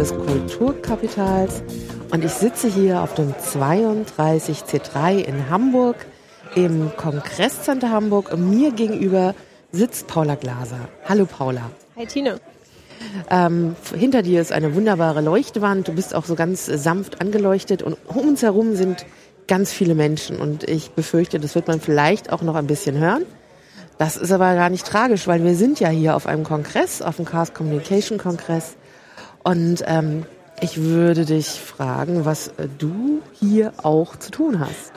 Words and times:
des 0.00 0.14
Kulturkapitals 0.16 1.62
und 2.10 2.24
ich 2.24 2.30
sitze 2.30 2.68
hier 2.68 3.02
auf 3.02 3.12
dem 3.12 3.34
32C3 3.34 5.18
in 5.18 5.50
Hamburg 5.50 6.06
im 6.54 6.90
Kongresscenter 6.96 7.90
Hamburg 7.90 8.32
und 8.32 8.48
mir 8.48 8.72
gegenüber 8.72 9.34
sitzt 9.72 10.06
Paula 10.06 10.36
Glaser. 10.36 10.88
Hallo 11.06 11.26
Paula. 11.26 11.70
Hi 11.98 12.06
Tine. 12.06 12.40
Ähm, 13.28 13.76
hinter 13.94 14.22
dir 14.22 14.40
ist 14.40 14.52
eine 14.52 14.74
wunderbare 14.74 15.20
Leuchtwand. 15.20 15.88
Du 15.88 15.92
bist 15.92 16.14
auch 16.14 16.24
so 16.24 16.34
ganz 16.34 16.64
sanft 16.64 17.20
angeleuchtet 17.20 17.82
und 17.82 17.98
um 18.06 18.26
uns 18.26 18.40
herum 18.40 18.76
sind 18.76 19.04
ganz 19.48 19.70
viele 19.70 19.94
Menschen 19.94 20.40
und 20.40 20.66
ich 20.66 20.92
befürchte, 20.92 21.38
das 21.38 21.54
wird 21.54 21.68
man 21.68 21.78
vielleicht 21.78 22.32
auch 22.32 22.40
noch 22.40 22.54
ein 22.54 22.66
bisschen 22.66 22.96
hören. 22.96 23.26
Das 23.98 24.16
ist 24.16 24.32
aber 24.32 24.54
gar 24.54 24.70
nicht 24.70 24.86
tragisch, 24.86 25.26
weil 25.26 25.44
wir 25.44 25.54
sind 25.54 25.78
ja 25.78 25.90
hier 25.90 26.16
auf 26.16 26.26
einem 26.26 26.44
Kongress, 26.44 27.02
auf 27.02 27.16
dem 27.16 27.26
Chaos 27.26 27.52
Communication 27.52 28.16
Kongress 28.16 28.76
und 29.42 29.82
ähm, 29.86 30.24
ich 30.60 30.80
würde 30.80 31.24
dich 31.24 31.46
fragen, 31.48 32.24
was 32.24 32.48
äh, 32.48 32.68
du 32.78 33.22
hier 33.38 33.72
auch 33.82 34.16
zu 34.16 34.30
tun 34.30 34.60
hast. 34.60 34.92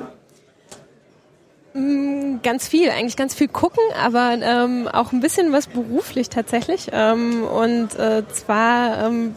Mm, 1.73 2.37
ganz 2.43 2.67
viel, 2.67 2.89
eigentlich 2.89 3.15
ganz 3.15 3.33
viel 3.33 3.47
gucken, 3.47 3.83
aber 4.01 4.37
ähm, 4.41 4.87
auch 4.87 5.11
ein 5.11 5.21
bisschen 5.21 5.51
was 5.53 5.67
beruflich 5.67 6.29
tatsächlich. 6.29 6.89
Ähm, 6.91 7.43
und 7.43 7.97
äh, 7.97 8.23
zwar 8.31 9.05
ähm, 9.05 9.35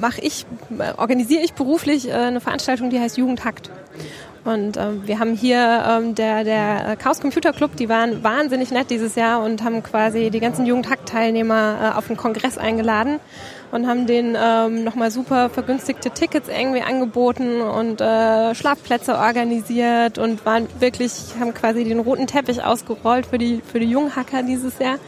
mache 0.00 0.20
ich, 0.20 0.46
organisiere 0.96 1.42
ich 1.42 1.54
beruflich 1.54 2.08
äh, 2.08 2.12
eine 2.12 2.40
Veranstaltung, 2.40 2.90
die 2.90 3.00
heißt 3.00 3.16
Jugendhakt. 3.18 3.70
Und 4.44 4.76
ähm, 4.76 5.02
wir 5.06 5.18
haben 5.18 5.34
hier 5.34 5.84
ähm, 5.88 6.14
der, 6.14 6.44
der 6.44 6.96
Chaos 6.96 7.20
Computer 7.20 7.52
Club, 7.52 7.74
die 7.76 7.88
waren 7.88 8.22
wahnsinnig 8.22 8.70
nett 8.70 8.90
dieses 8.90 9.16
Jahr 9.16 9.42
und 9.42 9.64
haben 9.64 9.82
quasi 9.82 10.30
die 10.30 10.38
ganzen 10.38 10.66
Jugendhakt-Teilnehmer 10.66 11.92
äh, 11.94 11.98
auf 11.98 12.06
den 12.06 12.16
Kongress 12.16 12.56
eingeladen 12.56 13.18
und 13.72 13.86
haben 13.86 14.06
denen 14.06 14.36
ähm, 14.40 14.84
nochmal 14.84 15.10
super 15.10 15.50
vergünstigte 15.50 16.10
Tickets 16.10 16.48
irgendwie 16.48 16.82
angeboten 16.82 17.60
und 17.60 18.00
äh, 18.00 18.54
Schlafplätze 18.54 19.16
organisiert 19.16 20.18
und 20.18 20.44
waren 20.46 20.68
wirklich, 20.78 21.12
haben 21.40 21.54
quasi 21.54 21.84
den 21.84 22.00
roten 22.00 22.26
Teppich 22.26 22.62
ausgerollt 22.62 23.26
für 23.26 23.38
die, 23.38 23.60
für 23.60 23.80
die 23.80 23.90
Junghacker 23.90 24.42
dieses 24.42 24.78
Jahr. 24.78 24.98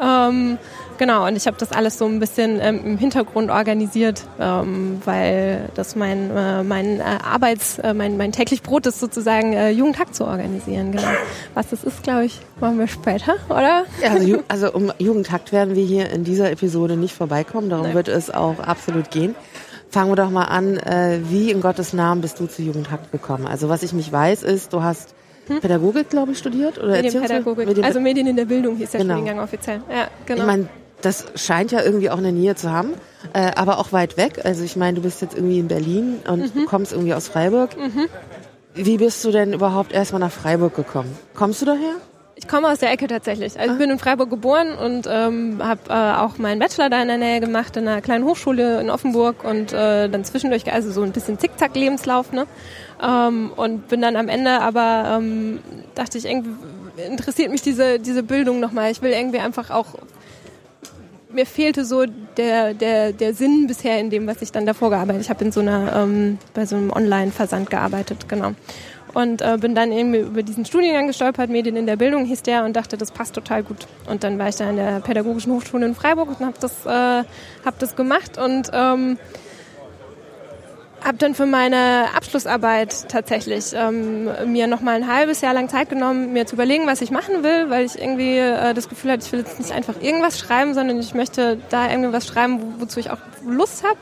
Ähm, 0.00 0.58
Genau, 0.98 1.26
und 1.26 1.36
ich 1.36 1.46
habe 1.46 1.56
das 1.58 1.72
alles 1.72 1.98
so 1.98 2.06
ein 2.06 2.20
bisschen 2.20 2.60
ähm, 2.60 2.80
im 2.84 2.98
Hintergrund 2.98 3.50
organisiert, 3.50 4.22
ähm, 4.38 5.00
weil 5.04 5.68
das 5.74 5.96
mein, 5.96 6.30
äh, 6.30 6.62
mein 6.62 7.00
äh, 7.00 7.02
Arbeits-, 7.02 7.78
äh, 7.78 7.94
mein, 7.94 8.16
mein 8.16 8.32
täglich 8.32 8.62
Brot 8.62 8.86
ist 8.86 9.00
sozusagen, 9.00 9.52
äh, 9.52 9.70
Jugendtag 9.70 10.14
zu 10.14 10.24
organisieren. 10.24 10.92
Genau. 10.92 11.08
Was 11.54 11.70
das 11.70 11.84
ist, 11.84 12.02
glaube 12.02 12.26
ich, 12.26 12.40
machen 12.60 12.78
wir 12.78 12.86
später, 12.86 13.34
oder? 13.48 13.84
Ja, 14.02 14.12
also, 14.12 14.42
also 14.48 14.72
um 14.72 14.92
Jugendtakt 14.98 15.52
werden 15.52 15.74
wir 15.74 15.84
hier 15.84 16.10
in 16.10 16.24
dieser 16.24 16.50
Episode 16.50 16.96
nicht 16.96 17.14
vorbeikommen, 17.14 17.70
darum 17.70 17.86
Nein. 17.86 17.94
wird 17.94 18.08
es 18.08 18.30
auch 18.30 18.60
absolut 18.60 19.10
gehen. 19.10 19.34
Fangen 19.90 20.10
wir 20.10 20.16
doch 20.16 20.30
mal 20.30 20.44
an, 20.44 20.76
äh, 20.76 21.20
wie 21.24 21.50
in 21.50 21.60
Gottes 21.60 21.92
Namen 21.92 22.20
bist 22.20 22.40
du 22.40 22.46
zu 22.46 22.62
Jugendtakt 22.62 23.12
gekommen? 23.12 23.46
Also 23.46 23.68
was 23.68 23.82
ich 23.82 23.92
nicht 23.92 24.10
weiß 24.10 24.42
ist, 24.42 24.72
du 24.72 24.82
hast 24.82 25.14
hm? 25.46 25.60
Pädagogik, 25.60 26.10
glaube 26.10 26.32
ich, 26.32 26.38
studiert? 26.38 26.78
Oder 26.78 26.92
Medienpädagogik. 26.92 27.66
Medien 27.66 27.84
also 27.84 28.00
Medien 28.00 28.26
in 28.26 28.36
der 28.36 28.46
Bildung 28.46 28.76
hieß 28.76 28.90
der 28.90 29.00
genau. 29.00 29.14
Studiengang 29.14 29.44
offiziell. 29.44 29.82
Ja, 29.90 30.08
genau. 30.26 30.40
Ich 30.40 30.46
meine, 30.46 30.68
das 31.04 31.26
scheint 31.34 31.72
ja 31.72 31.82
irgendwie 31.82 32.10
auch 32.10 32.18
eine 32.18 32.32
Nähe 32.32 32.54
zu 32.54 32.70
haben, 32.70 32.94
äh, 33.32 33.50
aber 33.54 33.78
auch 33.78 33.92
weit 33.92 34.16
weg. 34.16 34.40
Also 34.44 34.64
ich 34.64 34.76
meine, 34.76 34.96
du 34.96 35.02
bist 35.02 35.22
jetzt 35.22 35.34
irgendwie 35.34 35.58
in 35.58 35.68
Berlin 35.68 36.20
und 36.28 36.54
mhm. 36.54 36.66
kommst 36.66 36.92
irgendwie 36.92 37.14
aus 37.14 37.28
Freiburg. 37.28 37.76
Mhm. 37.76 38.08
Wie 38.74 38.98
bist 38.98 39.24
du 39.24 39.30
denn 39.30 39.52
überhaupt 39.52 39.92
erstmal 39.92 40.20
nach 40.20 40.32
Freiburg 40.32 40.74
gekommen? 40.74 41.16
Kommst 41.34 41.62
du 41.62 41.66
daher? 41.66 41.94
Ich 42.36 42.48
komme 42.48 42.68
aus 42.68 42.78
der 42.80 42.90
Ecke 42.90 43.06
tatsächlich. 43.06 43.58
Also 43.58 43.74
ich 43.74 43.76
ah. 43.76 43.78
bin 43.78 43.90
in 43.90 43.98
Freiburg 43.98 44.28
geboren 44.28 44.74
und 44.74 45.06
ähm, 45.08 45.60
habe 45.62 45.80
äh, 45.88 46.16
auch 46.18 46.38
meinen 46.38 46.58
Bachelor 46.58 46.90
da 46.90 47.00
in 47.00 47.06
der 47.06 47.18
Nähe 47.18 47.38
gemacht, 47.38 47.76
in 47.76 47.86
einer 47.86 48.00
kleinen 48.00 48.24
Hochschule 48.24 48.80
in 48.80 48.90
Offenburg 48.90 49.44
und 49.44 49.72
äh, 49.72 50.08
dann 50.08 50.24
zwischendurch, 50.24 50.70
also 50.72 50.90
so 50.90 51.02
ein 51.02 51.12
bisschen 51.12 51.38
Zickzack-Lebenslauf, 51.38 52.32
ne? 52.32 52.46
Ähm, 53.00 53.52
und 53.54 53.88
bin 53.88 54.02
dann 54.02 54.16
am 54.16 54.28
Ende 54.28 54.60
aber, 54.60 55.18
ähm, 55.18 55.60
dachte 55.94 56.18
ich, 56.18 56.24
irgendwie 56.24 56.50
interessiert 57.08 57.52
mich 57.52 57.62
diese, 57.62 58.00
diese 58.00 58.24
Bildung 58.24 58.58
nochmal. 58.58 58.90
Ich 58.90 59.00
will 59.00 59.12
irgendwie 59.12 59.38
einfach 59.38 59.70
auch 59.70 59.86
mir 61.34 61.46
fehlte 61.46 61.84
so 61.84 62.04
der, 62.36 62.74
der, 62.74 63.12
der 63.12 63.34
Sinn 63.34 63.66
bisher 63.66 63.98
in 63.98 64.10
dem, 64.10 64.26
was 64.26 64.42
ich 64.42 64.52
dann 64.52 64.66
davor 64.66 64.90
gearbeitet 64.90 65.14
habe. 65.14 65.22
Ich 65.22 65.30
habe 65.30 65.44
in 65.44 65.52
so 65.52 65.60
einer, 65.60 65.94
ähm, 65.96 66.38
bei 66.54 66.66
so 66.66 66.76
einem 66.76 66.90
Online-Versand 66.90 67.70
gearbeitet, 67.70 68.28
genau. 68.28 68.52
Und 69.12 69.42
äh, 69.42 69.56
bin 69.60 69.76
dann 69.76 69.92
eben 69.92 70.12
über 70.14 70.42
diesen 70.42 70.64
Studiengang 70.64 71.06
gestolpert, 71.06 71.48
Medien 71.48 71.76
in 71.76 71.86
der 71.86 71.96
Bildung 71.96 72.24
hieß 72.24 72.42
der 72.42 72.64
und 72.64 72.74
dachte, 72.74 72.96
das 72.96 73.12
passt 73.12 73.34
total 73.34 73.62
gut. 73.62 73.86
Und 74.08 74.24
dann 74.24 74.38
war 74.38 74.48
ich 74.48 74.56
da 74.56 74.68
an 74.68 74.76
der 74.76 75.00
Pädagogischen 75.00 75.52
Hochschule 75.52 75.86
in 75.86 75.94
Freiburg 75.94 76.40
und 76.40 76.46
habe 76.46 76.56
das, 76.60 76.84
äh, 76.84 77.24
hab 77.64 77.78
das 77.78 77.94
gemacht 77.94 78.38
und 78.38 78.70
ähm, 78.72 79.18
habe 81.04 81.18
dann 81.18 81.34
für 81.34 81.46
meine 81.46 82.06
Abschlussarbeit 82.14 83.08
tatsächlich 83.08 83.72
ähm, 83.74 84.28
mir 84.50 84.66
noch 84.66 84.80
mal 84.80 84.96
ein 84.96 85.06
halbes 85.06 85.42
Jahr 85.42 85.52
lang 85.52 85.68
Zeit 85.68 85.90
genommen, 85.90 86.32
mir 86.32 86.46
zu 86.46 86.54
überlegen, 86.54 86.86
was 86.86 87.02
ich 87.02 87.10
machen 87.10 87.42
will, 87.42 87.68
weil 87.68 87.84
ich 87.84 87.98
irgendwie 87.98 88.38
äh, 88.38 88.72
das 88.72 88.88
Gefühl 88.88 89.12
hatte, 89.12 89.24
ich 89.26 89.32
will 89.32 89.40
jetzt 89.40 89.58
nicht 89.58 89.72
einfach 89.72 90.00
irgendwas 90.00 90.38
schreiben, 90.38 90.72
sondern 90.72 90.98
ich 90.98 91.14
möchte 91.14 91.58
da 91.68 91.90
irgendwas 91.90 92.26
schreiben, 92.26 92.60
wo, 92.60 92.82
wozu 92.82 93.00
ich 93.00 93.10
auch 93.10 93.18
Lust 93.46 93.84
habe, 93.84 93.98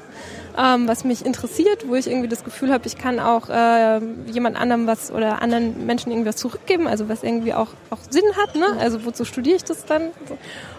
ähm, 0.57 0.87
was 0.87 1.05
mich 1.05 1.27
interessiert, 1.27 1.89
wo 1.89 1.95
ich 1.97 2.07
irgendwie 2.07 2.29
das 2.29 2.45
Gefühl 2.45 2.73
habe, 2.73 2.87
ich 2.87 2.97
kann 2.97 3.19
auch 3.19 3.49
äh, 3.49 3.99
jemand 4.31 4.57
anderem 4.57 4.87
was 4.87 5.11
oder 5.11 5.43
anderen 5.43 5.87
Menschen 5.87 6.13
irgendwas 6.13 6.37
zurückgeben, 6.37 6.87
also 6.87 7.09
was 7.09 7.25
irgendwie 7.25 7.55
auch, 7.55 7.69
auch 7.91 7.99
Sinn 8.11 8.25
hat, 8.37 8.55
ne? 8.55 8.67
Also 8.79 9.05
wozu 9.05 9.25
studiere 9.25 9.57
ich 9.57 9.65
das 9.65 9.87
dann? 9.87 10.11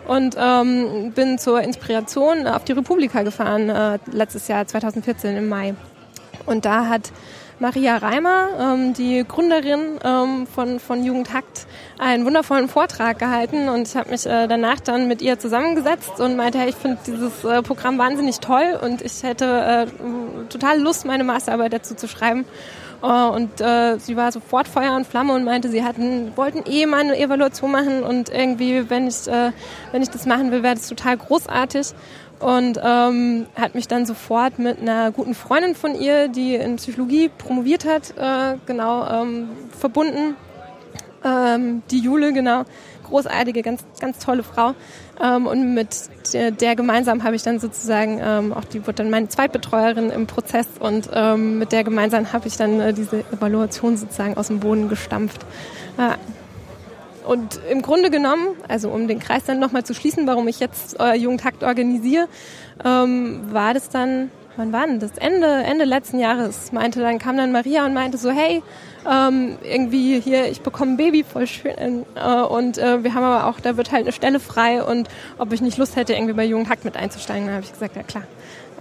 Und 0.08 0.36
ähm, 0.40 1.12
bin 1.14 1.38
zur 1.38 1.62
Inspiration 1.62 2.48
auf 2.48 2.64
die 2.64 2.74
Republika 2.74 3.24
gefahren, 3.24 3.70
äh, 3.70 4.00
letztes 4.12 4.48
Jahr 4.48 4.66
2014 4.66 5.36
im 5.36 5.50
Mai. 5.50 5.76
Und 6.46 6.66
da 6.66 6.88
hat 6.88 7.12
Maria 7.60 7.98
Reimer, 7.98 8.48
ähm, 8.60 8.94
die 8.94 9.24
Gründerin 9.26 10.00
ähm, 10.04 10.48
von, 10.48 10.80
von 10.80 11.04
Jugendhakt, 11.04 11.66
einen 11.98 12.26
wundervollen 12.26 12.68
Vortrag 12.68 13.20
gehalten 13.20 13.70
und 13.70 13.88
ich 13.88 13.96
habe 13.96 14.10
mich 14.10 14.26
äh, 14.26 14.48
danach 14.48 14.80
dann 14.80 15.08
mit 15.08 15.22
ihr 15.22 15.40
zusammengesetzt 15.40 16.20
und 16.20 16.36
meinte, 16.36 16.58
hey, 16.58 16.70
ich 16.70 16.76
finde 16.76 16.98
dieses 17.06 17.46
äh, 17.46 17.62
Programm 17.62 17.98
wahnsinnig 17.98 18.40
toll 18.40 18.78
und 18.82 19.02
ich 19.02 19.24
hätte 19.24 19.46
äh, 19.46 20.48
total 20.50 20.80
Lust, 20.80 21.06
meine 21.06 21.24
Masterarbeit 21.24 21.74
dazu 21.74 21.96
zu 21.96 22.08
schreiben. 22.08 22.46
Uh, 23.06 23.34
und 23.34 23.60
äh, 23.60 23.98
sie 24.00 24.16
war 24.16 24.32
sofort 24.32 24.66
Feuer 24.66 24.96
und 24.96 25.06
Flamme 25.06 25.34
und 25.34 25.44
meinte, 25.44 25.68
sie 25.68 25.84
hatten, 25.84 26.32
wollten 26.38 26.64
eh 26.72 26.86
mal 26.86 27.02
eine 27.02 27.18
Evaluation 27.18 27.70
machen 27.70 28.02
und 28.02 28.30
irgendwie, 28.30 28.90
wenn 28.90 29.08
ich, 29.08 29.28
äh, 29.28 29.52
wenn 29.92 30.02
ich 30.02 30.10
das 30.10 30.26
machen 30.26 30.52
will, 30.52 30.64
wäre 30.64 30.76
das 30.76 30.88
total 30.88 31.18
großartig 31.18 31.88
und 32.44 32.80
ähm, 32.84 33.46
hat 33.56 33.74
mich 33.74 33.88
dann 33.88 34.06
sofort 34.06 34.60
mit 34.60 34.82
einer 34.82 35.12
guten 35.12 35.34
Freundin 35.34 35.76
von 35.76 35.96
ihr, 35.96 36.28
die 36.28 36.56
in 36.56 36.76
Psychologie 36.76 37.30
promoviert 37.30 37.86
hat, 37.86 38.14
äh, 38.18 38.58
genau 38.66 39.08
ähm, 39.08 39.50
verbunden. 39.78 40.36
Ähm, 41.24 41.84
die 41.90 42.00
Jule, 42.00 42.34
genau, 42.34 42.64
großartige, 43.06 43.62
ganz 43.62 43.86
ganz 44.02 44.20
tolle 44.20 44.44
Frau. 44.44 44.74
Ähm, 45.24 45.48
und 45.48 45.74
mit 45.74 46.10
der, 46.34 46.52
der 46.52 46.76
gemeinsam 46.76 47.24
habe 47.24 47.36
ich 47.38 47.44
dann 47.44 47.60
sozusagen 47.60 48.20
ähm, 48.22 48.52
auch 48.52 48.66
die 48.66 48.82
wurde 48.82 48.96
dann 48.96 49.10
meine 49.10 49.30
Zweitbetreuerin 49.30 50.10
im 50.10 50.28
Prozess 50.28 50.68
und 50.80 51.10
ähm, 51.14 51.60
mit 51.60 51.72
der 51.72 51.86
gemeinsam 51.86 52.34
habe 52.34 52.48
ich 52.48 52.58
dann 52.58 52.82
äh, 52.82 52.94
diese 52.94 53.24
Evaluation 53.32 53.96
sozusagen 53.96 54.36
aus 54.36 54.48
dem 54.48 54.60
Boden 54.60 54.90
gestampft. 54.90 55.46
Äh, 55.98 56.18
und 57.26 57.60
im 57.70 57.82
Grunde 57.82 58.10
genommen, 58.10 58.48
also 58.68 58.90
um 58.90 59.08
den 59.08 59.20
Kreis 59.20 59.46
dann 59.46 59.60
nochmal 59.60 59.84
zu 59.84 59.94
schließen, 59.94 60.28
warum 60.28 60.48
ich 60.48 60.60
jetzt 60.60 61.00
äh, 61.00 61.16
Jugendhakt 61.16 61.64
organisiere, 61.64 62.28
ähm, 62.84 63.42
war 63.52 63.74
das 63.74 63.90
dann, 63.90 64.32
wann 64.58 64.72
war 64.74 64.86
denn 64.86 65.00
das? 65.00 65.12
Ende, 65.18 65.48
Ende 65.48 65.86
letzten 65.86 66.20
Jahres 66.20 66.72
meinte, 66.72 67.02
dann 67.02 67.20
kam 67.20 67.38
dann 67.38 67.52
Maria 67.52 67.86
und 67.86 67.94
meinte 67.94 68.18
so, 68.18 68.32
hey, 68.32 68.62
ähm, 69.10 69.58
irgendwie 69.64 70.20
hier, 70.20 70.50
ich 70.50 70.62
bekomme 70.62 70.94
ein 70.94 70.98
Baby, 70.98 71.24
voll 71.24 71.48
schön. 71.48 72.06
Äh, 72.16 72.42
und 72.42 72.78
äh, 72.78 73.04
wir 73.04 73.14
haben 73.14 73.24
aber 73.24 73.48
auch, 73.48 73.60
da 73.60 73.78
wird 73.78 73.92
halt 73.92 74.04
eine 74.04 74.12
Stelle 74.12 74.40
frei 74.40 74.84
und 74.84 75.08
ob 75.38 75.52
ich 75.54 75.62
nicht 75.62 75.78
Lust 75.78 75.96
hätte, 75.96 76.14
irgendwie 76.14 76.34
bei 76.34 76.46
Jugendhakt 76.46 76.86
mit 76.86 76.98
einzusteigen, 76.98 77.46
dann 77.46 77.56
habe 77.56 77.66
ich 77.66 77.74
gesagt, 77.74 77.96
ja 77.96 78.04
klar. 78.04 78.24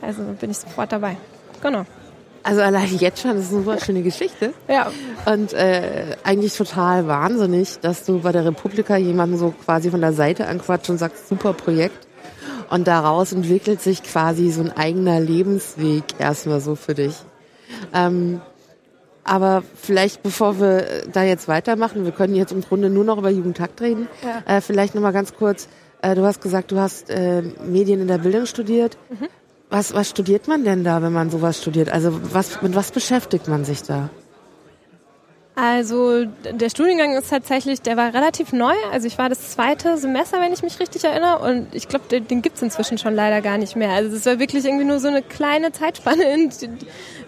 Also 0.01 0.23
bin 0.41 0.51
ich 0.51 0.59
sofort 0.59 0.91
dabei. 0.91 1.17
Genau. 1.63 1.85
Also 2.43 2.61
allein 2.61 2.89
jetzt 2.99 3.23
schon, 3.23 3.37
das 3.37 3.47
ist 3.47 3.53
eine 3.53 3.63
super 3.63 3.79
schöne 3.79 4.03
Geschichte. 4.03 4.53
Ja. 4.69 4.91
Und 5.27 5.53
äh, 5.53 6.17
eigentlich 6.25 6.57
total 6.57 7.07
wahnsinnig, 7.07 7.79
dass 7.81 8.05
du 8.05 8.21
bei 8.21 8.33
der 8.33 8.45
Republika 8.45 8.97
jemanden 8.97 9.37
so 9.37 9.55
quasi 9.65 9.91
von 9.91 10.01
der 10.01 10.13
Seite 10.13 10.47
anquatscht 10.47 10.91
und 10.91 10.99
sagst, 10.99 11.29
super 11.29 11.53
Projekt. 11.53 12.07
Und 12.71 12.89
daraus 12.89 13.33
entwickelt 13.33 13.81
sich 13.83 14.03
quasi 14.03 14.51
so 14.51 14.63
ein 14.63 14.73
eigener 14.77 15.21
Lebensweg 15.21 16.05
erstmal 16.19 16.61
so 16.61 16.75
für 16.75 16.95
dich. 16.95 17.15
Ähm, 17.93 18.41
aber 19.25 19.63
vielleicht, 19.77 20.23
bevor 20.23 20.59
wir 20.59 21.05
da 21.13 21.23
jetzt 21.23 21.47
weitermachen, 21.47 22.05
wir 22.05 22.13
können 22.13 22.35
jetzt 22.35 22.53
im 22.53 22.63
Grunde 22.63 22.91
nur 22.91 23.05
noch 23.05 23.19
über 23.19 23.31
Jugendtakt 23.31 23.81
reden. 23.81 24.09
Ja. 24.23 24.57
Äh, 24.57 24.61
vielleicht 24.61 24.95
nochmal 24.95 25.13
ganz 25.13 25.35
kurz. 25.35 25.69
Äh, 26.01 26.17
du 26.17 26.25
hast 26.25 26.41
gesagt, 26.41 26.73
du 26.73 26.81
hast 26.81 27.09
äh, 27.11 27.43
Medien 27.65 28.01
in 28.01 28.09
der 28.09 28.19
Bildung 28.19 28.47
studiert. 28.47 28.97
Mhm. 29.11 29.29
Was, 29.73 29.95
was 29.95 30.11
studiert 30.11 30.49
man 30.49 30.65
denn 30.65 30.85
da, 30.85 31.01
wenn 31.01 31.15
man 31.15 31.31
sowas 31.31 31.63
studiert? 31.63 31.89
Also 31.91 32.21
was, 32.35 32.61
mit 32.61 32.77
was 32.77 32.91
beschäftigt 32.91 33.49
man 33.49 33.65
sich 33.65 33.83
da? 33.83 34.11
Also 35.55 36.27
der 36.27 36.69
Studiengang 36.69 37.17
ist 37.17 37.31
tatsächlich, 37.31 37.81
der 37.81 37.97
war 37.97 38.13
relativ 38.13 38.53
neu. 38.53 38.75
Also 38.93 39.07
ich 39.07 39.17
war 39.17 39.31
das 39.31 39.53
zweite 39.53 39.97
Semester, 39.97 40.43
wenn 40.43 40.53
ich 40.53 40.63
mich 40.63 40.79
richtig 40.79 41.05
erinnere. 41.05 41.39
Und 41.39 41.75
ich 41.75 41.89
glaube, 41.89 42.05
den, 42.11 42.29
den 42.29 42.43
gibt 42.43 42.57
es 42.57 42.63
inzwischen 42.63 42.99
schon 42.99 43.15
leider 43.15 43.41
gar 43.41 43.57
nicht 43.57 43.75
mehr. 43.75 43.93
Also 43.93 44.15
es 44.15 44.27
war 44.27 44.39
wirklich 44.39 44.67
irgendwie 44.67 44.85
nur 44.85 45.01
so 45.01 45.09
eine 45.09 45.23
kleine 45.23 45.73
Zeitspanne, 45.73 46.23
in, 46.35 46.51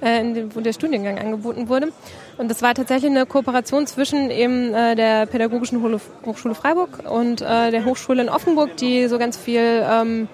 äh, 0.03 0.21
in, 0.21 0.55
wo 0.55 0.61
der 0.61 0.75
Studiengang 0.75 1.19
angeboten 1.19 1.71
wurde. 1.71 1.93
Und 2.37 2.51
das 2.51 2.61
war 2.61 2.75
tatsächlich 2.75 3.11
eine 3.11 3.25
Kooperation 3.25 3.87
zwischen 3.87 4.31
eben 4.31 4.75
äh, 4.75 4.97
der 4.97 5.25
Pädagogischen 5.25 5.83
Hochschule 6.27 6.55
Freiburg 6.55 7.11
und 7.11 7.41
äh, 7.41 7.71
der 7.71 7.87
Hochschule 7.87 8.21
in 8.21 8.29
Offenburg, 8.29 8.77
die 8.77 9.09
so 9.09 9.19
ganz 9.19 9.39
viel 9.39 9.83
ähm, 9.83 10.29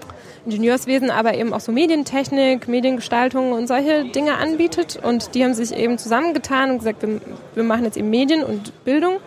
Ingenieurswesen, 0.45 1.11
aber 1.11 1.35
eben 1.35 1.53
auch 1.53 1.61
so 1.61 1.73
Medientechnik, 1.73 2.69
Mediengestaltung 2.69 3.53
und 3.53 3.67
solche 3.67 4.05
Dinge 4.07 4.37
anbietet. 4.37 4.99
Und 5.03 5.35
die 5.35 5.45
haben 5.45 5.55
sich 5.55 5.73
eben 5.73 5.99
zusammengetan 5.99 6.71
und 6.71 6.79
gesagt, 6.79 7.03
wir, 7.03 7.21
wir 7.55 7.63
machen 7.63 7.85
jetzt 7.85 7.97
eben 7.97 8.11
Medien 8.11 8.43
und 8.43 8.85
Bildung. 8.85 9.19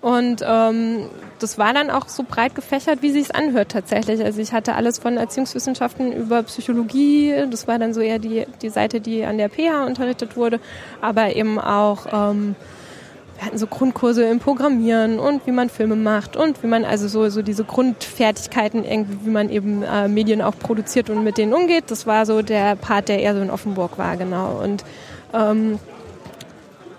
Und 0.00 0.44
ähm, 0.46 1.08
das 1.40 1.58
war 1.58 1.72
dann 1.72 1.90
auch 1.90 2.08
so 2.08 2.24
breit 2.28 2.54
gefächert, 2.54 3.02
wie 3.02 3.10
sich 3.10 3.34
anhört 3.34 3.70
tatsächlich. 3.70 4.24
Also 4.24 4.40
ich 4.40 4.52
hatte 4.52 4.74
alles 4.74 4.98
von 4.98 5.16
Erziehungswissenschaften 5.16 6.12
über 6.12 6.42
Psychologie, 6.44 7.34
das 7.50 7.66
war 7.66 7.78
dann 7.78 7.94
so 7.94 8.00
eher 8.00 8.18
die, 8.18 8.46
die 8.62 8.68
Seite, 8.68 9.00
die 9.00 9.24
an 9.24 9.38
der 9.38 9.48
PH 9.48 9.86
unterrichtet 9.86 10.36
wurde, 10.36 10.60
aber 11.00 11.34
eben 11.34 11.58
auch 11.58 12.06
ähm, 12.12 12.54
wir 13.38 13.46
hatten 13.46 13.58
so 13.58 13.68
Grundkurse 13.68 14.24
im 14.24 14.40
Programmieren 14.40 15.20
und 15.20 15.46
wie 15.46 15.52
man 15.52 15.70
Filme 15.70 15.94
macht 15.94 16.36
und 16.36 16.60
wie 16.64 16.66
man 16.66 16.84
also 16.84 17.06
so, 17.06 17.28
so 17.28 17.40
diese 17.40 17.62
Grundfertigkeiten 17.62 18.84
irgendwie, 18.84 19.26
wie 19.26 19.30
man 19.30 19.48
eben 19.48 19.84
äh, 19.84 20.08
Medien 20.08 20.42
auch 20.42 20.58
produziert 20.58 21.08
und 21.08 21.22
mit 21.22 21.38
denen 21.38 21.54
umgeht. 21.54 21.84
Das 21.86 22.04
war 22.04 22.26
so 22.26 22.42
der 22.42 22.74
Part, 22.74 23.08
der 23.08 23.20
eher 23.20 23.36
so 23.36 23.40
in 23.40 23.50
Offenburg 23.50 23.96
war, 23.96 24.16
genau. 24.16 24.60
Und 24.60 24.84
ähm, 25.32 25.78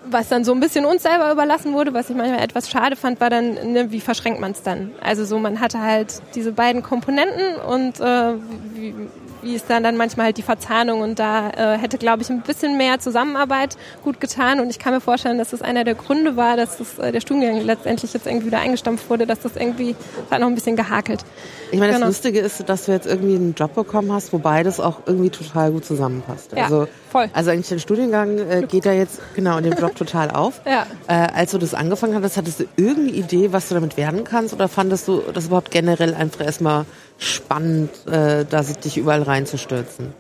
was 0.10 0.30
dann 0.30 0.46
so 0.46 0.54
ein 0.54 0.62
bisschen 0.62 0.86
uns 0.86 1.04
selber 1.04 1.30
überlassen 1.30 1.74
wurde, 1.74 1.94
was 1.94 2.10
ich 2.10 2.16
manchmal 2.16 2.42
etwas 2.42 2.70
schade 2.70 2.96
fand, 2.96 3.20
war 3.20 3.30
dann, 3.30 3.74
ne, 3.74 3.92
wie 3.92 4.00
verschränkt 4.00 4.40
man 4.40 4.54
es 4.54 4.64
dann? 4.64 4.92
Also 5.02 5.26
so, 5.26 5.40
man 5.40 5.60
hatte 5.60 5.82
halt 5.82 6.22
diese 6.36 6.54
beiden 6.54 6.84
Komponenten 6.84 7.56
und 7.68 8.00
äh, 8.00 8.34
wie, 8.76 8.96
wie 9.42 9.56
ist 9.56 9.70
dann 9.70 9.84
dann 9.84 9.98
manchmal 9.98 10.28
halt 10.28 10.38
die 10.38 10.44
Verzahnung 10.44 11.02
und 11.02 11.20
da 11.20 11.50
äh, 11.50 11.78
hätte, 11.78 11.98
glaube 11.98 12.22
ich, 12.22 12.30
ein 12.30 12.42
bisschen 12.42 12.78
mehr 12.78 13.00
Zusammenarbeit 13.00 13.78
gut 14.04 14.20
getan 14.20 14.60
und 14.60 14.70
ich 14.70 14.80
kann 14.80 14.94
mir 14.94 15.02
vorstellen, 15.02 15.38
dass 15.38 15.52
das 15.52 15.62
einer 15.62 15.84
der 15.84 15.96
Gründe 15.96 16.36
war, 16.36 16.58
dass 16.58 16.78
das, 16.78 17.00
äh, 17.00 17.12
der 17.12 17.22
Studiengang 17.22 17.62
letztendlich 17.62 18.14
jetzt 18.14 18.26
irgendwie 18.26 18.48
wieder 18.48 18.60
eingestampft 18.60 19.10
wurde, 19.10 19.26
dass 19.26 19.40
das 19.40 19.56
irgendwie 19.56 19.96
hat 20.30 20.40
noch 20.40 20.48
ein 20.48 20.56
bisschen 20.56 20.76
gehakelt. 20.76 21.24
Ich 21.72 21.80
meine, 21.80 21.94
genau. 21.94 22.08
das 22.08 22.16
Lustige 22.16 22.40
ist, 22.40 22.68
dass 22.68 22.86
du 22.86 22.92
jetzt 22.92 23.06
irgendwie 23.06 23.36
einen 23.36 23.54
Job 23.54 23.76
bekommen 23.76 24.12
hast, 24.12 24.34
wo 24.34 24.40
beides 24.40 24.80
auch 24.80 25.02
irgendwie 25.06 25.30
total 25.30 25.72
gut 25.72 25.86
zusammenpasst. 25.86 26.52
Ja, 26.56 26.64
also, 26.64 26.88
voll. 27.12 27.30
Also 27.34 27.52
eigentlich 27.52 27.70
der 27.70 27.80
Studiengang 27.80 28.38
äh, 28.40 28.66
geht 28.68 28.86
ja 28.86 28.94
jetzt 28.94 29.20
genau 29.36 29.58
in 29.58 29.66
dem 29.66 29.74
Job 29.74 29.96
total 29.96 30.32
auf. 30.32 30.62
Ja. 30.70 30.86
Äh, 31.08 31.32
als 31.34 31.52
du 31.52 31.58
das 31.58 31.74
angefangen 31.74 32.14
hattest, 32.14 32.38
hattest 32.38 32.60
du 32.60 32.66
irgendeine 32.76 33.18
Idee, 33.18 33.52
was 33.52 33.70
du 33.70 33.74
damit 33.74 33.98
werden 33.98 34.24
kannst 34.24 34.54
oder 34.54 34.68
fandest 34.68 35.08
du 35.08 35.24
das 35.34 35.48
überhaupt 35.48 35.72
generell 35.72 36.14
einfach 36.14 36.46
erstmal 36.46 36.86
spannend, 37.18 37.90
äh, 38.06 38.46
da 38.48 38.62
dich 38.62 38.98
überall 38.98 39.24
reinzustürzen? 39.24 40.14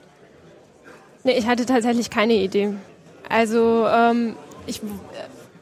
Nee, 1.24 1.34
ich 1.34 1.46
hatte 1.46 1.68
tatsächlich 1.68 2.10
keine 2.10 2.34
Idee. 2.34 2.74
Also 3.30 3.86
ähm, 3.88 4.36
ich, 4.66 4.82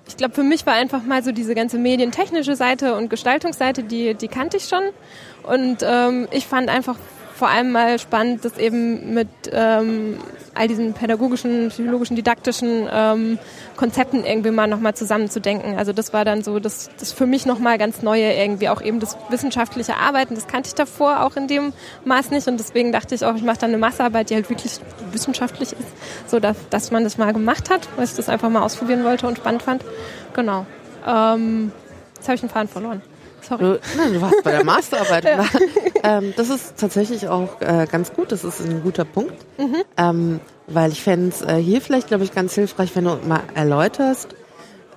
ich 0.08 0.18
glaube, 0.18 0.34
für 0.34 0.44
mich 0.44 0.66
war 0.66 0.74
einfach 0.74 1.04
mal 1.04 1.24
so 1.24 1.32
diese 1.32 1.56
ganze 1.56 1.78
medientechnische 1.78 2.56
Seite 2.56 2.96
und 2.96 3.10
Gestaltungsseite, 3.10 3.84
die, 3.84 4.14
die 4.14 4.28
kannte 4.28 4.58
ich 4.58 4.66
schon. 4.66 4.84
Und 5.44 5.78
ähm, 5.84 6.28
ich 6.32 6.48
fand 6.48 6.70
einfach 6.70 6.98
vor 7.38 7.50
allem 7.50 7.72
mal 7.72 8.00
spannend, 8.00 8.44
das 8.44 8.58
eben 8.58 9.14
mit 9.14 9.28
ähm, 9.52 10.18
all 10.56 10.68
diesen 10.68 10.94
pädagogischen, 10.94 11.70
psychologischen, 11.70 12.16
didaktischen 12.16 12.88
ähm, 12.92 13.38
Konzepten 13.76 14.26
irgendwie 14.26 14.50
mal 14.50 14.66
nochmal 14.66 14.96
zusammenzudenken. 14.96 15.78
Also 15.78 15.94
das 15.94 16.14
war 16.14 16.26
dann 16.26 16.42
so 16.42 16.60
das, 16.60 16.90
das 17.00 17.12
für 17.12 17.28
mich 17.28 17.46
nochmal 17.46 17.78
ganz 17.78 18.02
Neue 18.02 18.34
irgendwie, 18.34 18.70
auch 18.70 18.82
eben 18.82 19.00
das 19.00 19.18
wissenschaftliche 19.30 19.98
Arbeiten, 19.98 20.34
das 20.34 20.48
kannte 20.48 20.70
ich 20.70 20.76
davor 20.76 21.24
auch 21.24 21.36
in 21.36 21.48
dem 21.48 21.74
Maß 22.06 22.32
nicht 22.32 22.48
und 22.48 22.60
deswegen 22.60 22.92
dachte 22.92 23.14
ich 23.14 23.24
auch, 23.24 23.36
ich 23.36 23.44
mache 23.44 23.60
dann 23.60 23.70
eine 23.70 23.78
Massearbeit, 23.78 24.32
die 24.32 24.36
halt 24.36 24.50
wirklich 24.50 24.80
wissenschaftlich 25.12 25.74
ist, 25.74 26.30
so 26.30 26.40
dass, 26.40 26.58
dass 26.72 26.90
man 26.90 27.04
das 27.04 27.20
mal 27.20 27.34
gemacht 27.34 27.70
hat, 27.70 27.88
weil 27.98 28.06
ich 28.06 28.16
das 28.16 28.30
einfach 28.30 28.50
mal 28.50 28.64
ausprobieren 28.64 29.04
wollte 29.04 29.28
und 29.28 29.38
spannend 29.38 29.62
fand. 29.62 29.84
Genau. 30.34 30.66
Ähm, 31.06 31.72
jetzt 32.16 32.28
habe 32.28 32.36
ich 32.36 32.42
den 32.42 32.50
Faden 32.50 32.68
verloren. 32.68 33.02
Sorry. 33.48 33.64
Du, 33.64 33.80
nein, 33.96 34.14
du 34.14 34.22
warst 34.22 34.44
bei 34.44 34.52
der 34.52 34.64
Masterarbeit. 34.66 35.24
ja. 35.26 35.46
ähm, 36.04 36.34
das 36.36 36.50
ist 36.50 36.78
tatsächlich 36.78 37.28
auch 37.28 37.62
äh, 37.62 37.88
ganz 37.90 38.14
gut. 38.14 38.32
Das 38.32 38.44
ist 38.44 38.62
ein 38.62 38.84
guter 38.84 39.06
Punkt. 39.06 39.36
Mhm. 39.58 39.84
Ähm, 39.98 40.40
weil 40.68 40.92
ich 40.92 41.02
fände 41.02 41.30
es 41.30 41.42
äh, 41.42 41.56
hier 41.56 41.82
vielleicht, 41.82 42.08
glaube 42.08 42.24
ich, 42.24 42.34
ganz 42.34 42.54
hilfreich, 42.56 42.96
wenn 42.96 43.06
du 43.06 43.18
mal 43.28 43.42
erläuterst, 43.56 44.36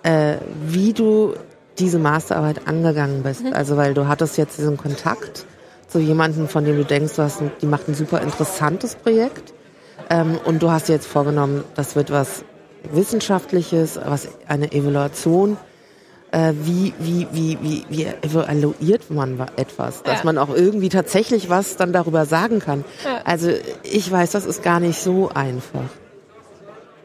äh, 0.02 0.36
wie 0.66 0.92
du 0.92 1.34
diese 1.78 1.98
Masterarbeit 1.98 2.66
angegangen 2.66 3.22
bist. 3.22 3.44
Mhm. 3.44 3.52
Also 3.52 3.76
weil 3.76 3.94
du 3.94 4.08
hattest 4.08 4.36
jetzt 4.36 4.58
diesen 4.58 4.76
Kontakt 4.76 5.46
zu 5.88 5.98
jemandem, 5.98 6.48
von 6.48 6.64
dem 6.64 6.76
du 6.76 6.84
denkst, 6.84 7.16
du 7.16 7.22
hast, 7.22 7.42
die 7.60 7.66
macht 7.66 7.88
ein 7.88 7.94
super 7.94 8.20
interessantes 8.20 8.96
Projekt. 8.96 9.54
Ähm, 10.08 10.38
und 10.44 10.62
du 10.62 10.70
hast 10.70 10.88
dir 10.88 10.94
jetzt 10.94 11.06
vorgenommen, 11.06 11.64
das 11.76 11.94
wird 11.96 12.10
was 12.10 12.44
Wissenschaftliches, 12.92 14.00
was 14.04 14.28
eine 14.48 14.72
Evaluation 14.72 15.56
äh, 16.32 16.52
wie, 16.62 16.92
wie, 16.98 17.26
wie, 17.32 17.58
wie, 17.60 17.84
wie 17.88 18.06
evaluiert 18.22 19.10
man 19.10 19.38
etwas, 19.56 20.02
dass 20.02 20.18
ja. 20.18 20.24
man 20.24 20.38
auch 20.38 20.54
irgendwie 20.54 20.88
tatsächlich 20.88 21.48
was 21.48 21.76
dann 21.76 21.92
darüber 21.92 22.26
sagen 22.26 22.60
kann. 22.60 22.84
Ja. 23.04 23.20
Also 23.24 23.50
ich 23.82 24.10
weiß, 24.10 24.30
das 24.30 24.46
ist 24.46 24.62
gar 24.62 24.80
nicht 24.80 25.00
so 25.00 25.30
einfach. 25.34 25.88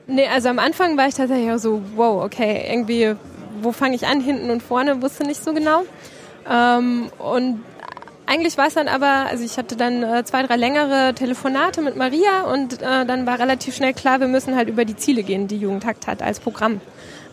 Nee, 0.07 0.27
also 0.27 0.50
am 0.50 0.60
Anfang 0.60 0.98
war 0.98 1.07
ich 1.07 1.16
tatsächlich 1.16 1.51
auch 1.51 1.57
so, 1.57 1.81
wow, 1.95 2.24
okay, 2.24 2.66
irgendwie, 2.69 3.16
wo 3.62 3.72
fange 3.72 3.95
ich 3.95 4.06
an, 4.06 4.22
hinten 4.22 4.51
und 4.51 4.62
vorne, 4.62 5.01
wusste 5.01 5.24
nicht 5.24 5.44
so 5.44 5.54
genau. 5.54 5.81
Ähm, 6.48 7.10
und 7.18 7.63
eigentlich 8.28 8.57
war 8.57 8.68
es 8.68 8.75
dann 8.75 8.88
aber, 8.88 9.28
also 9.30 9.44
ich 9.44 9.57
hatte 9.57 9.75
dann 9.75 10.04
äh, 10.04 10.24
zwei, 10.24 10.44
drei 10.44 10.56
längere 10.56 11.13
Telefonate 11.16 11.81
mit 11.81 11.95
Maria 11.95 12.44
und 12.51 12.81
äh, 12.81 13.06
dann 13.06 13.25
war 13.25 13.39
relativ 13.39 13.75
schnell 13.75 13.94
klar, 13.94 14.19
wir 14.19 14.28
müssen 14.28 14.56
halt 14.56 14.69
über 14.69 14.86
die 14.86 14.95
Ziele 14.95 15.24
gehen, 15.24 15.48
die 15.48 15.57
Jugendtakt 15.57 16.06
hat 16.06 16.21
als 16.21 16.39
Programm. 16.39 16.81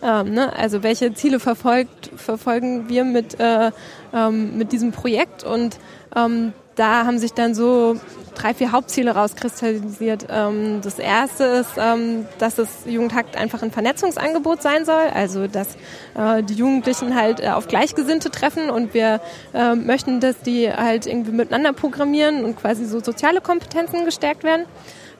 Ähm, 0.03 0.33
ne? 0.33 0.53
Also 0.55 0.83
welche 0.83 1.13
Ziele 1.13 1.39
verfolgt, 1.39 2.11
verfolgen 2.15 2.89
wir 2.89 3.05
mit, 3.05 3.39
äh, 3.39 3.71
ähm, 4.13 4.57
mit 4.57 4.71
diesem 4.71 4.91
Projekt 4.91 5.43
und 5.43 5.77
ähm, 6.15 6.53
da 6.75 7.05
haben 7.05 7.19
sich 7.19 7.33
dann 7.33 7.53
so 7.53 7.97
drei, 8.35 8.53
vier 8.53 8.71
Hauptziele 8.71 9.11
rauskristallisiert. 9.11 10.27
Ähm, 10.29 10.81
das 10.81 10.99
erste 10.99 11.43
ist, 11.43 11.71
ähm, 11.77 12.25
dass 12.39 12.55
das 12.55 12.69
Jugendhakt 12.85 13.37
einfach 13.37 13.61
ein 13.61 13.71
Vernetzungsangebot 13.71 14.61
sein 14.61 14.85
soll, 14.85 15.07
also 15.13 15.47
dass 15.47 15.75
äh, 16.15 16.41
die 16.43 16.55
Jugendlichen 16.55 17.15
halt 17.15 17.39
äh, 17.39 17.49
auf 17.49 17.67
Gleichgesinnte 17.67 18.31
treffen 18.31 18.69
und 18.69 18.93
wir 18.93 19.21
äh, 19.53 19.75
möchten, 19.75 20.19
dass 20.19 20.39
die 20.41 20.71
halt 20.71 21.05
irgendwie 21.05 21.31
miteinander 21.31 21.73
programmieren 21.73 22.43
und 22.43 22.57
quasi 22.57 22.85
so 22.85 22.99
soziale 22.99 23.39
Kompetenzen 23.39 24.03
gestärkt 24.05 24.43
werden. 24.43 24.65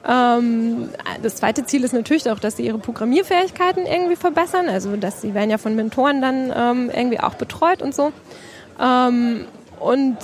Ähm, 0.06 0.90
das 1.22 1.36
zweite 1.36 1.64
Ziel 1.64 1.84
ist 1.84 1.92
natürlich 1.92 2.28
auch, 2.30 2.38
dass 2.38 2.56
sie 2.56 2.66
ihre 2.66 2.78
Programmierfähigkeiten 2.78 3.86
irgendwie 3.86 4.16
verbessern, 4.16 4.68
also 4.68 4.96
dass 4.96 5.22
sie 5.22 5.34
werden 5.34 5.50
ja 5.50 5.58
von 5.58 5.74
Mentoren 5.74 6.20
dann 6.20 6.52
ähm, 6.54 6.90
irgendwie 6.94 7.20
auch 7.20 7.34
betreut 7.34 7.80
und 7.82 7.94
so. 7.94 8.12
Ähm, 8.80 9.46
und 9.80 10.16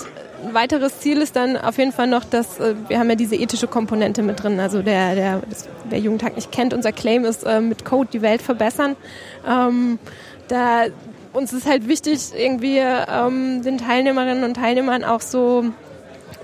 ein 0.44 0.54
weiteres 0.54 1.00
Ziel 1.00 1.18
ist 1.18 1.36
dann 1.36 1.56
auf 1.56 1.78
jeden 1.78 1.92
Fall 1.92 2.06
noch, 2.06 2.24
dass 2.24 2.60
äh, 2.60 2.74
wir 2.88 2.98
haben 2.98 3.08
ja 3.10 3.16
diese 3.16 3.36
ethische 3.36 3.66
Komponente 3.66 4.22
mit 4.22 4.42
drin. 4.42 4.60
Also 4.60 4.82
der, 4.82 5.14
der, 5.14 5.42
das, 5.48 5.68
wer 5.88 5.98
Jugendtag 5.98 6.36
nicht 6.36 6.52
kennt, 6.52 6.74
unser 6.74 6.92
Claim 6.92 7.24
ist 7.24 7.44
äh, 7.44 7.60
mit 7.60 7.84
Code 7.84 8.08
die 8.12 8.22
Welt 8.22 8.42
verbessern. 8.42 8.96
Ähm, 9.46 9.98
da 10.48 10.84
uns 11.32 11.52
ist 11.52 11.66
halt 11.66 11.88
wichtig, 11.88 12.32
irgendwie 12.36 12.78
ähm, 12.78 13.62
den 13.62 13.78
Teilnehmerinnen 13.78 14.44
und 14.44 14.54
Teilnehmern 14.54 15.04
auch 15.04 15.20
so 15.20 15.64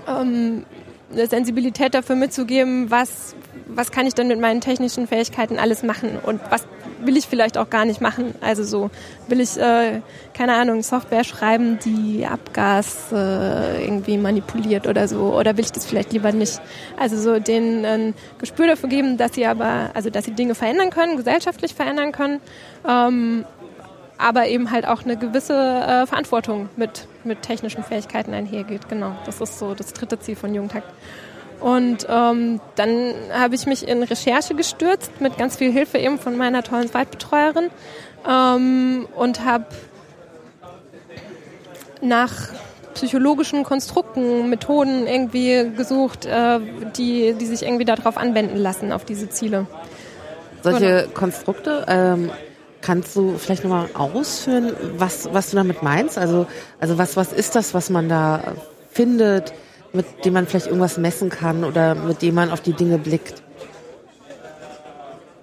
ähm, 0.07 0.65
eine 1.11 1.27
Sensibilität 1.27 1.93
dafür 1.93 2.15
mitzugeben, 2.15 2.91
was, 2.91 3.35
was 3.67 3.91
kann 3.91 4.07
ich 4.07 4.13
denn 4.13 4.27
mit 4.27 4.39
meinen 4.39 4.61
technischen 4.61 5.07
Fähigkeiten 5.07 5.57
alles 5.57 5.83
machen 5.83 6.19
und 6.23 6.41
was 6.49 6.65
will 6.99 7.17
ich 7.17 7.27
vielleicht 7.27 7.57
auch 7.57 7.69
gar 7.69 7.85
nicht 7.85 8.01
machen. 8.01 8.33
Also 8.41 8.63
so 8.63 8.89
will 9.27 9.39
ich, 9.39 9.57
äh, 9.57 10.01
keine 10.33 10.53
Ahnung, 10.53 10.81
Software 10.81 11.23
schreiben, 11.23 11.79
die 11.83 12.25
Abgas 12.25 13.11
äh, 13.11 13.83
irgendwie 13.83 14.17
manipuliert 14.17 14.87
oder 14.87 15.07
so 15.07 15.35
oder 15.35 15.57
will 15.57 15.65
ich 15.65 15.71
das 15.71 15.85
vielleicht 15.85 16.13
lieber 16.13 16.31
nicht. 16.31 16.59
Also 16.97 17.17
so 17.17 17.39
denen 17.39 17.85
ein 17.85 18.13
Gespür 18.39 18.67
dafür 18.67 18.89
geben, 18.89 19.17
dass 19.17 19.35
sie 19.35 19.45
aber, 19.45 19.91
also 19.93 20.09
dass 20.09 20.25
sie 20.25 20.31
Dinge 20.31 20.55
verändern 20.55 20.89
können, 20.89 21.17
gesellschaftlich 21.17 21.73
verändern 21.73 22.11
können. 22.11 22.41
Ähm, 22.87 23.45
aber 24.17 24.47
eben 24.47 24.71
halt 24.71 24.87
auch 24.87 25.03
eine 25.03 25.15
gewisse 25.15 25.53
äh, 25.53 26.07
Verantwortung 26.07 26.69
mit, 26.75 27.07
mit 27.27 27.41
technischen 27.41 27.83
Fähigkeiten 27.83 28.33
einhergeht. 28.33 28.89
Genau, 28.89 29.15
das 29.25 29.41
ist 29.41 29.59
so 29.59 29.73
das 29.73 29.93
dritte 29.93 30.19
Ziel 30.19 30.35
von 30.35 30.53
Jugendtakt. 30.53 30.91
Und 31.59 32.05
ähm, 32.09 32.61
dann 32.75 33.13
habe 33.33 33.55
ich 33.55 33.65
mich 33.65 33.87
in 33.87 34.03
Recherche 34.03 34.53
gestürzt 34.53 35.19
mit 35.19 35.37
ganz 35.37 35.57
viel 35.57 35.71
Hilfe 35.71 35.97
eben 35.97 36.19
von 36.19 36.37
meiner 36.37 36.61
tollen 36.63 36.87
Zweitbetreuerin 36.87 37.69
ähm, 38.27 39.07
und 39.15 39.43
habe 39.43 39.65
nach 42.01 42.31
psychologischen 42.93 43.63
Konstrukten, 43.63 44.49
Methoden 44.49 45.07
irgendwie 45.07 45.71
gesucht, 45.75 46.25
äh, 46.25 46.59
die, 46.95 47.33
die 47.33 47.45
sich 47.45 47.63
irgendwie 47.63 47.85
darauf 47.85 48.17
anwenden 48.17 48.57
lassen, 48.57 48.91
auf 48.91 49.05
diese 49.05 49.29
Ziele. 49.29 49.67
Solche 50.63 51.07
Konstrukte, 51.13 51.85
ähm, 51.87 52.31
Kannst 52.87 53.17
du 53.17 53.37
vielleicht 53.37 53.65
nochmal 53.65 53.89
ausführen, 53.95 54.73
was, 54.95 55.27
was 55.33 55.49
du 55.49 55.57
damit 55.57 55.83
meinst? 55.83 56.17
Also, 56.17 56.47
also 56.79 56.97
was, 56.97 57.17
was 57.17 57.33
ist 57.33 57.53
das, 57.53 57.73
was 57.73 57.89
man 57.89 58.07
da 58.07 58.55
findet, 58.89 59.53
mit 59.91 60.05
dem 60.23 60.31
man 60.31 60.47
vielleicht 60.47 60.67
irgendwas 60.67 60.97
messen 60.97 61.29
kann 61.29 61.65
oder 61.65 61.95
mit 61.95 62.21
dem 62.21 62.33
man 62.35 62.49
auf 62.49 62.61
die 62.61 62.71
Dinge 62.71 62.97
blickt? 62.97 63.43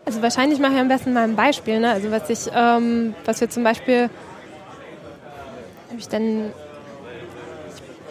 Also 0.06 0.22
wahrscheinlich 0.22 0.58
mache 0.58 0.72
ich 0.72 0.80
am 0.80 0.88
besten 0.88 1.12
mal 1.12 1.24
ein 1.24 1.36
Beispiel. 1.36 1.80
Ne? 1.80 1.90
Also 1.90 2.10
was 2.10 2.30
ich, 2.30 2.50
ähm, 2.54 3.14
was 3.26 3.42
wir 3.42 3.50
zum 3.50 3.62
Beispiel, 3.62 4.04
habe 5.90 5.98
ich 5.98 6.08
dann 6.08 6.50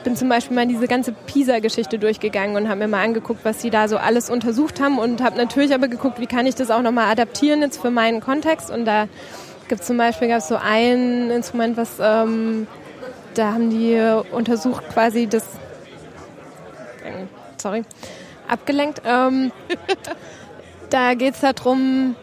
bin 0.03 0.15
zum 0.15 0.29
Beispiel 0.29 0.55
mal 0.55 0.67
diese 0.67 0.87
ganze 0.87 1.11
PISA-Geschichte 1.11 1.99
durchgegangen 1.99 2.55
und 2.55 2.69
habe 2.69 2.79
mir 2.79 2.87
mal 2.87 3.03
angeguckt, 3.03 3.43
was 3.43 3.61
sie 3.61 3.69
da 3.69 3.87
so 3.87 3.97
alles 3.97 4.29
untersucht 4.29 4.81
haben 4.81 4.99
und 4.99 5.21
habe 5.21 5.37
natürlich 5.37 5.73
aber 5.73 5.87
geguckt, 5.87 6.19
wie 6.19 6.27
kann 6.27 6.45
ich 6.45 6.55
das 6.55 6.71
auch 6.71 6.81
nochmal 6.81 7.11
adaptieren 7.11 7.61
jetzt 7.61 7.81
für 7.81 7.91
meinen 7.91 8.21
Kontext. 8.21 8.69
Und 8.69 8.85
da 8.85 9.07
gibt 9.67 9.81
es 9.81 9.87
zum 9.87 9.97
Beispiel 9.97 10.27
gab 10.27 10.41
so 10.41 10.55
ein 10.55 11.29
Instrument, 11.31 11.77
was 11.77 11.97
ähm, 11.99 12.67
da 13.33 13.53
haben 13.53 13.69
die 13.69 13.99
untersucht 14.31 14.89
quasi 14.89 15.27
das, 15.27 15.47
sorry, 17.57 17.83
abgelenkt. 18.47 19.01
Ähm, 19.05 19.51
da 20.89 21.13
geht 21.13 21.35
es 21.35 21.41
darum, 21.41 22.15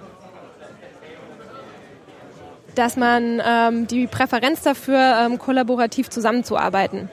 dass 2.74 2.96
man 2.96 3.42
ähm, 3.44 3.86
die 3.86 4.06
Präferenz 4.06 4.62
dafür, 4.62 5.26
ähm, 5.26 5.38
kollaborativ 5.38 6.08
zusammenzuarbeiten. 6.08 7.10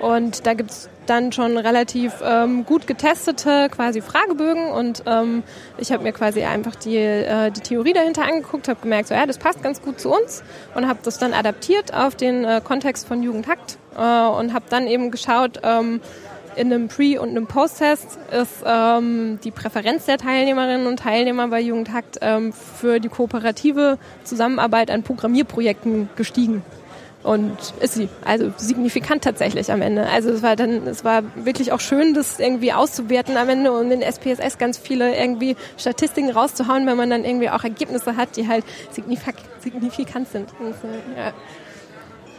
Und 0.00 0.46
da 0.46 0.54
gibt 0.54 0.70
es 0.70 0.88
dann 1.06 1.32
schon 1.32 1.58
relativ 1.58 2.14
ähm, 2.22 2.64
gut 2.64 2.86
getestete 2.86 3.68
quasi 3.70 4.00
Fragebögen. 4.00 4.70
Und 4.70 5.02
ähm, 5.06 5.42
ich 5.78 5.92
habe 5.92 6.02
mir 6.02 6.12
quasi 6.12 6.42
einfach 6.42 6.74
die, 6.74 6.96
äh, 6.96 7.50
die 7.50 7.60
Theorie 7.60 7.92
dahinter 7.92 8.22
angeguckt, 8.22 8.68
habe 8.68 8.80
gemerkt, 8.80 9.08
so 9.08 9.14
ja, 9.14 9.26
das 9.26 9.38
passt 9.38 9.62
ganz 9.62 9.82
gut 9.82 10.00
zu 10.00 10.10
uns. 10.10 10.42
Und 10.74 10.88
habe 10.88 11.00
das 11.02 11.18
dann 11.18 11.34
adaptiert 11.34 11.92
auf 11.92 12.14
den 12.14 12.44
äh, 12.44 12.60
Kontext 12.64 13.06
von 13.06 13.22
Jugendhakt 13.22 13.78
äh, 13.96 14.00
und 14.00 14.54
habe 14.54 14.64
dann 14.70 14.86
eben 14.86 15.10
geschaut, 15.10 15.60
ähm, 15.62 16.00
in 16.56 16.72
einem 16.72 16.88
Pre- 16.88 17.20
und 17.20 17.30
einem 17.30 17.46
Post-Test 17.46 18.18
ist 18.32 18.64
ähm, 18.66 19.38
die 19.44 19.50
Präferenz 19.50 20.06
der 20.06 20.18
Teilnehmerinnen 20.18 20.86
und 20.86 20.98
Teilnehmer 20.98 21.48
bei 21.48 21.60
Jugendhakt 21.60 22.18
ähm, 22.22 22.52
für 22.52 22.98
die 22.98 23.08
kooperative 23.08 23.98
Zusammenarbeit 24.24 24.90
an 24.90 25.02
Programmierprojekten 25.02 26.08
gestiegen. 26.16 26.62
Und 27.22 27.58
ist 27.80 27.94
sie. 27.94 28.08
Also 28.24 28.50
signifikant 28.56 29.22
tatsächlich 29.22 29.70
am 29.70 29.82
Ende. 29.82 30.08
Also 30.08 30.30
es 30.30 30.42
war 30.42 30.56
dann, 30.56 30.86
es 30.86 31.04
war 31.04 31.22
wirklich 31.36 31.72
auch 31.72 31.80
schön, 31.80 32.14
das 32.14 32.38
irgendwie 32.38 32.72
auszuwerten 32.72 33.36
am 33.36 33.48
Ende 33.48 33.72
und 33.72 33.90
in 33.90 34.00
SPSS 34.00 34.56
ganz 34.56 34.78
viele 34.78 35.14
irgendwie 35.14 35.56
Statistiken 35.76 36.30
rauszuhauen, 36.30 36.86
wenn 36.86 36.96
man 36.96 37.10
dann 37.10 37.24
irgendwie 37.24 37.50
auch 37.50 37.62
Ergebnisse 37.62 38.16
hat, 38.16 38.36
die 38.36 38.48
halt 38.48 38.64
signifik 38.90 39.34
signifikant 39.62 40.28
sind. 40.28 40.48
Und, 40.58 40.74
ja. 41.16 41.32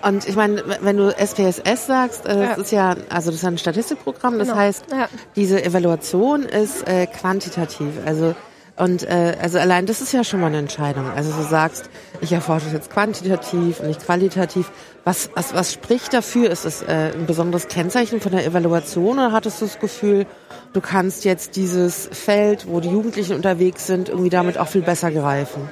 Und 0.08 0.28
ich 0.28 0.36
meine, 0.36 0.64
wenn 0.82 0.98
du 0.98 1.10
SPSS 1.16 1.86
sagst, 1.86 2.26
äh, 2.26 2.36
das 2.36 2.38
ja. 2.40 2.56
ist 2.56 2.72
ja, 2.72 2.96
also 3.10 3.30
das 3.30 3.40
ist 3.40 3.46
ein 3.46 3.60
Statistikprogramm, 3.60 4.40
das 4.40 4.48
genau. 4.48 4.60
heißt, 4.60 4.86
ja. 4.92 5.08
diese 5.36 5.64
Evaluation 5.64 6.44
ist 6.44 6.88
äh, 6.88 7.06
quantitativ. 7.06 7.90
Also 8.04 8.34
und 8.78 9.04
äh, 9.04 9.36
also 9.42 9.60
allein 9.60 9.86
das 9.86 10.02
ist 10.02 10.14
ja 10.14 10.24
schon 10.24 10.40
mal 10.40 10.48
eine 10.48 10.60
Entscheidung. 10.60 11.10
Also 11.16 11.32
du 11.32 11.44
sagst, 11.44 11.90
ich 12.22 12.32
erforsche 12.32 12.68
es 12.68 12.74
jetzt 12.74 12.90
quantitativ 12.90 13.80
und 13.80 13.88
nicht 13.88 14.04
qualitativ. 14.06 14.72
Was, 15.04 15.30
was, 15.36 15.54
was 15.54 15.74
spricht 15.74 16.14
dafür? 16.14 16.50
Ist 16.50 16.66
es 16.66 16.82
äh, 16.82 17.12
ein 17.14 17.26
besonderes 17.26 17.68
Kennzeichen 17.68 18.22
von 18.22 18.32
der 18.32 18.46
Evaluation 18.46 19.20
oder 19.20 19.32
hattest 19.32 19.62
du 19.62 19.66
das 19.66 19.80
Gefühl, 19.80 20.26
du 20.74 20.82
kannst 20.82 21.26
jetzt 21.26 21.56
dieses 21.56 22.10
Feld, 22.12 22.68
wo 22.68 22.80
die 22.80 22.90
Jugendlichen 22.90 23.36
unterwegs 23.36 23.88
sind, 23.88 24.10
irgendwie 24.10 24.30
damit 24.30 24.58
auch 24.58 24.68
viel 24.68 24.84
besser 24.84 25.12
greifen? 25.12 25.70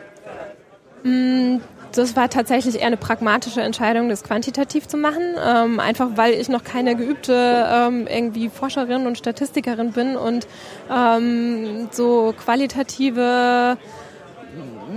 Das 1.94 2.16
war 2.16 2.30
tatsächlich 2.30 2.80
eher 2.80 2.88
eine 2.88 2.98
pragmatische 2.98 3.62
Entscheidung, 3.62 4.10
das 4.10 4.24
quantitativ 4.24 4.88
zu 4.88 4.98
machen. 4.98 5.22
Ähm, 5.44 5.80
einfach 5.80 6.10
weil 6.16 6.34
ich 6.34 6.50
noch 6.50 6.64
keine 6.64 6.96
geübte 6.96 7.68
ähm, 7.68 8.08
irgendwie 8.08 8.50
Forscherin 8.50 9.08
und 9.08 9.18
Statistikerin 9.18 9.92
bin 9.92 10.16
und 10.16 10.48
ähm, 10.92 11.90
so 11.92 12.34
qualitative 12.38 13.78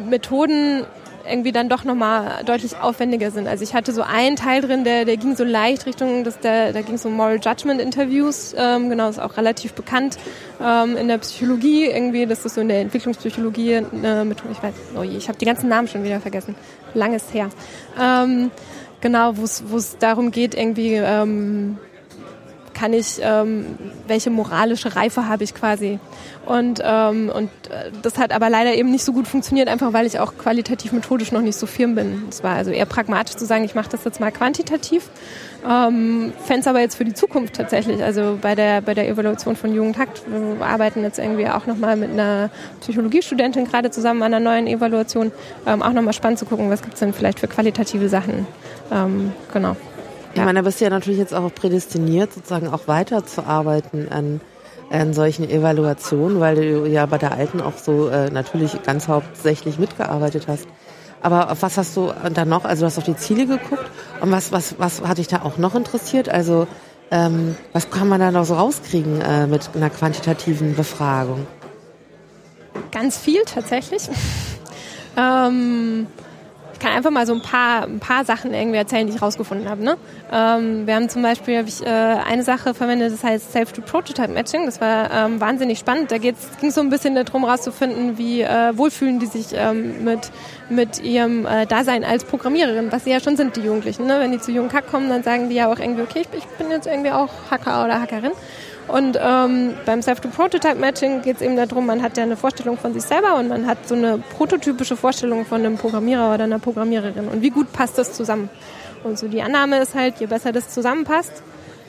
Methoden 0.09 0.85
irgendwie 1.29 1.53
dann 1.53 1.69
doch 1.69 1.85
nochmal 1.85 2.43
deutlich 2.45 2.77
aufwendiger 2.77 3.31
sind. 3.31 3.47
Also 3.47 3.63
ich 3.65 3.75
hatte 3.75 3.93
so 3.93 4.03
einen 4.03 4.37
Teil 4.37 4.61
drin, 4.61 4.85
der, 4.85 5.05
der 5.05 5.17
ging 5.17 5.37
so 5.37 5.45
leicht 5.45 5.87
Richtung, 5.87 6.25
dass 6.25 6.39
der, 6.39 6.73
da 6.73 6.83
ging 6.83 6.99
um 7.05 7.13
Moral 7.13 7.39
Judgment 7.43 7.81
Interviews, 7.81 8.55
ähm, 8.57 8.91
genau, 8.91 9.09
ist 9.09 9.21
auch 9.21 9.37
relativ 9.37 9.75
bekannt 9.75 10.19
ähm, 10.61 10.97
in 10.97 11.09
der 11.09 11.19
Psychologie, 11.19 11.87
irgendwie, 11.87 12.27
das 12.27 12.45
ist 12.45 12.55
so 12.55 12.61
in 12.61 12.69
der 12.69 12.81
Entwicklungspsychologie 12.81 13.77
eine 13.77 14.25
Methode, 14.25 14.53
ich 14.53 14.63
weiß, 14.63 14.75
oh 14.99 15.03
je, 15.03 15.17
ich 15.17 15.29
habe 15.29 15.39
die 15.39 15.45
ganzen 15.45 15.69
Namen 15.69 15.89
schon 15.89 16.05
wieder 16.05 16.21
vergessen, 16.21 16.55
langes 16.95 17.33
her. 17.33 17.51
Ähm, 18.01 18.51
genau, 19.01 19.37
wo 19.37 19.77
es 19.77 19.97
darum 19.99 20.31
geht, 20.31 20.55
irgendwie 20.55 20.95
ähm, 20.95 21.79
kann 22.83 22.95
ich, 22.95 23.21
ähm, 23.23 23.79
welche 24.09 24.31
moralische 24.31 24.97
Reife 24.97 25.29
habe 25.29 25.45
ich 25.45 25.55
quasi. 25.55 26.01
Und, 26.47 26.83
ähm, 26.85 27.31
und 27.33 27.49
äh, 27.71 27.93
das 28.03 28.19
hat 28.19 28.33
aber 28.33 28.51
leider 28.51 28.75
eben 28.75 28.91
nicht 28.91 29.05
so 29.05 29.13
gut 29.13 29.29
funktioniert, 29.29 29.69
einfach 29.69 29.93
weil 29.93 30.05
ich 30.05 30.19
auch 30.19 30.37
qualitativ 30.37 30.91
methodisch 30.91 31.31
noch 31.31 31.43
nicht 31.43 31.57
so 31.57 31.67
firm 31.67 31.95
bin. 31.95 32.25
Es 32.29 32.43
war 32.43 32.57
also 32.57 32.73
eher 32.73 32.87
pragmatisch 32.87 33.37
zu 33.37 33.47
sagen, 33.47 33.63
ich 33.63 33.77
mache 33.77 33.89
das 33.89 34.03
jetzt 34.03 34.19
mal 34.19 34.33
quantitativ. 34.33 35.11
Ähm, 35.65 36.33
Fände 36.45 36.71
aber 36.71 36.81
jetzt 36.81 36.97
für 36.97 37.05
die 37.05 37.15
Zukunft 37.15 37.55
tatsächlich. 37.55 38.03
Also 38.03 38.37
bei 38.43 38.57
der, 38.57 38.81
bei 38.81 38.95
der 38.95 39.09
Evaluation 39.09 39.55
von 39.55 39.73
Jugendhakt, 39.73 40.23
wir 40.27 40.67
arbeiten 40.67 41.05
jetzt 41.05 41.21
irgendwie 41.21 41.47
auch 41.47 41.67
nochmal 41.67 41.95
mit 41.95 42.11
einer 42.11 42.51
Psychologiestudentin 42.81 43.65
gerade 43.67 43.93
zusammen 43.93 44.25
an 44.25 44.35
einer 44.35 44.45
neuen 44.45 44.67
Evaluation. 44.67 45.31
Ähm, 45.69 45.85
auch 45.85 45.93
nochmal 45.93 46.15
spannend 46.15 46.41
zu 46.41 46.47
gucken, 46.47 46.69
was 46.69 46.83
gibt 46.83 46.95
es 46.95 46.99
denn 47.01 47.13
vielleicht 47.13 47.39
für 47.39 47.47
qualitative 47.47 48.09
Sachen. 48.09 48.45
Ähm, 48.91 49.31
genau. 49.53 49.77
Ich 50.35 50.41
meine, 50.41 50.61
da 50.61 50.63
bist 50.63 50.81
du 50.81 50.85
ja 50.85 50.91
natürlich 50.91 51.19
jetzt 51.19 51.35
auch 51.35 51.53
prädestiniert, 51.55 52.33
sozusagen 52.33 52.69
auch 52.69 52.89
weiterzuarbeiten 52.89 54.11
an, 54.11 54.41
an 54.91 55.13
solchen 55.13 55.49
Evaluationen, 55.49 56.41
weil 56.41 56.57
du 56.57 56.87
ja 56.87 57.05
bei 57.07 57.19
der 57.19 57.33
alten 57.33 57.61
auch 57.61 57.77
so 57.77 58.09
äh, 58.09 58.31
natürlich 58.31 58.83
ganz 58.83 59.09
hauptsächlich 59.09 59.79
mitgearbeitet 59.79 60.47
hast. 60.49 60.67
Aber 61.21 61.51
auf 61.51 61.63
was 61.63 61.77
hast 61.77 61.97
du 61.97 62.13
dann 62.35 62.49
noch? 62.49 62.65
Also 62.65 62.81
du 62.81 62.87
hast 62.87 62.99
auf 62.99 63.05
die 63.05 63.17
Ziele 63.17 63.47
geguckt 63.47 63.91
und 64.21 64.33
was, 64.33 64.53
was, 64.53 64.77
was 64.79 65.03
hat 65.03 65.19
dich 65.19 65.29
da 65.29 65.43
auch 65.43 65.57
noch 65.59 65.75
interessiert? 65.75 66.29
Also 66.29 66.67
ähm, 67.11 67.55
was 67.73 67.91
kann 67.91 68.09
man 68.09 68.21
da 68.21 68.31
noch 68.31 68.45
so 68.45 68.55
rauskriegen 68.55 69.21
äh, 69.21 69.47
mit 69.47 69.71
einer 69.75 69.91
quantitativen 69.91 70.75
Befragung? 70.75 71.47
Ganz 72.91 73.19
viel 73.19 73.43
tatsächlich. 73.45 74.09
ähm, 75.17 76.07
kann 76.83 76.93
einfach 76.93 77.11
mal 77.11 77.27
so 77.27 77.33
ein 77.33 77.41
paar, 77.41 77.85
ein 77.85 78.01
paar 78.01 78.25
Sachen 78.25 78.53
irgendwie 78.53 78.77
erzählen, 78.77 79.07
die 79.07 79.15
ich 79.15 79.23
rausgefunden 79.23 79.69
habe. 79.69 79.85
Ne? 79.85 79.97
Ähm, 80.33 80.87
wir 80.87 80.97
haben 80.97 81.09
zum 81.09 81.23
Beispiel 81.23 81.59
hab 81.59 81.69
ich, 81.69 81.81
äh, 81.83 81.89
eine 81.89 82.43
Sache 82.43 82.75
verwendet, 82.75 83.13
das 83.13 83.23
heißt 83.23 83.53
Self-to-Prototype-Matching. 83.53 84.67
Das 84.67 84.81
war 84.81 85.11
ähm, 85.11 85.41
wahnsinnig 85.41 85.79
spannend. 85.79 86.11
Da 86.11 86.19
ging 86.19 86.35
es 86.35 86.75
so 86.75 86.81
ein 86.81 86.91
bisschen 86.91 87.15
darum, 87.15 87.45
rauszufinden, 87.45 88.19
wie 88.19 88.43
äh, 88.43 88.77
wohlfühlen 88.77 89.21
die 89.21 89.27
sich 89.27 89.49
ähm, 89.55 90.05
mit, 90.05 90.31
mit 90.69 91.03
ihrem 91.03 91.47
äh, 91.47 91.67
Dasein 91.67 92.05
als 92.05 92.25
Programmiererin, 92.25 92.91
was 92.91 93.05
sie 93.05 93.11
ja 93.11 93.21
schon 93.21 93.37
sind, 93.37 93.57
die 93.57 93.61
Jugendlichen. 93.61 94.07
Ne? 94.07 94.19
Wenn 94.19 94.33
die 94.33 94.41
zu 94.41 94.51
Jungen 94.51 94.73
Hack 94.73 94.91
kommen, 94.91 95.09
dann 95.09 95.23
sagen 95.23 95.49
die 95.49 95.55
ja 95.55 95.73
auch 95.73 95.79
irgendwie, 95.79 96.03
okay, 96.03 96.23
ich, 96.23 96.39
ich 96.39 96.47
bin 96.59 96.71
jetzt 96.71 96.87
irgendwie 96.87 97.13
auch 97.13 97.31
Hacker 97.51 97.85
oder 97.85 98.01
Hackerin. 98.01 98.33
Und 98.89 99.19
ähm, 99.21 99.75
beim 99.87 100.03
Self-to-Prototype-Matching 100.03 101.23
geht 101.23 101.37
es 101.37 101.43
eben 101.43 101.57
darum, 101.57 101.87
man 101.87 102.03
hat 102.03 102.17
ja 102.17 102.25
eine 102.25 102.37
Vorstellung 102.37 102.77
von 102.77 102.93
sich 102.93 103.03
selber 103.03 103.37
und 103.37 103.49
man 103.49 103.67
hat 103.67 103.89
so 103.89 103.95
eine 103.95 104.19
prototypische 104.37 104.97
Vorstellung 104.97 105.47
von 105.47 105.61
einem 105.61 105.79
Programmierer 105.79 106.35
oder 106.35 106.45
einer 106.45 106.59
Programmiererin. 106.59 107.29
Und 107.29 107.43
wie 107.43 107.51
gut 107.51 107.73
passt 107.73 107.97
das 107.97 108.13
zusammen? 108.13 108.51
Und 109.05 109.19
so 109.19 109.29
die 109.29 109.43
Annahme 109.43 109.79
ist 109.79 109.95
halt, 109.95 110.21
je 110.21 110.27
besser 110.27 110.53
das 110.53 110.69
zusammenpasst, 110.69 111.43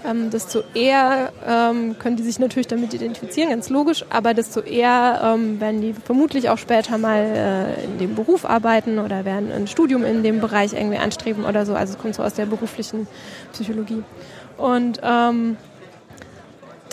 ähm, 0.06 0.30
desto 0.30 0.64
eher 0.74 1.32
ähm, 1.48 1.98
können 1.98 2.18
die 2.18 2.24
sich 2.24 2.40
natürlich 2.40 2.68
damit 2.68 2.94
identifizieren, 2.94 3.50
ganz 3.50 3.70
logisch, 3.70 4.04
aber 4.10 4.34
desto 4.34 4.60
eher 4.60 5.22
ähm, 5.24 5.62
werden 5.62 5.82
die 5.82 5.94
vermutlich 5.94 6.50
auch 6.50 6.58
später 6.58 6.98
mal 6.98 7.24
äh, 7.24 7.86
in 7.86 7.98
dem 8.00 8.16
Beruf 8.16 8.46
arbeiten 8.46 9.00
oder 9.00 9.26
werden 9.26 9.52
ein 9.52 9.68
Studium 9.68 10.04
in 10.04 10.24
dem 10.24 10.42
Bereich 10.42 10.74
irgendwie 10.74 10.98
anstreben 10.98 11.46
oder 11.46 11.66
so. 11.66 11.74
Also 11.76 11.94
es 11.94 12.00
kommt 12.00 12.16
so 12.16 12.24
aus 12.24 12.34
der 12.34 12.46
beruflichen 12.46 13.08
Psychologie. 13.54 14.04
Und 14.58 15.00
ähm, 15.04 15.58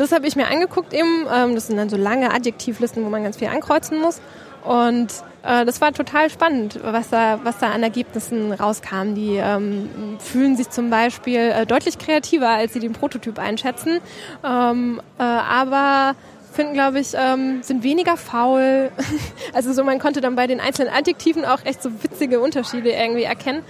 das 0.01 0.13
habe 0.13 0.27
ich 0.27 0.37
mir 0.37 0.49
angeguckt 0.49 0.93
eben. 0.93 1.27
Ähm, 1.33 1.55
das 1.55 1.67
sind 1.67 1.77
dann 1.77 1.91
so 1.91 1.97
lange 1.97 2.33
Adjektivlisten, 2.33 3.05
wo 3.05 3.11
man 3.11 3.23
ganz 3.23 3.37
viel 3.37 3.49
ankreuzen 3.49 4.01
muss. 4.01 4.21
Und 4.65 5.09
äh, 5.43 5.65
das 5.65 5.81
war 5.81 5.93
total 5.93 6.31
spannend, 6.31 6.81
was 6.83 7.11
da, 7.11 7.41
was 7.45 7.59
da 7.59 7.71
an 7.71 7.83
Ergebnissen 7.83 8.53
rauskam. 8.53 9.15
Die 9.15 9.37
ähm, 9.37 10.19
fühlen 10.19 10.57
sich 10.57 10.71
zum 10.71 10.91
Beispiel 10.91 11.39
äh, 11.39 11.67
deutlich 11.67 11.99
kreativer, 11.99 12.49
als 12.49 12.73
sie 12.73 12.81
den 12.81 12.93
Prototyp 12.93 13.39
einschätzen. 13.39 14.01
Ähm, 14.45 15.01
äh, 15.19 15.23
aber 15.23 16.15
finden, 16.53 16.75
glaube 16.75 17.01
ich, 17.01 17.13
ähm, 17.15 17.63
sind 17.63 17.83
weniger 17.83 18.17
faul. 18.17 18.91
also 19.53 19.73
so, 19.73 19.85
man 19.85 19.99
konnte 19.99 20.21
dann 20.21 20.37
bei 20.37 20.47
den 20.47 20.61
einzelnen 20.61 20.93
Adjektiven 20.93 21.45
auch 21.45 21.65
echt 21.65 21.83
so 21.83 21.91
witzige 22.03 22.41
Unterschiede 22.41 22.91
irgendwie 22.91 23.25
erkennen. 23.25 23.63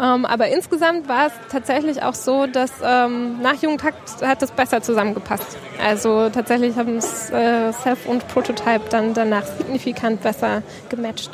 Ähm, 0.00 0.24
aber 0.24 0.48
insgesamt 0.48 1.08
war 1.08 1.28
es 1.28 1.32
tatsächlich 1.50 2.02
auch 2.02 2.14
so, 2.14 2.46
dass 2.46 2.72
ähm, 2.82 3.40
nach 3.40 3.54
Jugendtakt 3.54 4.22
hat 4.22 4.42
es 4.42 4.50
besser 4.50 4.82
zusammengepasst. 4.82 5.56
Also 5.82 6.30
tatsächlich 6.30 6.76
haben 6.76 6.98
äh, 6.98 7.72
Self 7.72 8.06
und 8.06 8.26
Prototype 8.28 8.82
dann 8.90 9.14
danach 9.14 9.44
signifikant 9.44 10.22
besser 10.22 10.62
gematcht. 10.88 11.30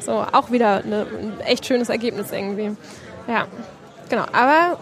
So, 0.00 0.24
auch 0.32 0.50
wieder 0.50 0.82
eine, 0.84 1.02
ein 1.02 1.40
echt 1.40 1.66
schönes 1.66 1.90
Ergebnis 1.90 2.32
irgendwie. 2.32 2.74
Ja, 3.26 3.46
genau. 4.08 4.24
Aber 4.32 4.78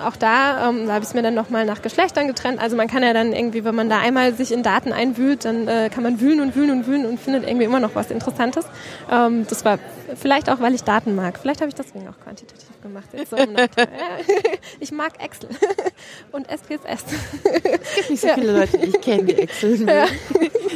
auch 0.00 0.16
da, 0.16 0.68
ähm, 0.68 0.86
da 0.86 0.94
habe 0.94 1.02
ich 1.02 1.08
es 1.08 1.14
mir 1.14 1.22
dann 1.22 1.34
nochmal 1.34 1.64
nach 1.64 1.82
Geschlechtern 1.82 2.26
getrennt. 2.26 2.60
Also 2.60 2.76
man 2.76 2.88
kann 2.88 3.02
ja 3.02 3.12
dann 3.12 3.32
irgendwie, 3.32 3.64
wenn 3.64 3.74
man 3.74 3.88
da 3.88 3.98
einmal 3.98 4.34
sich 4.34 4.52
in 4.52 4.62
Daten 4.62 4.92
einwühlt, 4.92 5.44
dann 5.44 5.68
äh, 5.68 5.90
kann 5.92 6.02
man 6.02 6.20
wühlen 6.20 6.40
und 6.40 6.56
wühlen 6.56 6.70
und 6.70 6.86
wühlen 6.86 7.06
und 7.06 7.20
findet 7.20 7.44
irgendwie 7.44 7.64
immer 7.64 7.80
noch 7.80 7.94
was 7.94 8.10
Interessantes. 8.10 8.66
Ähm, 9.10 9.46
das 9.48 9.64
war 9.64 9.78
vielleicht 10.16 10.50
auch, 10.50 10.60
weil 10.60 10.74
ich 10.74 10.84
Daten 10.84 11.14
mag. 11.14 11.38
Vielleicht 11.40 11.60
habe 11.60 11.68
ich 11.68 11.74
deswegen 11.74 12.08
auch 12.08 12.18
quantitativ 12.24 12.68
gemacht. 12.82 13.08
So 13.28 13.36
ich 14.80 14.92
mag 14.92 15.12
Excel 15.22 15.50
und 16.32 16.46
SPSS. 16.48 17.04
Es 17.44 17.94
gibt 17.94 18.10
nicht 18.10 18.20
so 18.20 18.28
viele 18.28 18.52
Leute, 18.58 18.78
die 18.78 18.86
ich 18.86 19.00
kenne, 19.00 19.24
die 19.24 19.38
Excel 19.38 19.78
mögen. 19.78 20.08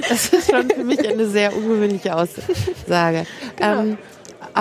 Das 0.09 0.29
ist 0.29 0.51
schon 0.51 0.71
für 0.71 0.85
mich 0.85 1.07
eine 1.09 1.27
sehr 1.27 1.55
ungewöhnliche 1.55 2.15
Aussage. 2.15 3.27
Genau. 3.57 3.81
Ähm, 3.81 3.99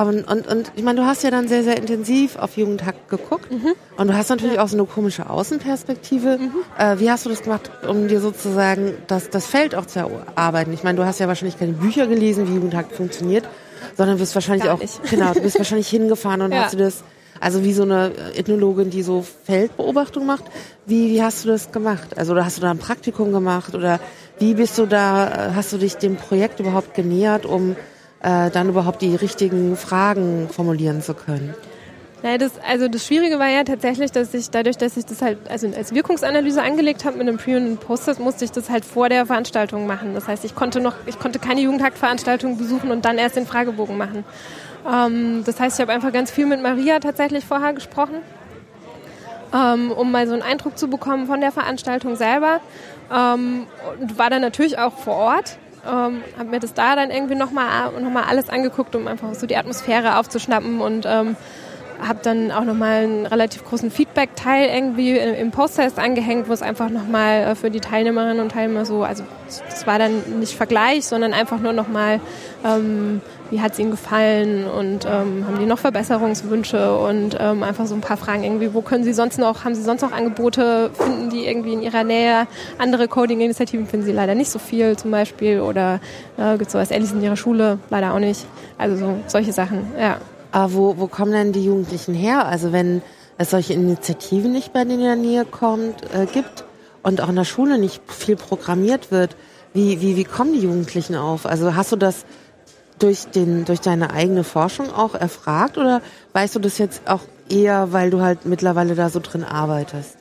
und, 0.02 0.24
und, 0.28 0.48
und 0.48 0.72
ich 0.76 0.84
meine, 0.84 1.02
du 1.02 1.06
hast 1.06 1.24
ja 1.24 1.30
dann 1.30 1.48
sehr, 1.48 1.64
sehr 1.64 1.78
intensiv 1.78 2.38
auf 2.38 2.58
Jugendhack 2.58 3.10
geguckt 3.10 3.52
mhm. 3.52 3.74
und 3.96 4.08
du 4.08 4.16
hast 4.16 4.30
natürlich 4.30 4.58
auch 4.58 4.68
so 4.68 4.76
eine 4.76 4.86
komische 4.88 5.30
Außenperspektive. 5.30 6.40
Mhm. 6.40 6.52
Äh, 6.78 7.00
wie 7.00 7.12
hast 7.12 7.26
du 7.26 7.30
das 7.30 7.44
gemacht, 7.44 7.70
um 7.88 8.08
dir 8.08 8.20
sozusagen 8.20 8.94
das, 9.06 9.30
das 9.30 9.46
Feld 9.46 9.76
auch 9.76 9.86
zu 9.86 10.00
erarbeiten? 10.00 10.74
Ich 10.74 10.84
meine, 10.84 10.98
du 10.98 11.06
hast 11.06 11.20
ja 11.20 11.28
wahrscheinlich 11.28 11.60
keine 11.60 11.74
Bücher 11.74 12.08
gelesen, 12.08 12.48
wie 12.50 12.56
Jugendhack 12.56 12.92
funktioniert, 12.92 13.48
sondern 13.96 14.18
wirst 14.18 14.34
wahrscheinlich 14.34 14.68
auch, 14.68 14.80
genau, 15.12 15.32
du 15.34 15.42
bist 15.42 15.58
wahrscheinlich 15.60 15.90
hingefahren 15.90 16.42
und 16.42 16.52
ja. 16.54 16.64
hast 16.64 16.74
du 16.74 16.78
das, 16.78 17.04
also 17.40 17.64
wie 17.64 17.74
so 17.74 17.84
eine 17.84 18.12
Ethnologin, 18.36 18.90
die 18.90 19.04
so 19.04 19.24
Feldbeobachtung 19.44 20.26
macht. 20.26 20.46
Wie, 20.88 21.12
wie 21.12 21.22
hast 21.22 21.46
du 21.46 21.50
das 21.50 21.72
gemacht? 21.72 22.18
Also, 22.18 22.32
oder 22.32 22.46
hast 22.46 22.58
du 22.58 22.62
da 22.62 22.72
ein 22.72 22.80
Praktikum 22.80 23.32
gemacht 23.32 23.76
oder 23.76 24.00
wie 24.40 24.56
bist 24.56 24.76
du 24.80 24.88
da, 24.88 25.52
hast 25.56 25.72
du 25.72 25.78
dich 25.78 25.98
dem 25.98 26.16
Projekt 26.16 26.60
überhaupt 26.60 26.96
genähert, 26.96 27.46
um 27.46 27.76
äh, 28.24 28.50
dann 28.50 28.70
überhaupt 28.70 29.02
die 29.02 29.16
richtigen 29.16 29.76
Fragen 29.76 30.50
formulieren 30.50 31.02
zu 31.02 31.14
können. 31.14 31.54
Naja, 32.24 32.38
das, 32.38 32.54
also 32.66 32.88
das 32.88 33.06
Schwierige 33.06 33.38
war 33.38 33.50
ja 33.50 33.66
tatsächlich, 33.66 34.14
dass 34.14 34.34
ich 34.34 34.50
dadurch, 34.50 34.78
dass 34.78 34.96
ich 34.96 35.06
das 35.06 35.22
halt 35.22 35.40
also 35.50 35.68
als 35.68 35.94
Wirkungsanalyse 35.94 36.64
angelegt 36.64 37.04
habe 37.04 37.18
mit 37.18 37.28
einem 37.28 37.38
Pre- 37.38 37.58
und 37.58 37.66
einem 37.66 37.78
Post, 37.78 38.18
musste 38.22 38.46
ich 38.46 38.52
das 38.52 38.70
halt 38.70 38.86
vor 38.86 39.10
der 39.10 39.26
Veranstaltung 39.26 39.88
machen. 39.88 40.14
Das 40.14 40.30
heißt, 40.30 40.46
ich 40.46 40.56
konnte 40.56 40.80
noch, 40.80 40.96
ich 41.06 41.20
konnte 41.20 41.38
keine 41.38 41.60
Jugendtaktveranstaltung 41.60 42.58
besuchen 42.58 42.92
und 42.92 43.04
dann 43.04 43.18
erst 43.18 43.36
den 43.36 43.46
Fragebogen 43.46 43.98
machen. 43.98 44.24
Ähm, 44.90 45.44
das 45.46 45.60
heißt, 45.60 45.78
ich 45.78 45.82
habe 45.82 45.92
einfach 45.92 46.14
ganz 46.14 46.32
viel 46.32 46.46
mit 46.46 46.62
Maria 46.62 47.00
tatsächlich 47.00 47.44
vorher 47.44 47.74
gesprochen, 47.74 48.16
ähm, 49.54 49.92
um 49.92 50.10
mal 50.10 50.26
so 50.26 50.34
einen 50.34 50.44
Eindruck 50.44 50.78
zu 50.78 50.88
bekommen 50.88 51.28
von 51.28 51.42
der 51.42 51.52
Veranstaltung 51.52 52.16
selber. 52.16 52.62
Ähm, 53.14 53.68
und 54.00 54.18
war 54.18 54.30
dann 54.30 54.42
natürlich 54.42 54.80
auch 54.80 54.94
vor 54.94 55.16
Ort 55.16 55.58
ähm, 55.86 56.22
habe 56.38 56.50
mir 56.50 56.60
das 56.60 56.74
da 56.74 56.96
dann 56.96 57.12
irgendwie 57.12 57.36
nochmal 57.36 57.92
noch 58.00 58.10
mal 58.10 58.24
alles 58.24 58.50
angeguckt, 58.50 58.96
um 58.96 59.08
einfach 59.08 59.34
so 59.36 59.48
die 59.48 59.58
Atmosphäre 59.58 60.18
aufzuschnappen. 60.18 60.82
Und 60.82 61.06
ähm, 61.06 61.36
habe 62.08 62.20
dann 62.22 62.52
auch 62.52 62.64
nochmal 62.64 63.04
einen 63.04 63.26
relativ 63.26 63.64
großen 63.64 63.92
Feedback-Teil 63.92 64.70
irgendwie 64.70 65.18
im 65.18 65.52
Post-Test 65.52 66.00
angehängt, 66.00 66.50
wo 66.50 66.54
es 66.54 66.62
einfach 66.62 66.90
nochmal 66.90 67.44
äh, 67.44 67.56
für 67.56 67.70
die 67.70 67.80
Teilnehmerinnen 67.80 68.40
und 68.40 68.52
Teilnehmer 68.52 68.86
so, 68.86 69.04
also 69.04 69.24
das 69.70 69.88
war 69.88 70.00
dann 70.00 70.40
nicht 70.40 70.56
Vergleich, 70.56 71.06
sondern 71.06 71.34
einfach 71.34 71.60
nur 71.60 71.74
nochmal, 71.74 72.20
ähm, 72.66 73.22
wie 73.54 73.62
hat 73.62 73.74
es 73.74 73.80
ihnen 73.80 73.92
gefallen 73.92 74.66
und 74.66 75.06
ähm, 75.06 75.46
haben 75.46 75.60
die 75.60 75.68
noch 75.68 75.78
Verbesserungswünsche 75.78 76.98
und 76.98 77.38
ähm, 77.40 77.62
einfach 77.62 77.86
so 77.86 77.94
ein 77.94 78.02
paar 78.02 78.18
Fragen 78.18 78.44
irgendwie, 78.44 78.74
wo 78.74 78.82
können 78.82 79.04
sie 79.04 79.14
sonst 79.14 79.38
noch, 79.38 79.64
haben 79.64 79.76
sie 79.76 79.84
sonst 79.84 80.02
noch 80.02 80.12
Angebote, 80.12 80.90
finden 80.94 81.30
die 81.30 81.46
irgendwie 81.46 81.74
in 81.74 81.84
ihrer 81.84 82.04
Nähe 82.04 82.48
andere 82.80 83.08
Coding-Initiativen, 83.08 83.86
finden 83.86 84.08
sie 84.08 84.12
leider 84.12 84.34
nicht 84.34 84.50
so 84.50 84.58
viel 84.58 84.98
zum 84.98 85.12
Beispiel 85.12 85.62
oder 85.62 86.00
äh, 86.38 86.54
gibt 86.54 86.66
es 86.66 86.72
sowas 86.72 86.90
ähnliches 86.90 87.16
in 87.16 87.22
ihrer 87.22 87.36
Schule, 87.36 87.78
leider 87.92 88.16
auch 88.16 88.20
nicht. 88.20 88.44
Also 88.80 88.96
so, 88.96 89.20
solche 89.28 89.54
Sachen, 89.54 89.86
ja. 90.00 90.18
Aber 90.52 90.74
wo, 90.74 90.96
wo 90.98 91.06
kommen 91.06 91.32
denn 91.32 91.52
die 91.52 91.64
Jugendlichen 91.64 92.16
her? 92.16 92.48
Also 92.48 92.72
wenn 92.72 93.04
es 93.38 93.52
solche 93.52 93.74
Initiativen 93.74 94.52
nicht 94.52 94.74
bei 94.74 94.84
denen 94.84 95.00
in 95.00 95.06
der 95.06 95.16
Nähe 95.16 95.46
kommt, 95.46 96.02
äh, 96.16 96.26
gibt 96.26 96.64
und 97.04 97.22
auch 97.22 97.30
in 97.30 97.36
der 97.36 97.44
Schule 97.44 97.78
nicht 97.78 98.02
viel 98.12 98.36
programmiert 98.36 99.12
wird, 99.12 99.36
wie, 99.76 100.02
wie, 100.02 100.16
wie 100.16 100.24
kommen 100.24 100.54
die 100.54 100.62
Jugendlichen 100.62 101.16
auf? 101.16 101.46
Also 101.46 101.76
hast 101.76 101.92
du 101.92 101.98
das 101.98 102.26
durch, 103.00 103.26
den, 103.26 103.66
durch 103.66 103.82
deine 103.82 104.12
eigene 104.12 104.44
Forschung 104.44 104.94
auch 104.94 105.16
erfragt 105.16 105.78
oder 105.78 106.02
weißt 106.34 106.56
du 106.56 106.60
das 106.60 106.78
jetzt 106.78 107.02
auch 107.08 107.22
eher, 107.50 107.92
weil 107.92 108.10
du 108.10 108.22
halt 108.22 108.46
mittlerweile 108.46 108.96
da 108.96 109.10
so 109.10 109.20
drin 109.20 109.44
arbeitest? 109.44 110.18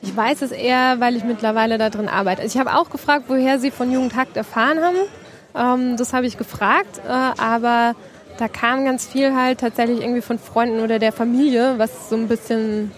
Ich 0.00 0.16
weiß 0.16 0.42
es 0.42 0.52
eher, 0.52 1.00
weil 1.00 1.16
ich 1.16 1.24
mittlerweile 1.24 1.76
da 1.76 1.90
drin 1.90 2.08
arbeite. 2.08 2.42
Ich 2.44 2.56
habe 2.56 2.74
auch 2.74 2.90
gefragt, 2.90 3.24
woher 3.28 3.58
sie 3.58 3.70
von 3.70 3.90
Jugendhakt 3.90 4.36
erfahren 4.36 4.78
haben. 4.80 4.96
Ähm, 5.56 5.96
das 5.96 6.12
habe 6.12 6.26
ich 6.26 6.38
gefragt, 6.38 7.00
äh, 7.04 7.10
aber 7.10 7.94
da 8.38 8.46
kam 8.46 8.84
ganz 8.84 9.06
viel 9.06 9.34
halt 9.34 9.58
tatsächlich 9.58 10.00
irgendwie 10.00 10.20
von 10.20 10.38
Freunden 10.38 10.80
oder 10.80 11.00
der 11.00 11.12
Familie, 11.12 11.74
was 11.78 12.08
so 12.08 12.16
ein 12.16 12.28
bisschen 12.28 12.92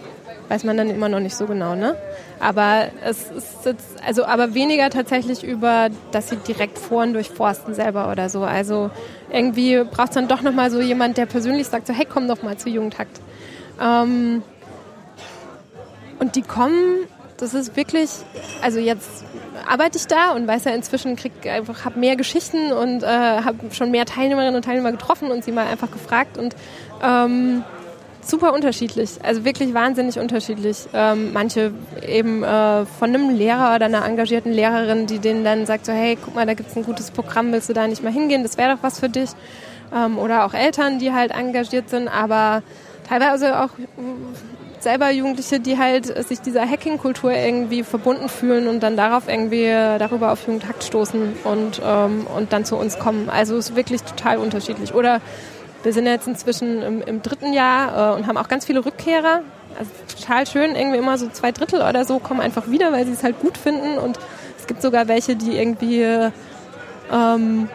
weiß 0.50 0.64
man 0.64 0.76
dann 0.76 0.90
immer 0.90 1.08
noch 1.08 1.20
nicht 1.20 1.36
so 1.36 1.46
genau, 1.46 1.76
ne? 1.76 1.96
Aber 2.40 2.88
es 3.05 3.31
ist 3.31 3.66
jetzt, 3.66 4.03
also 4.05 4.24
aber 4.24 4.55
weniger 4.55 4.88
tatsächlich 4.88 5.44
über, 5.44 5.90
dass 6.11 6.31
sie 6.31 6.37
direkt 6.37 6.79
Foren 6.79 7.12
durchforsten 7.12 7.74
selber 7.74 8.11
oder 8.11 8.31
so. 8.31 8.42
Also 8.42 8.90
irgendwie 9.31 9.85
braucht 9.85 10.09
es 10.09 10.14
dann 10.14 10.26
doch 10.26 10.40
nochmal 10.40 10.70
so 10.70 10.81
jemand, 10.81 11.18
der 11.18 11.26
persönlich 11.26 11.66
sagt, 11.68 11.87
so 11.87 11.92
hey, 11.92 12.07
komm 12.11 12.29
doch 12.29 12.42
mal 12.42 12.57
zu 12.57 12.70
Jugendhakt. 12.70 13.20
Ähm, 13.79 14.42
und 16.18 16.35
die 16.37 16.42
kommen, 16.42 17.07
das 17.37 17.53
ist 17.53 17.76
wirklich, 17.76 18.11
also 18.62 18.79
jetzt 18.79 19.24
arbeite 19.68 19.98
ich 19.98 20.07
da 20.07 20.33
und 20.33 20.46
weiß 20.46 20.64
ja 20.64 20.72
inzwischen, 20.72 21.16
krieg 21.16 21.33
einfach, 21.46 21.85
habe 21.85 21.98
mehr 21.98 22.16
Geschichten 22.16 22.72
und 22.72 23.03
äh, 23.03 23.07
habe 23.07 23.59
schon 23.72 23.90
mehr 23.90 24.07
Teilnehmerinnen 24.07 24.55
und 24.55 24.64
Teilnehmer 24.64 24.92
getroffen 24.92 25.31
und 25.31 25.44
sie 25.44 25.53
mal 25.53 25.66
einfach 25.66 25.90
gefragt 25.90 26.38
und 26.38 26.57
ähm, 27.03 27.64
super 28.30 28.52
unterschiedlich, 28.54 29.10
also 29.22 29.44
wirklich 29.44 29.74
wahnsinnig 29.74 30.18
unterschiedlich. 30.18 30.78
Ähm, 30.94 31.32
manche 31.32 31.72
eben 32.06 32.42
äh, 32.42 32.86
von 32.86 33.10
einem 33.10 33.30
Lehrer 33.30 33.74
oder 33.74 33.86
einer 33.86 34.04
engagierten 34.04 34.52
Lehrerin, 34.52 35.06
die 35.06 35.18
denen 35.18 35.44
dann 35.44 35.66
sagt 35.66 35.86
so, 35.86 35.92
hey, 35.92 36.16
guck 36.22 36.34
mal, 36.34 36.46
da 36.46 36.54
gibt's 36.54 36.76
ein 36.76 36.84
gutes 36.84 37.10
Programm, 37.10 37.52
willst 37.52 37.68
du 37.68 37.72
da 37.72 37.86
nicht 37.86 38.02
mal 38.02 38.12
hingehen, 38.12 38.42
das 38.42 38.56
wäre 38.56 38.74
doch 38.76 38.82
was 38.82 39.00
für 39.00 39.08
dich. 39.08 39.30
Ähm, 39.94 40.18
oder 40.18 40.46
auch 40.46 40.54
Eltern, 40.54 40.98
die 40.98 41.12
halt 41.12 41.32
engagiert 41.32 41.90
sind, 41.90 42.08
aber 42.08 42.62
teilweise 43.08 43.60
auch 43.60 43.70
selber 44.78 45.10
Jugendliche, 45.10 45.60
die 45.60 45.78
halt 45.78 46.26
sich 46.26 46.40
dieser 46.40 46.68
Hacking-Kultur 46.68 47.32
irgendwie 47.32 47.82
verbunden 47.82 48.28
fühlen 48.28 48.66
und 48.66 48.82
dann 48.82 48.96
darauf 48.96 49.28
irgendwie 49.28 49.66
darüber 49.66 50.32
auf 50.32 50.46
Jugendhakt 50.46 50.84
stoßen 50.84 51.34
und, 51.44 51.82
ähm, 51.84 52.26
und 52.34 52.52
dann 52.52 52.64
zu 52.64 52.76
uns 52.76 52.98
kommen. 52.98 53.28
Also 53.28 53.56
es 53.56 53.70
ist 53.70 53.76
wirklich 53.76 54.02
total 54.02 54.38
unterschiedlich. 54.38 54.94
Oder 54.94 55.20
wir 55.82 55.92
sind 55.92 56.06
jetzt 56.06 56.26
inzwischen 56.26 56.82
im, 56.82 57.02
im 57.02 57.22
dritten 57.22 57.52
Jahr 57.52 58.14
äh, 58.14 58.16
und 58.16 58.26
haben 58.26 58.36
auch 58.36 58.48
ganz 58.48 58.66
viele 58.66 58.84
Rückkehrer. 58.84 59.42
Also 59.78 59.90
total 60.18 60.46
schön, 60.46 60.74
irgendwie 60.74 60.98
immer 60.98 61.16
so 61.16 61.28
zwei 61.28 61.52
Drittel 61.52 61.80
oder 61.80 62.04
so 62.04 62.18
kommen 62.18 62.40
einfach 62.40 62.68
wieder, 62.68 62.92
weil 62.92 63.06
sie 63.06 63.12
es 63.12 63.22
halt 63.22 63.40
gut 63.40 63.56
finden. 63.56 63.98
Und 63.98 64.18
es 64.58 64.66
gibt 64.66 64.82
sogar 64.82 65.08
welche, 65.08 65.36
die 65.36 65.56
irgendwie, 65.56 66.02
ähm, 67.12 67.68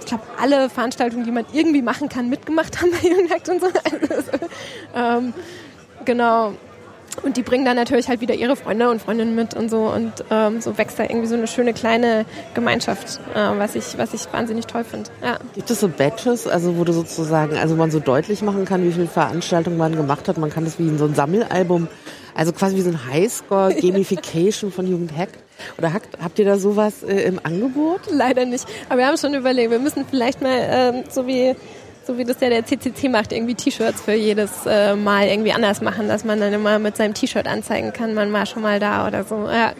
ich 0.00 0.06
glaube, 0.06 0.24
alle 0.40 0.68
Veranstaltungen, 0.68 1.24
die 1.24 1.30
man 1.30 1.46
irgendwie 1.52 1.82
machen 1.82 2.08
kann, 2.08 2.28
mitgemacht 2.28 2.80
haben 2.80 2.90
bei 2.90 3.08
Jugendakt 3.08 3.48
und 3.48 3.60
so. 3.60 3.66
Also, 4.10 4.32
ähm, 4.94 5.34
Genau. 6.04 6.54
Und 7.22 7.36
die 7.36 7.42
bringen 7.42 7.64
dann 7.64 7.76
natürlich 7.76 8.08
halt 8.08 8.20
wieder 8.20 8.34
ihre 8.34 8.56
Freunde 8.56 8.90
und 8.90 9.02
Freundinnen 9.02 9.34
mit 9.34 9.54
und 9.54 9.68
so 9.70 9.82
und 9.88 10.12
ähm, 10.30 10.60
so 10.60 10.78
wächst 10.78 10.98
da 10.98 11.04
irgendwie 11.04 11.26
so 11.26 11.34
eine 11.34 11.46
schöne 11.46 11.74
kleine 11.74 12.24
Gemeinschaft, 12.54 13.20
äh, 13.34 13.58
was 13.58 13.74
ich 13.74 13.98
was 13.98 14.14
ich 14.14 14.32
wahnsinnig 14.32 14.66
toll 14.66 14.84
finde. 14.84 15.10
Ja. 15.22 15.38
Gibt 15.54 15.70
es 15.70 15.80
so 15.80 15.88
Badges, 15.88 16.46
also 16.46 16.78
wo 16.78 16.84
du 16.84 16.92
sozusagen, 16.92 17.56
also 17.56 17.76
man 17.76 17.90
so 17.90 18.00
deutlich 18.00 18.42
machen 18.42 18.64
kann, 18.64 18.84
wie 18.84 18.92
viele 18.92 19.06
Veranstaltungen 19.06 19.76
man 19.76 19.94
gemacht 19.94 20.26
hat? 20.28 20.38
Man 20.38 20.50
kann 20.50 20.64
das 20.64 20.78
wie 20.78 20.88
in 20.88 20.98
so 20.98 21.04
ein 21.04 21.14
Sammelalbum, 21.14 21.88
also 22.34 22.52
quasi 22.52 22.76
wie 22.76 22.82
so 22.82 22.90
ein 22.90 23.06
Highscore 23.06 23.74
Gamification 23.80 24.72
von 24.72 24.86
Jugend 24.86 25.16
Hackt. 25.16 25.38
Oder 25.78 25.92
habt, 25.92 26.08
habt 26.20 26.38
ihr 26.38 26.44
da 26.44 26.58
sowas 26.58 27.02
äh, 27.02 27.22
im 27.22 27.38
Angebot? 27.42 28.00
Leider 28.10 28.46
nicht. 28.46 28.66
Aber 28.88 28.98
wir 28.98 29.06
haben 29.06 29.16
schon 29.16 29.34
überlegt, 29.34 29.70
wir 29.70 29.78
müssen 29.78 30.04
vielleicht 30.08 30.40
mal 30.40 30.56
ähm, 30.58 31.04
so 31.08 31.26
wie 31.26 31.54
so 32.06 32.18
wie 32.18 32.24
das 32.24 32.40
ja 32.40 32.48
der 32.48 32.64
CCC 32.64 33.08
macht, 33.08 33.32
irgendwie 33.32 33.54
T-Shirts 33.54 34.02
für 34.02 34.14
jedes 34.14 34.66
äh, 34.66 34.94
Mal 34.96 35.28
irgendwie 35.28 35.52
anders 35.52 35.80
machen, 35.80 36.08
dass 36.08 36.24
man 36.24 36.40
dann 36.40 36.52
immer 36.52 36.78
mit 36.78 36.96
seinem 36.96 37.14
T-Shirt 37.14 37.46
anzeigen 37.46 37.92
kann, 37.92 38.14
man 38.14 38.32
war 38.32 38.46
schon 38.46 38.62
mal 38.62 38.80
da 38.80 39.06
oder 39.06 39.24
so. 39.24 39.48
Ja. 39.48 39.72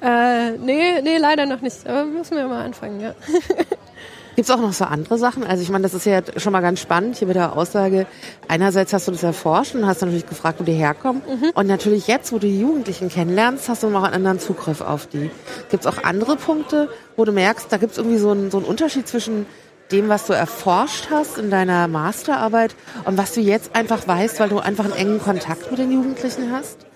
Äh, 0.00 0.52
nee, 0.58 1.00
nee, 1.02 1.16
leider 1.18 1.46
noch 1.46 1.60
nicht. 1.60 1.86
Aber 1.86 2.04
müssen 2.04 2.36
wir 2.36 2.46
mal 2.46 2.64
anfangen, 2.64 3.00
ja. 3.00 3.14
Gibt 4.38 4.48
es 4.48 4.54
auch 4.54 4.60
noch 4.60 4.72
so 4.72 4.84
andere 4.84 5.18
Sachen? 5.18 5.44
Also 5.44 5.64
ich 5.64 5.68
meine, 5.68 5.82
das 5.82 5.94
ist 5.94 6.06
ja 6.06 6.20
schon 6.36 6.52
mal 6.52 6.60
ganz 6.60 6.78
spannend 6.78 7.16
hier 7.16 7.26
mit 7.26 7.34
der 7.34 7.56
Aussage. 7.56 8.06
Einerseits 8.46 8.92
hast 8.92 9.08
du 9.08 9.10
das 9.10 9.24
erforscht 9.24 9.74
und 9.74 9.84
hast 9.84 10.00
natürlich 10.00 10.28
gefragt, 10.28 10.60
wo 10.60 10.64
die 10.64 10.74
herkommen. 10.74 11.22
Mhm. 11.26 11.50
Und 11.54 11.66
natürlich 11.66 12.06
jetzt, 12.06 12.30
wo 12.30 12.38
du 12.38 12.46
die 12.46 12.60
Jugendlichen 12.60 13.08
kennenlernst, 13.08 13.68
hast 13.68 13.82
du 13.82 13.88
noch 13.88 14.04
einen 14.04 14.14
anderen 14.14 14.38
Zugriff 14.38 14.80
auf 14.80 15.08
die. 15.08 15.32
Gibt 15.70 15.84
es 15.84 15.86
auch 15.88 16.04
andere 16.04 16.36
Punkte, 16.36 16.88
wo 17.16 17.24
du 17.24 17.32
merkst, 17.32 17.66
da 17.72 17.78
gibt 17.78 17.90
es 17.90 17.98
irgendwie 17.98 18.18
so 18.18 18.30
einen, 18.30 18.52
so 18.52 18.58
einen 18.58 18.66
Unterschied 18.66 19.08
zwischen 19.08 19.46
dem, 19.90 20.08
was 20.08 20.26
du 20.26 20.32
erforscht 20.32 21.08
hast 21.10 21.38
in 21.38 21.50
deiner 21.50 21.88
Masterarbeit 21.88 22.74
und 23.04 23.16
was 23.16 23.32
du 23.32 23.40
jetzt 23.40 23.74
einfach 23.74 24.06
weißt, 24.06 24.40
weil 24.40 24.48
du 24.48 24.58
einfach 24.58 24.84
einen 24.84 24.94
engen 24.94 25.20
Kontakt 25.20 25.70
mit 25.70 25.80
den 25.80 25.90
Jugendlichen 25.92 26.52
hast? 26.52 26.86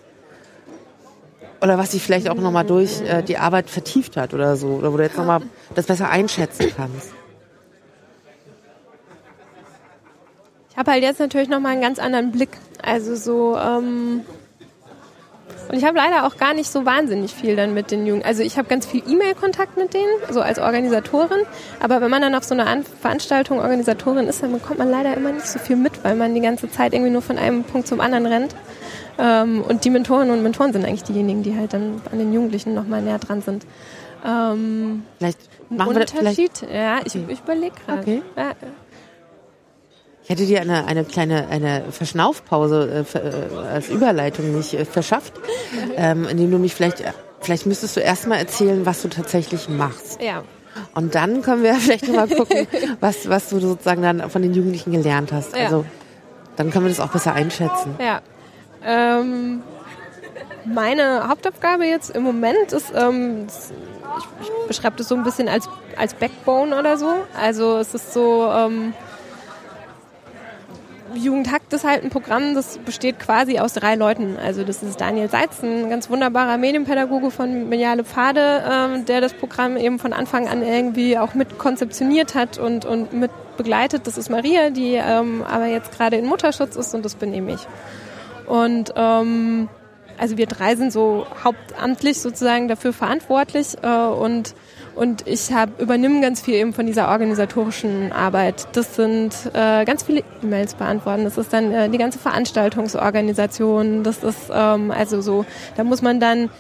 Oder 1.63 1.79
was 1.79 1.91
dich 1.91 2.03
vielleicht 2.03 2.29
auch 2.29 2.35
nochmal 2.35 2.65
durch 2.65 3.01
äh, 3.03 3.23
die 3.23 3.39
Arbeit 3.39 3.71
vertieft 3.71 4.17
hat 4.17 4.35
oder 4.35 4.57
so, 4.57 4.69
oder 4.69 4.93
wo 4.93 4.97
du 4.97 5.05
jetzt 5.05 5.17
nochmal 5.17 5.43
das 5.75 5.87
besser 5.87 6.11
einschätzen 6.11 6.73
kannst? 6.77 7.13
Ich 10.71 10.77
habe 10.77 10.91
halt 10.91 11.03
jetzt 11.03 11.21
natürlich 11.21 11.49
nochmal 11.49 11.73
einen 11.73 11.83
ganz 11.83 11.99
anderen 11.99 12.33
Blick. 12.33 12.49
Also 12.83 13.15
so, 13.15 13.57
ähm, 13.57 14.23
und 15.73 15.79
ich 15.79 15.85
habe 15.87 15.97
leider 15.97 16.27
auch 16.27 16.37
gar 16.37 16.53
nicht 16.53 16.71
so 16.71 16.85
wahnsinnig 16.85 17.33
viel 17.33 17.57
dann 17.57 17.73
mit 17.73 17.91
den 17.91 18.07
Jungen. 18.07 18.23
Also 18.23 18.43
ich 18.43 18.59
habe 18.59 18.69
ganz 18.69 18.85
viel 18.85 19.03
E-Mail-Kontakt 19.09 19.79
mit 19.79 19.95
denen, 19.95 20.13
so 20.31 20.43
als 20.43 20.59
Organisatorin. 20.59 21.41
Aber 21.81 22.03
wenn 22.03 22.11
man 22.11 22.21
dann 22.21 22.35
auf 22.35 22.45
so 22.45 22.53
einer 22.53 22.67
An 22.67 22.85
Veranstaltung 22.85 23.59
Organisatorin 23.59 24.27
ist, 24.27 24.43
dann 24.43 24.53
bekommt 24.53 24.81
man 24.81 24.91
leider 24.91 25.17
immer 25.17 25.33
nicht 25.33 25.47
so 25.47 25.59
viel 25.59 25.77
mit, 25.77 26.05
weil 26.05 26.15
man 26.15 26.35
die 26.35 26.43
ganze 26.43 26.71
Zeit 26.71 26.93
irgendwie 26.93 27.11
nur 27.11 27.23
von 27.23 27.39
einem 27.39 27.65
Punkt 27.65 27.89
zum 27.89 28.03
anderen 28.03 28.27
rennt. 28.27 28.55
Ähm, 29.19 29.63
und 29.67 29.87
die 29.87 29.91
Mentoren 29.91 30.31
und 30.31 30.43
Mentoren 30.43 30.75
sind 30.75 30.85
eigentlich 30.85 31.05
diejenigen, 31.05 31.43
die 31.43 31.57
halt 31.57 31.73
dann 31.73 32.03
an 32.13 32.19
den 32.19 32.35
Jugendlichen 32.35 32.75
nochmal 32.75 33.01
näher 33.01 33.19
dran 33.19 33.41
sind. 33.41 33.65
Ähm, 34.27 35.05
vielleicht 35.17 35.39
machen 35.71 35.95
wir 35.95 36.01
Unterschied? 36.03 36.53
Ja, 36.71 37.01
ich, 37.03 37.15
ich 37.15 37.41
überlege 37.41 37.75
gerade. 37.87 38.03
Okay. 38.03 38.23
Ja. 38.37 38.53
Ich 40.25 40.31
hätte 40.31 40.47
dir 40.47 40.61
eine, 40.61 40.87
eine 40.87 41.05
kleine 41.05 41.49
eine 41.49 41.85
Verschnaufpause 41.91 43.05
äh, 43.15 43.19
äh 43.19 43.57
als 43.73 43.89
Überleitung 43.89 44.57
nicht 44.57 44.75
äh, 44.75 44.85
verschafft, 44.85 45.33
ähm, 45.97 46.27
indem 46.29 46.51
du 46.51 46.59
mich 46.59 46.75
vielleicht, 46.75 47.03
vielleicht 47.41 47.67
müsstest 47.67 47.97
du 47.97 48.01
erstmal 48.01 48.39
erzählen, 48.39 48.87
was 48.87 49.03
du 49.03 49.09
tatsächlich 49.09 49.69
machst. 49.69 50.23
Ja. 50.23 50.45
Und 50.95 51.15
dann 51.15 51.43
können 51.43 51.63
wir 51.63 51.75
vielleicht 51.77 52.07
nochmal 52.07 52.29
gucken, 52.29 52.67
was, 53.01 53.29
was 53.29 53.49
du 53.49 53.59
sozusagen 53.59 54.03
dann 54.03 54.31
von 54.31 54.43
den 54.43 54.55
Jugendlichen 54.55 54.93
gelernt 54.93 55.33
hast. 55.33 55.57
Ja. 55.57 55.65
Also 55.65 55.85
dann 56.57 56.71
können 56.71 56.85
wir 56.85 56.91
das 56.91 57.01
auch 57.01 57.11
besser 57.11 57.35
einschätzen. 57.35 57.97
Ja. 57.99 58.21
Ähm, 58.85 59.63
meine 60.65 61.29
Hauptaufgabe 61.29 61.85
jetzt 61.85 62.11
im 62.11 62.23
Moment 62.23 62.73
ist, 62.73 62.93
ähm, 62.95 63.47
ich, 64.19 64.25
ich 64.43 64.69
beschreibe 64.69 64.97
das 64.97 65.09
so 65.09 65.15
ein 65.15 65.25
bisschen 65.25 65.49
als, 65.49 65.69
als 65.97 66.15
Backbone 66.15 66.79
oder 66.79 66.97
so. 66.97 67.13
Also 67.41 67.79
es 67.79 67.95
ist 67.95 68.13
so, 68.13 68.51
ähm, 68.53 68.95
Jugendhakt 71.15 71.73
ist 71.73 71.85
halt 71.85 72.05
ein 72.05 72.11
Programm, 72.11 72.55
das 72.55 72.79
besteht 72.79 73.19
quasi 73.19 73.59
aus 73.59 73.75
drei 73.75 73.95
Leuten. 73.95 74.37
Also 74.37 74.65
das 74.65 74.83
ist 74.83 75.01
Daniel 75.01 75.29
Seitz, 75.29 75.63
ein 75.63 75.91
ganz 75.91 76.11
wunderbarer 76.11 76.59
Medienpädagoge 76.59 77.31
von 77.31 77.69
Mediale 77.69 78.05
Pfade, 78.05 78.65
ähm, 78.71 79.05
der 79.05 79.21
das 79.21 79.35
Programm 79.35 79.77
eben 79.77 79.99
von 79.99 80.13
Anfang 80.13 80.49
an 80.49 80.63
irgendwie 80.63 81.19
auch 81.19 81.35
mit 81.35 81.59
konzeptioniert 81.59 82.35
hat 82.35 82.59
und, 82.59 82.85
und 82.85 83.13
mit 83.13 83.31
begleitet. 83.57 84.07
Das 84.07 84.19
ist 84.19 84.31
Maria, 84.31 84.71
die 84.71 84.95
ähm, 84.95 85.43
aber 85.49 85.67
jetzt 85.67 85.93
gerade 85.97 86.17
in 86.17 86.27
Mutterschutz 86.27 86.77
ist 86.77 86.95
und 86.95 87.05
das 87.05 87.15
bin 87.15 87.33
eben 87.35 87.49
ich. 87.49 87.67
Und 88.47 88.93
ähm, 88.97 89.69
also 90.19 90.37
wir 90.37 90.47
drei 90.47 90.77
sind 90.77 90.93
so 90.93 91.27
hauptamtlich 91.43 92.21
sozusagen 92.21 92.69
dafür 92.69 92.93
verantwortlich 92.93 93.77
äh, 93.83 93.89
und 93.89 94.55
und 94.95 95.27
ich 95.27 95.53
hab, 95.53 95.81
übernimm 95.81 96.21
ganz 96.21 96.43
viel 96.43 96.55
eben 96.55 96.73
von 96.73 96.87
dieser 96.87 97.09
organisatorischen 97.09 98.13
Arbeit. 98.13 98.69
Das 98.73 98.97
sind 98.97 99.35
äh, 99.55 99.85
ganz 99.85 100.03
viele 100.03 100.23
E-Mails 100.43 100.75
beantworten. 100.75 101.25
Das 101.25 101.39
ist 101.39 101.53
dann 101.53 101.73
äh, 101.73 101.89
die 101.89 101.99
ganze 101.99 102.19
Veranstaltungsorganisation. 102.19 104.03
Das 104.03 104.23
ist 104.23 104.51
ähm, 104.53 104.91
also 104.91 105.21
so, 105.21 105.45
da 105.77 105.85
muss 105.85 106.03
man 106.03 106.21
dann 106.21 106.51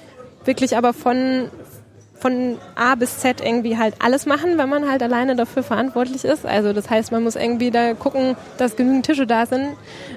wirklich 0.44 0.76
aber 0.76 0.92
von 0.92 1.50
von 2.22 2.56
A 2.76 2.94
bis 2.94 3.18
Z 3.18 3.40
irgendwie 3.40 3.76
halt 3.76 3.96
alles 3.98 4.26
machen, 4.26 4.56
wenn 4.56 4.68
man 4.68 4.88
halt 4.88 5.02
alleine 5.02 5.34
dafür 5.34 5.64
verantwortlich 5.64 6.24
ist. 6.24 6.46
Also 6.46 6.72
das 6.72 6.88
heißt, 6.88 7.10
man 7.10 7.24
muss 7.24 7.34
irgendwie 7.34 7.72
da 7.72 7.94
gucken, 7.94 8.36
dass 8.58 8.76
genügend 8.76 9.04
Tische 9.04 9.26
da 9.26 9.44
sind. 9.44 9.70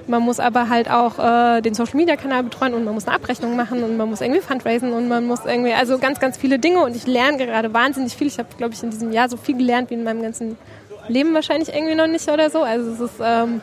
Man 0.06 0.22
muss 0.22 0.38
aber 0.38 0.68
halt 0.68 0.88
auch 0.88 1.18
äh, 1.18 1.60
den 1.62 1.74
Social 1.74 1.96
Media 1.96 2.14
Kanal 2.14 2.44
betreuen 2.44 2.74
und 2.74 2.84
man 2.84 2.94
muss 2.94 3.08
eine 3.08 3.16
Abrechnung 3.16 3.56
machen 3.56 3.82
und 3.82 3.96
man 3.96 4.08
muss 4.08 4.20
irgendwie 4.20 4.40
fundraisen 4.40 4.92
und 4.92 5.08
man 5.08 5.26
muss 5.26 5.40
irgendwie, 5.44 5.72
also 5.72 5.98
ganz, 5.98 6.20
ganz 6.20 6.36
viele 6.36 6.60
Dinge 6.60 6.78
und 6.78 6.94
ich 6.94 7.08
lerne 7.08 7.38
gerade 7.38 7.74
wahnsinnig 7.74 8.14
viel. 8.16 8.28
Ich 8.28 8.38
habe, 8.38 8.48
glaube 8.56 8.72
ich, 8.72 8.82
in 8.84 8.90
diesem 8.90 9.12
Jahr 9.12 9.28
so 9.28 9.36
viel 9.36 9.56
gelernt 9.56 9.90
wie 9.90 9.94
in 9.94 10.04
meinem 10.04 10.22
ganzen 10.22 10.56
Leben 11.08 11.34
wahrscheinlich 11.34 11.74
irgendwie 11.74 11.96
noch 11.96 12.06
nicht 12.06 12.28
oder 12.28 12.50
so. 12.50 12.62
Also 12.62 12.92
es 12.92 13.00
ist, 13.00 13.20
ähm, 13.20 13.60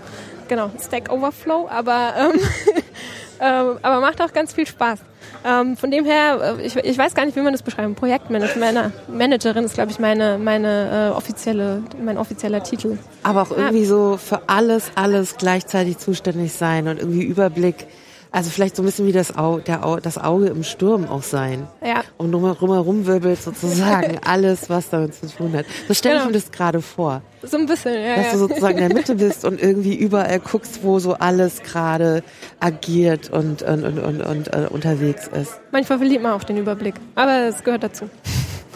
genau, 0.50 0.70
Stack 0.86 1.10
Overflow, 1.14 1.70
aber, 1.70 2.14
ähm, 2.20 2.40
äh, 3.40 3.46
aber 3.82 4.02
macht 4.02 4.22
auch 4.22 4.34
ganz 4.34 4.52
viel 4.52 4.68
Spaß. 4.68 5.00
Ähm, 5.46 5.76
von 5.76 5.92
dem 5.92 6.06
her, 6.06 6.58
äh, 6.60 6.66
ich, 6.66 6.76
ich, 6.76 6.98
weiß 6.98 7.16
gar 7.16 7.26
nicht, 7.26 7.36
wie 7.36 7.42
man 7.42 7.54
das 7.54 7.64
beschreibt. 7.64 7.96
Projektmanagerin 7.96 9.64
ist, 9.66 9.74
glaube 9.74 9.92
ich, 9.92 10.00
meine, 10.00 10.38
meine 10.38 11.12
äh, 11.12 11.16
offizielle, 11.16 11.84
mein 12.04 12.18
offizieller 12.18 12.64
Titel. 12.64 12.98
Aber 13.24 13.42
auch 13.42 13.52
irgendwie 13.52 13.82
ja. 13.82 13.88
so 13.88 14.18
für 14.18 14.48
alles, 14.48 14.92
alles 14.96 15.38
gleichzeitig 15.38 15.98
zuständig 15.98 16.54
sein 16.54 16.88
und 16.88 17.00
irgendwie 17.00 17.24
Überblick 17.24 17.88
also 18.34 18.50
vielleicht 18.50 18.76
so 18.76 18.82
ein 18.82 18.86
bisschen 18.88 19.06
wie 19.06 19.12
das, 19.12 19.38
Au 19.38 19.60
der 19.60 19.86
Au 19.86 19.98
das 19.98 20.18
Auge 20.18 20.48
im 20.48 20.64
Sturm 20.64 21.08
auch 21.08 21.22
sein. 21.22 21.68
Ja. 21.86 22.04
Und 22.18 22.32
drumherum 22.32 23.06
wirbelt 23.06 23.40
sozusagen 23.40 24.18
alles, 24.26 24.72
was 24.72 24.90
damit 24.90 25.14
zu 25.14 25.28
tun 25.28 25.54
hat. 25.54 25.68
So 25.88 25.94
stelle 25.94 26.16
genau. 26.16 26.26
ich 26.26 26.34
mir 26.34 26.42
das 26.42 26.52
gerade 26.52 26.82
vor. 26.82 27.22
So 27.44 27.58
ein 27.58 27.68
bisschen, 27.68 27.94
ja. 27.94 28.16
Dass 28.16 28.26
ja. 28.26 28.32
du 28.32 28.38
sozusagen 28.40 28.80
in 28.80 28.90
der 28.90 28.98
Mitte 28.98 29.14
bist 29.16 29.46
und 29.46 29.62
irgendwie 29.62 29.94
überall 29.96 30.40
guckst, 30.40 30.80
wo 30.82 30.98
so 30.98 31.14
alles 31.14 31.62
gerade 31.62 32.24
agiert 32.60 33.30
und, 33.30 33.62
und, 33.62 33.84
und, 33.84 34.00
und, 34.00 34.22
und 34.22 34.48
uh, 34.48 34.68
unterwegs 34.72 35.28
ist. 35.28 35.62
Manchmal 35.72 36.00
verliert 36.00 36.24
man 36.24 36.32
auch 36.32 36.44
den 36.44 36.58
Überblick, 36.58 36.96
aber 37.14 37.50
es 37.50 37.64
gehört 37.64 37.84
dazu. 37.84 38.10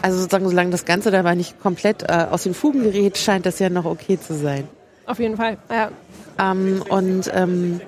Also 0.03 0.19
sozusagen, 0.19 0.47
solange 0.47 0.69
das 0.69 0.85
Ganze 0.85 1.09
dabei 1.09 1.33
nicht 1.33 1.59
komplett 1.59 2.03
äh, 2.03 2.27
aus 2.29 2.43
den 2.43 2.53
Fugen 2.53 2.83
gerät, 2.83 3.17
scheint 3.17 3.47
das 3.47 3.57
ja 3.57 3.71
noch 3.71 3.85
okay 3.85 4.19
zu 4.19 4.35
sein. 4.35 4.67
Auf 5.07 5.17
jeden 5.17 5.35
Fall, 5.35 5.57
ja. 5.71 5.89
Ähm, 6.39 6.83
und 6.89 7.31
ähm, 7.33 7.81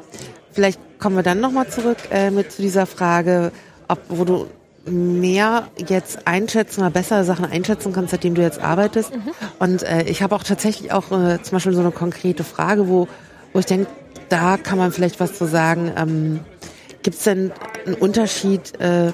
vielleicht 0.52 0.80
kommen 1.00 1.16
wir 1.16 1.24
dann 1.24 1.40
nochmal 1.40 1.68
zurück 1.68 1.98
äh, 2.12 2.32
mit 2.32 2.52
zu 2.52 2.62
dieser 2.62 2.86
Frage, 2.86 3.52
ob, 3.88 4.00
wo 4.10 4.26
du 4.26 4.48
mehr 4.86 5.68
jetzt 5.88 6.28
einschätzen 6.28 6.82
oder 6.82 6.90
bessere 6.90 7.24
Sachen 7.24 7.46
einschätzen 7.46 7.94
kannst, 7.94 8.12
seitdem 8.12 8.36
du 8.36 8.42
jetzt 8.42 8.60
arbeitest. 8.60 9.14
Mhm. 9.14 9.32
Und 9.60 9.84
äh, 9.84 10.04
ich 10.04 10.22
habe 10.22 10.36
auch 10.36 10.44
tatsächlich 10.44 10.92
auch 10.92 11.12
äh, 11.12 11.42
zum 11.42 11.52
Beispiel 11.56 11.74
so 11.74 11.82
eine 11.82 11.92
konkrete 11.92 12.44
Frage, 12.44 12.88
wo, 12.88 13.08
wo 13.54 13.60
ich 13.60 13.66
denke, 13.66 13.88
da 14.30 14.58
kann 14.58 14.78
man 14.78 14.92
vielleicht 14.92 15.20
was 15.20 15.34
zu 15.34 15.46
sagen. 15.46 15.92
Ähm, 15.96 16.40
Gibt 17.02 17.18
es 17.18 17.24
denn 17.24 17.52
einen 17.86 17.96
Unterschied, 17.96 18.80
äh, 18.80 19.14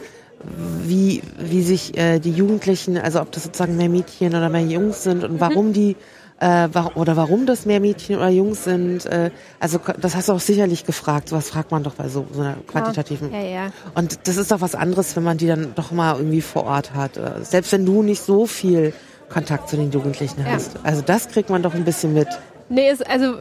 wie, 0.83 1.21
wie 1.39 1.63
sich 1.63 1.97
äh, 1.97 2.19
die 2.19 2.31
Jugendlichen, 2.31 2.97
also 2.97 3.21
ob 3.21 3.31
das 3.31 3.43
sozusagen 3.43 3.77
mehr 3.77 3.89
Mädchen 3.89 4.29
oder 4.35 4.49
mehr 4.49 4.61
Jungs 4.61 5.03
sind 5.03 5.23
und 5.23 5.39
warum 5.39 5.69
mhm. 5.69 5.73
die 5.73 5.95
äh, 6.39 6.67
oder 6.95 7.15
warum 7.15 7.45
das 7.45 7.65
mehr 7.65 7.79
Mädchen 7.79 8.17
oder 8.17 8.29
Jungs 8.29 8.63
sind. 8.63 9.05
Äh, 9.05 9.31
also 9.59 9.79
das 9.99 10.15
hast 10.15 10.29
du 10.29 10.33
auch 10.33 10.39
sicherlich 10.39 10.85
gefragt. 10.85 11.29
Sowas 11.29 11.49
fragt 11.49 11.71
man 11.71 11.83
doch 11.83 11.93
bei 11.93 12.09
so, 12.09 12.25
so 12.31 12.41
einer 12.41 12.57
quantitativen. 12.67 13.31
Ja, 13.31 13.41
ja. 13.41 13.71
Und 13.93 14.27
das 14.27 14.37
ist 14.37 14.51
doch 14.51 14.61
was 14.61 14.75
anderes, 14.75 15.15
wenn 15.15 15.23
man 15.23 15.37
die 15.37 15.47
dann 15.47 15.73
doch 15.75 15.91
mal 15.91 16.17
irgendwie 16.17 16.41
vor 16.41 16.65
Ort 16.65 16.93
hat. 16.93 17.17
Äh, 17.17 17.43
selbst 17.43 17.71
wenn 17.71 17.85
du 17.85 18.03
nicht 18.03 18.21
so 18.21 18.45
viel 18.45 18.93
Kontakt 19.29 19.69
zu 19.69 19.77
den 19.77 19.91
Jugendlichen 19.91 20.41
ja. 20.41 20.51
hast. 20.51 20.77
Also 20.83 21.01
das 21.01 21.29
kriegt 21.29 21.49
man 21.49 21.63
doch 21.63 21.73
ein 21.73 21.85
bisschen 21.85 22.13
mit. 22.13 22.27
Nee, 22.69 22.89
ist, 22.91 23.07
also 23.09 23.35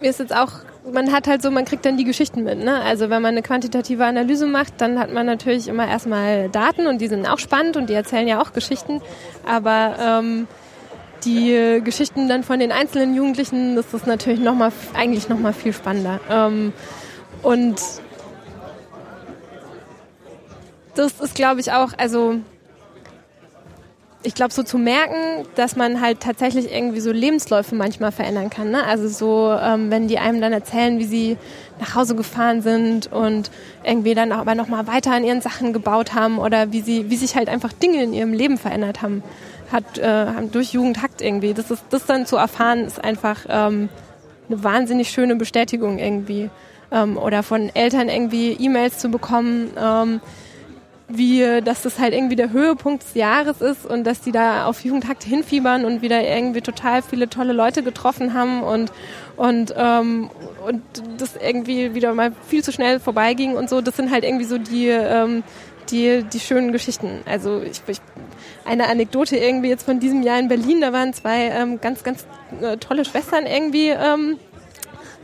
mir 0.00 0.10
ist 0.10 0.20
jetzt 0.20 0.34
auch, 0.34 0.52
man 0.90 1.12
hat 1.12 1.26
halt 1.26 1.42
so, 1.42 1.50
man 1.50 1.64
kriegt 1.64 1.84
dann 1.84 1.96
die 1.96 2.04
Geschichten 2.04 2.44
mit. 2.44 2.58
Ne? 2.58 2.80
Also 2.82 3.10
wenn 3.10 3.20
man 3.22 3.32
eine 3.32 3.42
quantitative 3.42 4.04
Analyse 4.04 4.46
macht, 4.46 4.80
dann 4.80 4.98
hat 4.98 5.12
man 5.12 5.26
natürlich 5.26 5.68
immer 5.68 5.86
erstmal 5.86 6.48
Daten 6.48 6.86
und 6.86 7.00
die 7.00 7.08
sind 7.08 7.26
auch 7.26 7.38
spannend 7.38 7.76
und 7.76 7.90
die 7.90 7.94
erzählen 7.94 8.26
ja 8.26 8.40
auch 8.40 8.52
Geschichten. 8.52 9.02
Aber 9.46 9.96
ähm, 10.00 10.46
die 11.24 11.80
Geschichten 11.84 12.28
dann 12.28 12.44
von 12.44 12.58
den 12.60 12.72
einzelnen 12.72 13.14
Jugendlichen, 13.14 13.76
das 13.76 13.92
ist 13.94 14.06
natürlich 14.06 14.40
noch 14.40 14.54
mal, 14.54 14.72
eigentlich 14.94 15.28
noch 15.28 15.38
mal 15.38 15.52
viel 15.52 15.72
spannender. 15.72 16.20
Ähm, 16.30 16.72
und 17.42 17.80
das 20.94 21.20
ist, 21.20 21.34
glaube 21.34 21.60
ich, 21.60 21.72
auch, 21.72 21.92
also 21.96 22.36
ich 24.22 24.34
glaube, 24.34 24.52
so 24.52 24.62
zu 24.62 24.76
merken, 24.76 25.46
dass 25.54 25.76
man 25.76 26.00
halt 26.00 26.20
tatsächlich 26.20 26.72
irgendwie 26.72 27.00
so 27.00 27.10
Lebensläufe 27.10 27.74
manchmal 27.74 28.12
verändern 28.12 28.50
kann. 28.50 28.70
Ne? 28.70 28.84
Also 28.84 29.08
so, 29.08 29.56
ähm, 29.58 29.90
wenn 29.90 30.08
die 30.08 30.18
einem 30.18 30.42
dann 30.42 30.52
erzählen, 30.52 30.98
wie 30.98 31.06
sie 31.06 31.36
nach 31.80 31.94
Hause 31.94 32.14
gefahren 32.14 32.60
sind 32.60 33.10
und 33.10 33.50
irgendwie 33.82 34.14
dann 34.14 34.32
aber 34.32 34.54
nochmal 34.54 34.86
weiter 34.86 35.12
an 35.12 35.24
ihren 35.24 35.40
Sachen 35.40 35.72
gebaut 35.72 36.14
haben 36.14 36.38
oder 36.38 36.70
wie 36.72 36.82
sie, 36.82 37.08
wie 37.08 37.16
sich 37.16 37.34
halt 37.34 37.48
einfach 37.48 37.72
Dinge 37.72 38.02
in 38.02 38.12
ihrem 38.12 38.34
Leben 38.34 38.58
verändert 38.58 39.00
haben 39.00 39.22
hat 39.72 39.98
äh, 39.98 40.26
durch 40.50 40.72
Jugendhakt 40.72 41.22
irgendwie. 41.22 41.54
Das 41.54 41.70
ist 41.70 41.84
das 41.90 42.04
dann 42.06 42.26
zu 42.26 42.36
erfahren, 42.36 42.84
ist 42.84 43.02
einfach 43.02 43.46
ähm, 43.48 43.88
eine 44.48 44.64
wahnsinnig 44.64 45.10
schöne 45.10 45.36
Bestätigung 45.36 45.98
irgendwie. 45.98 46.50
Ähm, 46.92 47.16
oder 47.16 47.42
von 47.42 47.70
Eltern 47.74 48.08
irgendwie 48.08 48.52
E-Mails 48.52 48.98
zu 48.98 49.10
bekommen, 49.10 49.70
ähm, 49.78 50.20
wie, 51.16 51.60
dass 51.62 51.82
das 51.82 51.98
halt 51.98 52.14
irgendwie 52.14 52.36
der 52.36 52.50
Höhepunkt 52.50 53.02
des 53.02 53.14
Jahres 53.14 53.60
ist 53.60 53.86
und 53.86 54.04
dass 54.04 54.20
die 54.20 54.32
da 54.32 54.66
auf 54.66 54.84
Jugendhakt 54.84 55.24
hinfiebern 55.24 55.84
und 55.84 56.02
wieder 56.02 56.22
irgendwie 56.22 56.60
total 56.60 57.02
viele 57.02 57.28
tolle 57.28 57.52
Leute 57.52 57.82
getroffen 57.82 58.34
haben 58.34 58.62
und 58.62 58.92
und 59.36 59.74
ähm, 59.76 60.30
und 60.66 60.82
das 61.18 61.36
irgendwie 61.36 61.94
wieder 61.94 62.14
mal 62.14 62.32
viel 62.46 62.62
zu 62.62 62.72
schnell 62.72 63.00
vorbeiging 63.00 63.56
und 63.56 63.70
so. 63.70 63.80
Das 63.80 63.96
sind 63.96 64.10
halt 64.10 64.24
irgendwie 64.24 64.44
so 64.44 64.58
die 64.58 64.88
ähm, 64.88 65.42
die, 65.90 66.22
die 66.22 66.40
schönen 66.40 66.72
Geschichten. 66.72 67.22
Also 67.26 67.62
ich, 67.62 67.82
ich, 67.86 68.00
eine 68.64 68.88
Anekdote 68.88 69.36
irgendwie 69.36 69.68
jetzt 69.68 69.84
von 69.84 70.00
diesem 70.00 70.22
Jahr 70.22 70.38
in 70.38 70.48
Berlin, 70.48 70.80
da 70.80 70.92
waren 70.92 71.12
zwei 71.12 71.48
ähm, 71.48 71.80
ganz, 71.80 72.04
ganz 72.04 72.26
äh, 72.60 72.76
tolle 72.76 73.04
Schwestern 73.04 73.46
irgendwie 73.46 73.88
ähm, 73.88 74.38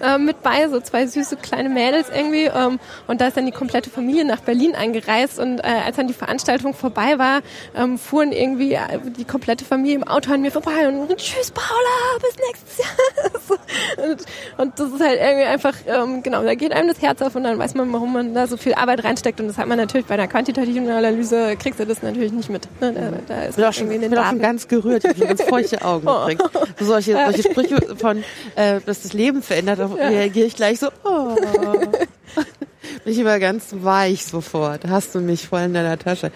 äh, 0.00 0.18
mit 0.18 0.42
bei, 0.42 0.68
so 0.68 0.80
zwei 0.80 1.06
süße 1.06 1.37
kleine 1.37 1.68
Mädels 1.68 2.09
irgendwie. 2.14 2.44
Ähm, 2.44 2.78
und 3.06 3.20
da 3.20 3.28
ist 3.28 3.37
dann 3.37 3.46
die 3.46 3.52
komplette 3.52 3.90
Familie 3.90 4.24
nach 4.24 4.40
Berlin 4.40 4.74
eingereist 4.74 5.38
und 5.38 5.61
äh, 5.61 5.62
als 5.85 5.96
dann 5.96 6.06
die 6.06 6.14
Veranstaltung 6.14 6.74
vorbei 6.74 7.18
war, 7.18 7.40
ähm, 7.76 7.98
fuhren 7.98 8.32
irgendwie 8.32 8.74
äh, 8.74 8.80
die 9.16 9.24
komplette 9.24 9.64
Familie 9.64 9.96
im 9.96 10.04
Auto 10.04 10.32
an 10.32 10.42
mir 10.42 10.50
vorbei 10.50 10.88
und 10.88 11.16
tschüss 11.16 11.50
Paula, 11.50 12.18
bis 12.20 12.37
nächstes 12.46 12.78
Jahr. 12.78 14.06
und, 14.11 14.24
und, 14.59 14.78
das 14.78 14.92
ist 14.92 15.00
halt 15.00 15.20
irgendwie 15.20 15.46
einfach, 15.46 15.74
ähm, 15.87 16.22
genau, 16.22 16.42
da 16.42 16.54
geht 16.54 16.72
einem 16.72 16.88
das 16.88 17.00
Herz 17.00 17.22
auf 17.22 17.35
und 17.35 17.44
dann 17.44 17.59
weiß 17.59 17.74
man, 17.74 17.92
warum 17.92 18.12
man 18.12 18.35
da 18.35 18.46
so 18.46 18.56
viel 18.56 18.74
Arbeit 18.74 19.04
reinsteckt 19.04 19.40
und 19.40 19.48
das 19.48 19.59
hat 19.59 19.66
man 19.66 19.78
natürlich 19.78 20.06
bei 20.06 20.14
einer 20.14 20.28
quantitativen 20.28 20.88
Analyse, 20.90 21.56
kriegst 21.56 21.80
du 21.80 21.87
das 21.87 22.02
natürlich 22.02 22.32
nicht 22.32 22.50
mit. 22.50 22.68
Ne? 22.80 22.92
Da, 22.92 23.35
da 23.35 23.42
ist 23.42 23.50
ich 23.50 23.56
bin 23.56 23.64
auch 23.64 23.72
schon, 23.72 23.88
bin 23.88 24.18
auch 24.18 24.26
schon 24.26 24.38
ganz 24.38 24.68
gerührt, 24.68 25.04
ich 25.04 25.11
habe 25.11 25.26
ganz 25.26 25.42
feuchte 25.42 25.82
Augen 25.82 26.06
gekriegt. 26.26 26.42
So 26.78 26.87
solche, 26.87 27.12
solche 27.12 27.42
Sprüche 27.42 27.96
von, 27.96 28.24
äh, 28.56 28.80
dass 28.85 29.02
das 29.02 29.12
Leben 29.12 29.42
verändert, 29.42 29.78
da 29.94 30.03
ja. 30.03 30.09
reagiere 30.09 30.46
ich 30.46 30.57
gleich 30.57 30.81
so, 30.81 30.88
oh. 31.05 31.37
Bin 33.05 33.12
ich 33.12 33.18
immer 33.18 33.38
ganz 33.38 33.75
weich 33.81 34.25
sofort. 34.25 34.87
Hast 34.88 35.14
du 35.14 35.20
mich 35.20 35.46
voll 35.46 35.62
in 35.62 35.75
deiner 35.75 35.99
Tasche. 35.99 36.33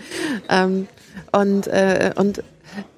Ähm, 0.48 0.88
und, 1.32 1.66
äh, 1.66 2.12
und 2.16 2.42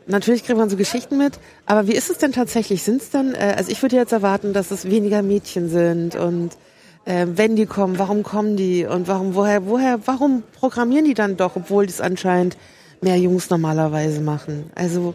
natürlich 0.06 0.44
kriegt 0.44 0.58
man 0.58 0.70
so 0.70 0.76
Geschichten 0.76 1.18
mit. 1.18 1.38
Aber 1.66 1.86
wie 1.86 1.92
ist 1.92 2.10
es 2.10 2.18
denn 2.18 2.32
tatsächlich? 2.32 2.82
Sind 2.82 3.02
es 3.02 3.10
dann, 3.10 3.34
äh, 3.34 3.54
also 3.56 3.70
ich 3.70 3.80
würde 3.82 3.96
jetzt 3.96 4.12
erwarten, 4.12 4.52
dass 4.52 4.70
es 4.70 4.90
weniger 4.90 5.22
Mädchen 5.22 5.68
sind 5.68 6.16
und 6.16 6.56
äh, 7.04 7.26
wenn 7.34 7.56
die 7.56 7.66
kommen, 7.66 7.98
warum 7.98 8.22
kommen 8.22 8.56
die 8.56 8.84
und 8.84 9.08
warum, 9.08 9.34
woher, 9.34 9.66
woher, 9.66 9.98
warum 10.06 10.42
programmieren 10.58 11.04
die 11.04 11.14
dann 11.14 11.36
doch, 11.36 11.56
obwohl 11.56 11.84
es 11.84 12.00
anscheinend 12.00 12.56
mehr 13.00 13.16
Jungs 13.16 13.50
normalerweise 13.50 14.20
machen? 14.20 14.70
Also, 14.74 15.14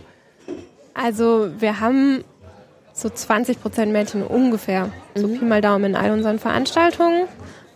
also 0.94 1.50
wir 1.60 1.80
haben 1.80 2.24
so 2.98 3.10
20 3.12 3.62
Prozent 3.62 3.92
Mädchen 3.92 4.24
ungefähr, 4.24 4.90
so 5.14 5.28
mhm. 5.28 5.40
Pi 5.40 5.46
mal 5.46 5.62
Daumen 5.62 5.86
in 5.86 5.96
all 5.96 6.12
unseren 6.12 6.40
Veranstaltungen. 6.40 7.28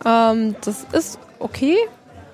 Ähm, 0.04 0.56
das 0.64 0.84
ist 0.92 1.20
okay 1.38 1.76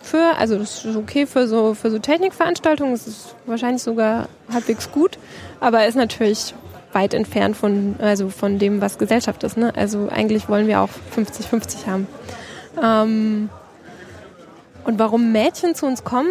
für, 0.01 0.39
also 0.39 0.57
das 0.57 0.87
ist 0.87 0.97
okay 0.97 1.27
für 1.27 1.47
so 1.49 1.75
für 1.75 1.91
so 1.91 1.99
Technikveranstaltungen. 1.99 2.95
Es 2.95 3.07
ist 3.07 3.35
wahrscheinlich 3.45 3.83
sogar 3.83 4.29
halbwegs 4.51 4.91
gut, 4.91 5.19
aber 5.61 5.87
ist 5.87 5.97
natürlich 5.97 6.55
weit 6.95 7.13
entfernt 7.13 7.59
von 7.59 7.97
also 8.01 8.31
von 8.31 8.59
dem, 8.59 8.81
was 8.81 8.97
Gesellschaft 8.97 9.45
ist. 9.45 9.59
Ne? 9.59 9.71
Also 9.77 10.09
eigentlich 10.11 10.49
wollen 10.49 10.67
wir 10.67 10.81
auch 10.81 10.89
50-50 11.15 11.87
haben. 11.87 12.07
Ähm, 12.83 13.51
und 14.85 14.99
warum 14.99 15.31
Mädchen 15.33 15.75
zu 15.75 15.85
uns 15.85 16.05
kommen, 16.05 16.31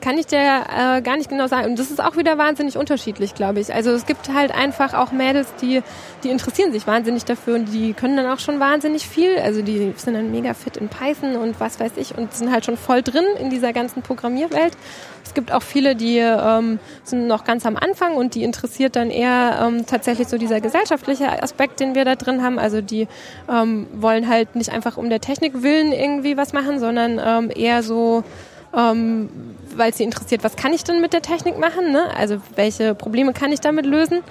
kann 0.00 0.18
ich 0.18 0.26
dir 0.26 0.38
äh, 0.38 1.02
gar 1.02 1.16
nicht 1.16 1.28
genau 1.28 1.46
sagen. 1.46 1.70
Und 1.70 1.78
das 1.78 1.90
ist 1.90 2.02
auch 2.02 2.16
wieder 2.16 2.38
wahnsinnig 2.38 2.76
unterschiedlich, 2.76 3.34
glaube 3.34 3.60
ich. 3.60 3.74
Also 3.74 3.90
es 3.90 4.06
gibt 4.06 4.32
halt 4.32 4.52
einfach 4.54 4.94
auch 4.94 5.12
Mädels, 5.12 5.48
die, 5.60 5.82
die 6.24 6.30
interessieren 6.30 6.72
sich 6.72 6.86
wahnsinnig 6.86 7.24
dafür 7.24 7.54
und 7.56 7.66
die 7.72 7.92
können 7.92 8.16
dann 8.16 8.26
auch 8.26 8.38
schon 8.38 8.60
wahnsinnig 8.60 9.06
viel. 9.08 9.38
Also 9.38 9.62
die 9.62 9.92
sind 9.96 10.14
dann 10.14 10.30
mega 10.30 10.54
fit 10.54 10.76
in 10.76 10.88
Python 10.88 11.36
und 11.36 11.60
was 11.60 11.80
weiß 11.80 11.92
ich 11.96 12.16
und 12.16 12.32
sind 12.34 12.50
halt 12.50 12.64
schon 12.64 12.76
voll 12.76 13.02
drin 13.02 13.24
in 13.38 13.50
dieser 13.50 13.72
ganzen 13.72 14.02
Programmierwelt. 14.02 14.76
Es 15.24 15.34
gibt 15.34 15.52
auch 15.52 15.62
viele, 15.62 15.94
die 15.94 16.18
ähm, 16.18 16.80
sind 17.04 17.28
noch 17.28 17.44
ganz 17.44 17.64
am 17.64 17.76
Anfang 17.76 18.16
und 18.16 18.34
die 18.34 18.42
interessiert 18.42 18.96
dann 18.96 19.10
eher 19.10 19.60
ähm, 19.64 19.86
tatsächlich 19.86 20.26
so 20.26 20.38
dieser 20.38 20.60
gesellschaftliche 20.60 21.42
Aspekt, 21.42 21.78
den 21.78 21.94
wir 21.94 22.04
da 22.04 22.16
drin 22.16 22.42
haben. 22.42 22.58
Also 22.58 22.80
die 22.80 23.06
ähm, 23.48 23.86
wollen 23.92 24.28
halt 24.28 24.56
nicht 24.56 24.72
einfach 24.72 24.96
um 24.96 25.08
der 25.08 25.20
Technik 25.20 25.62
willen 25.62 25.92
irgendwie 25.92 26.36
was 26.36 26.52
machen, 26.52 26.80
sondern 26.80 27.20
ähm, 27.24 27.52
eher 27.54 27.84
so 27.84 28.24
ähm, 28.76 29.28
weil 29.76 29.92
sie 29.94 30.04
interessiert, 30.04 30.44
was 30.44 30.56
kann 30.56 30.72
ich 30.72 30.84
denn 30.84 31.00
mit 31.00 31.12
der 31.12 31.22
Technik 31.22 31.58
machen? 31.58 31.92
Ne? 31.92 32.04
Also 32.16 32.38
welche 32.54 32.94
Probleme 32.94 33.32
kann 33.32 33.52
ich 33.52 33.60
damit 33.60 33.86
lösen? 33.86 34.22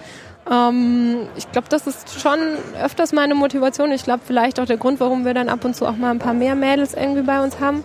Ähm, 0.49 1.27
ich 1.35 1.51
glaube, 1.51 1.67
das 1.69 1.87
ist 1.87 2.19
schon 2.19 2.39
öfters 2.81 3.11
meine 3.11 3.35
Motivation. 3.35 3.91
Ich 3.91 4.03
glaube, 4.03 4.21
vielleicht 4.25 4.59
auch 4.59 4.65
der 4.65 4.77
Grund, 4.77 4.99
warum 4.99 5.25
wir 5.25 5.33
dann 5.33 5.49
ab 5.49 5.65
und 5.65 5.75
zu 5.75 5.85
auch 5.85 5.95
mal 5.95 6.11
ein 6.11 6.19
paar 6.19 6.33
mehr 6.33 6.55
Mädels 6.55 6.93
irgendwie 6.93 7.21
bei 7.21 7.43
uns 7.43 7.59
haben. 7.59 7.83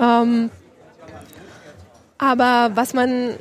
Ähm, 0.00 0.50
aber 2.18 2.70
was 2.74 2.94
man 2.94 3.34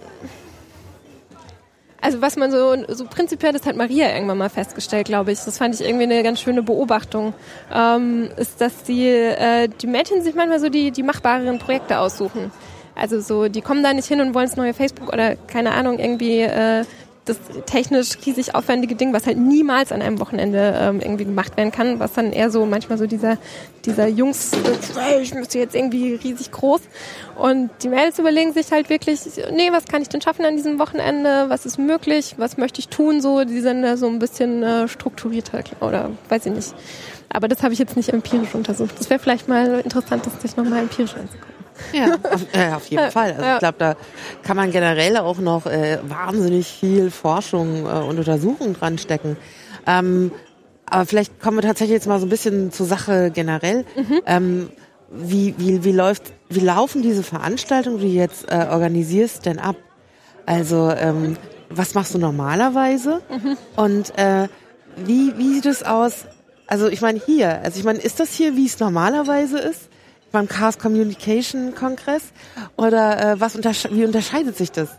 also 2.03 2.21
was 2.21 2.35
man 2.35 2.51
so, 2.51 2.75
so 2.89 3.05
prinzipiell, 3.05 3.53
das 3.53 3.65
hat 3.65 3.77
Maria 3.77 4.13
irgendwann 4.13 4.37
mal 4.37 4.49
festgestellt, 4.49 5.07
glaube 5.07 5.31
ich. 5.31 5.39
Das 5.39 5.57
fand 5.57 5.73
ich 5.73 5.81
irgendwie 5.81 6.03
eine 6.03 6.21
ganz 6.21 6.41
schöne 6.41 6.61
Beobachtung. 6.61 7.33
Ähm, 7.73 8.29
ist, 8.35 8.59
dass 8.59 8.83
die, 8.83 9.07
äh, 9.07 9.69
die 9.69 9.87
Mädchen 9.87 10.21
sich 10.21 10.35
manchmal 10.35 10.59
so 10.59 10.67
die, 10.67 10.91
die 10.91 11.01
machbareren 11.01 11.59
Projekte 11.59 11.99
aussuchen. 11.99 12.51
Also 12.93 13.21
so, 13.21 13.47
die 13.47 13.61
kommen 13.61 13.83
da 13.83 13.93
nicht 13.93 14.07
hin 14.07 14.19
und 14.19 14.33
wollen 14.33 14.47
das 14.47 14.57
neue 14.57 14.73
Facebook 14.73 15.13
oder 15.13 15.35
keine 15.35 15.71
Ahnung, 15.71 15.97
irgendwie 15.97 16.41
äh, 16.41 16.83
das 17.25 17.38
technisch 17.65 18.17
riesig 18.25 18.53
aufwendige 18.53 18.95
Ding, 18.95 19.13
was 19.13 19.25
halt 19.25 19.38
niemals 19.38 19.91
an 19.91 20.01
einem 20.01 20.19
Wochenende 20.19 20.75
ähm, 20.77 20.99
irgendwie 20.99 21.23
gemacht 21.23 21.55
werden 21.55 21.71
kann, 21.71 21.99
was 21.99 22.13
dann 22.13 22.33
eher 22.33 22.49
so 22.49 22.65
manchmal 22.65 22.97
so 22.97 23.07
dieser, 23.07 23.38
dieser 23.86 24.07
Jungs, 24.07 24.51
äh, 24.53 25.21
ich 25.21 25.33
müsste 25.33 25.57
jetzt 25.57 25.73
irgendwie 25.73 26.15
riesig 26.15 26.51
groß. 26.51 26.81
Und 27.36 27.69
die 27.81 27.88
Mädels 27.88 28.19
überlegen 28.19 28.51
sich 28.53 28.71
halt 28.71 28.89
wirklich, 28.89 29.21
nee, 29.51 29.71
was 29.71 29.86
kann 29.86 30.01
ich 30.01 30.09
denn 30.09 30.21
schaffen 30.21 30.43
an 30.43 30.57
diesem 30.57 30.79
Wochenende? 30.79 31.45
Was 31.47 31.65
ist 31.65 31.77
möglich? 31.77 32.36
Was 32.38 32.57
möchte 32.57 32.79
ich 32.79 32.89
tun? 32.89 33.21
So, 33.21 33.45
die 33.45 33.62
sind 33.62 33.83
da 33.83 33.95
so 33.95 34.07
ein 34.07 34.19
bisschen 34.19 34.62
äh, 34.62 34.88
strukturierter 34.88 35.63
oder 35.79 36.12
weiß 36.29 36.45
ich 36.47 36.51
nicht. 36.51 36.73
Aber 37.29 37.47
das 37.47 37.63
habe 37.63 37.73
ich 37.73 37.79
jetzt 37.79 37.95
nicht 37.95 38.09
empirisch 38.09 38.53
untersucht. 38.53 38.99
Das 38.99 39.09
wäre 39.09 39.19
vielleicht 39.19 39.47
mal 39.47 39.79
interessant, 39.79 40.25
das 40.25 40.41
sich 40.41 40.57
nochmal 40.57 40.79
empirisch 40.79 41.15
anzugucken. 41.15 41.62
Ja, 41.93 42.15
auf, 42.31 42.45
äh, 42.53 42.73
auf 42.73 42.88
jeden 42.88 43.12
Fall. 43.12 43.33
Also 43.33 43.53
ich 43.53 43.59
glaube, 43.59 43.77
da 43.79 43.95
kann 44.43 44.57
man 44.57 44.71
generell 44.71 45.17
auch 45.17 45.38
noch 45.38 45.65
äh, 45.65 45.99
wahnsinnig 46.03 46.67
viel 46.67 47.12
Forschung 47.12 47.86
äh, 47.86 47.89
und 47.89 48.19
Untersuchung 48.19 48.73
dran 48.73 48.97
stecken. 48.97 49.38
Ähm, 49.86 50.31
aber 50.86 51.05
vielleicht 51.05 51.39
kommen 51.41 51.57
wir 51.57 51.63
tatsächlich 51.63 51.95
jetzt 51.95 52.07
mal 52.07 52.19
so 52.19 52.25
ein 52.25 52.29
bisschen 52.29 52.71
zur 52.71 52.86
Sache 52.86 53.31
generell. 53.31 53.86
Mhm. 53.95 54.21
Ähm, 54.25 54.69
wie, 55.09 55.55
wie, 55.57 55.83
wie, 55.83 55.91
läuft, 55.91 56.33
wie 56.49 56.59
laufen 56.59 57.01
diese 57.01 57.23
Veranstaltungen, 57.23 57.99
die 57.99 58.07
du 58.07 58.13
jetzt 58.13 58.51
äh, 58.51 58.67
organisierst, 58.69 59.45
denn 59.45 59.59
ab? 59.59 59.75
Also 60.45 60.91
ähm, 60.91 61.38
was 61.69 61.93
machst 61.93 62.13
du 62.13 62.17
normalerweise? 62.17 63.21
Mhm. 63.29 63.57
Und 63.75 64.17
äh, 64.17 64.47
wie, 64.97 65.38
wie 65.38 65.55
sieht 65.55 65.65
es 65.65 65.83
aus? 65.83 66.25
Also 66.67 66.88
ich 66.88 67.01
meine 67.01 67.19
hier, 67.23 67.62
also 67.62 67.79
ich 67.79 67.86
meine, 67.86 67.99
ist 67.99 68.19
das 68.19 68.33
hier, 68.33 68.55
wie 68.55 68.65
es 68.65 68.79
normalerweise 68.79 69.59
ist? 69.59 69.89
Beim 70.34 70.50
Chaos 70.50 70.78
Communication 70.78 71.74
Kongress? 71.76 72.34
Oder 72.76 73.34
äh, 73.34 73.39
was 73.39 73.56
untersche 73.56 73.89
wie 73.96 74.04
unterscheidet 74.04 74.58
sich 74.58 74.72
das? 74.72 74.89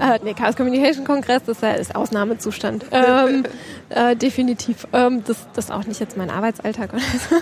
Äh, 0.00 0.18
nee, 0.24 0.34
Chaos 0.34 0.56
Communication 0.56 1.04
Kongress 1.04 1.42
das 1.46 1.62
ist 1.62 1.94
Ausnahmezustand. 1.94 2.84
ähm, 2.92 3.44
äh, 3.88 4.16
definitiv. 4.16 4.86
Ähm, 4.92 5.22
das, 5.24 5.46
das 5.54 5.66
ist 5.66 5.70
auch 5.70 5.86
nicht 5.86 6.00
jetzt 6.00 6.16
mein 6.16 6.28
Arbeitsalltag 6.28 6.92
oder 6.92 7.02
so. 7.02 7.36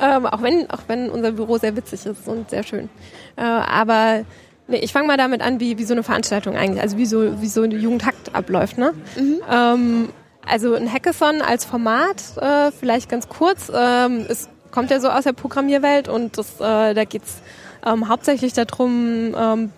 ähm, 0.00 0.26
auch, 0.26 0.42
wenn, 0.42 0.70
auch 0.70 0.82
wenn 0.86 1.10
unser 1.10 1.32
Büro 1.32 1.58
sehr 1.58 1.76
witzig 1.76 2.06
ist 2.06 2.26
und 2.26 2.48
sehr 2.50 2.62
schön. 2.62 2.88
Äh, 3.36 3.42
aber 3.42 4.24
nee, 4.68 4.78
ich 4.78 4.92
fange 4.92 5.08
mal 5.08 5.16
damit 5.16 5.42
an, 5.42 5.58
wie, 5.58 5.76
wie 5.76 5.84
so 5.84 5.92
eine 5.92 6.04
Veranstaltung 6.04 6.56
eigentlich, 6.56 6.80
also 6.80 6.96
wie 6.96 7.06
so, 7.06 7.42
wie 7.42 7.48
so 7.48 7.62
eine 7.62 7.74
Jugendhakt 7.74 8.34
abläuft. 8.34 8.78
Ne? 8.78 8.94
Mhm. 9.16 9.40
Ähm, 9.50 10.08
also 10.46 10.74
ein 10.74 10.90
Hackathon 10.90 11.42
als 11.42 11.64
Format, 11.64 12.22
äh, 12.40 12.70
vielleicht 12.70 13.08
ganz 13.08 13.28
kurz, 13.28 13.72
ähm, 13.74 14.24
ist 14.28 14.50
kommt 14.74 14.90
ja 14.90 14.98
so 14.98 15.08
aus 15.08 15.22
der 15.22 15.32
Programmierwelt 15.32 16.08
und 16.08 16.36
das, 16.36 16.60
äh, 16.60 16.94
da 16.94 17.04
geht's 17.04 17.40
ähm, 17.86 18.08
hauptsächlich 18.08 18.54
darum, 18.54 19.32
ähm, 19.38 19.70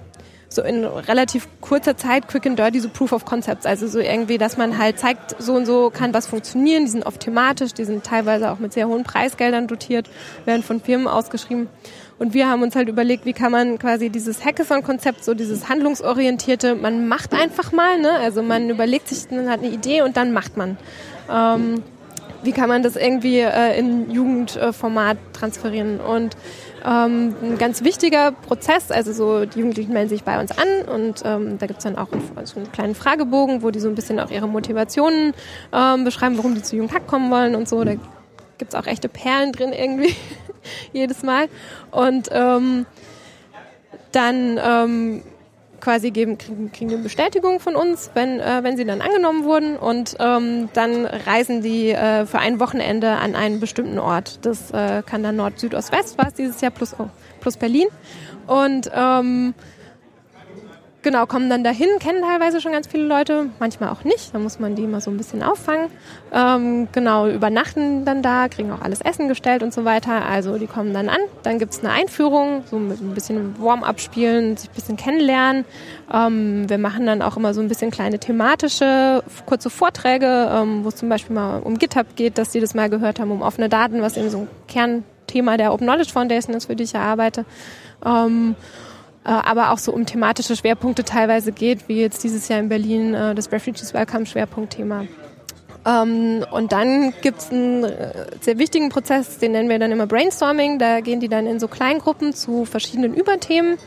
so 0.49 0.63
in 0.63 0.85
relativ 0.85 1.49
kurzer 1.61 1.99
Zeit 1.99 2.29
quick 2.29 2.47
and 2.47 2.59
dirty 2.59 2.81
so 2.81 2.89
Proof 2.89 3.13
of 3.13 3.27
Concepts, 3.27 3.67
also 3.67 3.89
so 3.89 3.99
irgendwie, 3.99 4.39
dass 4.39 4.57
man 4.57 4.79
halt 4.79 4.99
zeigt, 4.99 5.37
so 5.39 5.53
und 5.53 5.67
so 5.67 5.91
kann 5.91 6.15
was 6.15 6.27
funktionieren, 6.27 6.87
die 6.87 6.91
sind 6.91 7.05
oft 7.05 7.21
thematisch, 7.21 7.75
die 7.75 7.85
sind 7.85 8.05
teilweise 8.05 8.51
auch 8.51 8.59
mit 8.59 8.73
sehr 8.73 8.89
hohen 8.89 9.05
Preisgeldern 9.05 9.67
dotiert, 9.67 10.09
werden 10.47 10.63
von 10.63 10.81
Firmen 10.81 11.09
ausgeschrieben. 11.09 11.69
Und 12.19 12.33
wir 12.33 12.49
haben 12.49 12.63
uns 12.63 12.75
halt 12.75 12.89
überlegt, 12.89 13.27
wie 13.27 13.35
kann 13.35 13.53
man 13.53 13.79
quasi 13.79 14.09
dieses 14.09 14.43
Hackathon-Konzept, 14.43 15.23
so 15.23 15.35
dieses 15.35 15.69
handlungsorientierte, 15.69 16.75
man 16.75 17.07
macht 17.07 17.35
einfach 17.35 17.73
mal, 17.73 18.01
ne? 18.01 18.13
Also 18.13 18.43
man 18.43 18.71
überlegt 18.71 19.09
sich, 19.09 19.31
man 19.31 19.51
hat 19.51 19.61
eine 19.61 19.69
Idee 19.69 20.01
und 20.01 20.17
dann 20.17 20.33
macht 20.33 20.57
man. 20.57 20.79
Ähm, 21.31 21.83
wie 22.43 22.53
kann 22.53 22.69
man 22.69 22.83
das 22.83 22.97
irgendwie 22.97 23.41
äh, 23.41 23.79
in 23.79 24.11
Jugendformat 24.11 25.19
transferieren. 25.33 26.01
Und 26.01 26.37
ähm, 26.85 27.35
ein 27.43 27.59
ganz 27.59 27.83
wichtiger 27.83 28.33
Prozess, 28.33 28.91
also 28.91 29.13
so 29.13 29.45
die 29.45 29.59
Jugendlichen 29.59 29.93
melden 29.93 30.09
sich 30.09 30.23
bei 30.23 30.41
uns 30.41 30.53
an 30.53 30.95
und 30.95 31.23
ähm, 31.25 31.59
da 31.59 31.67
gibt 31.67 31.79
es 31.79 31.85
dann 31.85 31.97
auch 31.97 32.13
einen, 32.13 32.47
so 32.47 32.61
einen 32.61 32.71
kleinen 32.71 32.95
Fragebogen, 32.95 33.63
wo 33.63 33.71
die 33.71 33.81
so 33.81 33.89
ein 33.89 33.95
bisschen 33.95 34.21
auch 34.21 34.31
ihre 34.31 34.47
Motivationen 34.47 35.35
ähm, 35.73 36.05
beschreiben, 36.05 36.37
warum 36.37 36.55
die 36.55 36.63
zu 36.63 36.77
Jugendhack 36.77 37.07
kommen 37.07 37.31
wollen 37.31 37.57
und 37.57 37.69
so. 37.69 37.83
Da 37.83 37.95
gibt 38.59 38.73
es 38.73 38.75
auch 38.75 38.87
echte 38.87 39.09
Perlen 39.09 39.53
drin 39.53 39.73
irgendwie 39.73 40.15
jedes 40.93 41.23
Mal. 41.23 41.49
Und 41.91 42.29
ähm, 42.31 42.87
dann 44.13 44.61
ähm, 44.63 45.23
quasi 45.87 46.11
geben, 46.11 46.37
kriegen, 46.37 46.73
kriegen 46.73 46.91
eine 46.91 47.01
Bestätigung 47.01 47.61
von 47.61 47.77
uns, 47.77 48.11
wenn, 48.15 48.41
äh, 48.41 48.65
wenn 48.65 48.77
sie 48.77 48.85
dann 48.85 49.01
angenommen 49.01 49.45
wurden 49.45 49.77
und 49.77 50.17
ähm, 50.19 50.69
dann 50.73 51.07
reisen 51.07 51.63
die 51.63 51.91
äh, 51.91 52.27
für 52.27 52.41
ein 52.41 52.59
Wochenende 52.59 53.13
an 53.13 53.37
einen 53.37 53.61
bestimmten 53.61 54.01
Ort. 54.01 54.45
Das 54.45 54.73
äh, 54.73 55.05
kann 55.07 55.23
dann 55.23 55.37
Nord, 55.37 55.61
Süd, 55.61 55.77
Ost, 55.77 55.93
West 55.93 56.19
war 56.19 56.27
es 56.27 56.35
dieses 56.35 56.61
Jahr 56.61 56.73
plus, 56.73 56.97
oh, 56.99 57.09
plus 57.41 57.57
Berlin. 57.57 57.87
Und 58.49 58.91
ähm, 58.93 59.55
genau, 61.07 61.25
kommen 61.27 61.49
dann 61.49 61.63
dahin, 61.63 61.87
kennen 62.01 62.21
teilweise 62.23 62.61
schon 62.61 62.73
ganz 62.73 62.89
viele 62.89 63.05
Leute, 63.05 63.49
manchmal 63.61 63.91
auch 63.91 64.03
nicht. 64.03 64.35
Da 64.35 64.41
muss 64.41 64.59
man 64.59 64.75
die 64.75 64.83
immer 64.83 65.01
so 65.01 65.09
ein 65.09 65.17
bisschen 65.17 65.45
auffangen. 65.45 65.87
Ähm, 66.33 66.89
genau, 66.91 67.29
übernachten 67.29 68.05
dann 68.05 68.23
da, 68.23 68.49
kriegen 68.49 68.73
auch 68.73 68.81
alles 68.81 69.03
Essen 69.03 69.29
gestellt 69.29 69.63
und 69.63 69.73
so 69.73 69.85
weiter. 69.85 70.27
Also 70.27 70.59
die 70.59 70.67
kommen 70.67 70.93
dann 70.93 71.09
an, 71.09 71.21
dann 71.45 71.61
gibt's 71.61 71.79
eine 71.79 71.91
Einführung, 71.91 72.65
so 72.69 72.77
mit 72.81 73.01
ein 73.01 73.15
bisschen 73.15 73.55
Warm-up 73.63 74.01
spielen, 74.01 74.57
sich 74.57 74.69
ein 74.69 74.75
bisschen 74.75 74.97
kennenlernen. 74.97 75.65
Ähm, 76.13 76.69
wir 76.69 76.79
machen 76.79 77.07
dann 77.07 77.23
auch 77.23 77.37
immer 77.37 77.55
so 77.55 77.61
ein 77.61 77.69
bisschen 77.69 77.93
kleine 77.93 78.19
thematische, 78.19 79.23
kurze 79.47 79.71
Vorträge, 79.71 80.51
ähm, 80.53 80.83
wo 80.83 80.89
es 80.89 80.97
zum 80.97 81.09
Beispiel 81.09 81.37
mal 81.37 81.61
um 81.61 81.79
GitHub 81.79 82.17
geht, 82.17 82.37
dass 82.37 82.51
die 82.51 82.59
das 82.59 82.75
mal 82.75 82.91
gehört 82.91 83.21
haben, 83.21 83.31
um 83.31 83.43
offene 83.43 83.69
Daten, 83.69 84.03
was 84.03 84.17
eben 84.17 84.29
so 84.29 84.39
ein 84.39 84.49
Kernthema 84.67 85.57
der 85.57 85.73
Open 85.73 85.87
Knowledge 85.87 86.11
Foundation 86.11 86.57
ist, 86.57 86.67
für 86.67 86.75
die 86.75 86.83
ich 86.83 86.97
arbeite. 86.97 87.45
Ähm, 88.05 88.57
äh, 88.59 88.86
aber 89.31 89.73
auch 89.73 89.79
so 89.79 89.93
um 89.93 90.07
thematische 90.07 90.57
Schwerpunkte 90.57 91.05
teilweise 91.05 91.53
geht, 91.53 91.89
wie 91.89 92.01
jetzt 92.01 92.23
dieses 92.23 92.49
Jahr 92.49 92.61
in 92.61 92.69
Berlin 92.69 93.15
äh, 93.15 93.35
das 93.35 93.51
Refugees 93.51 93.93
Welcome 93.93 94.27
Schwerpunktthema. 94.27 95.05
Ähm, 95.85 96.45
und 96.51 96.73
dann 96.73 97.13
gibt's 97.23 97.51
einen 97.51 97.85
äh, 97.85 98.27
sehr 98.41 98.59
wichtigen 98.59 98.89
Prozess, 98.89 99.39
den 99.39 99.53
nennen 99.53 99.69
wir 99.69 99.79
dann 99.79 99.93
immer 99.93 100.07
Brainstorming. 100.07 100.79
Da 100.79 101.01
gehen 101.01 101.21
die 101.21 101.29
dann 101.29 101.47
in 101.47 101.59
so 101.59 101.69
Kleingruppen 101.69 102.35
zu 102.35 102.65
verschiedenen 102.65 103.15
Überthemen. 103.15 103.79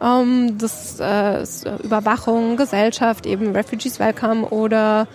Ähm, 0.00 0.56
das 0.58 1.00
ist 1.00 1.66
Überwachung, 1.82 2.56
Gesellschaft, 2.56 3.26
eben 3.26 3.54
Refugees 3.54 3.98
Welcome 3.98 4.46
oder 4.46 5.06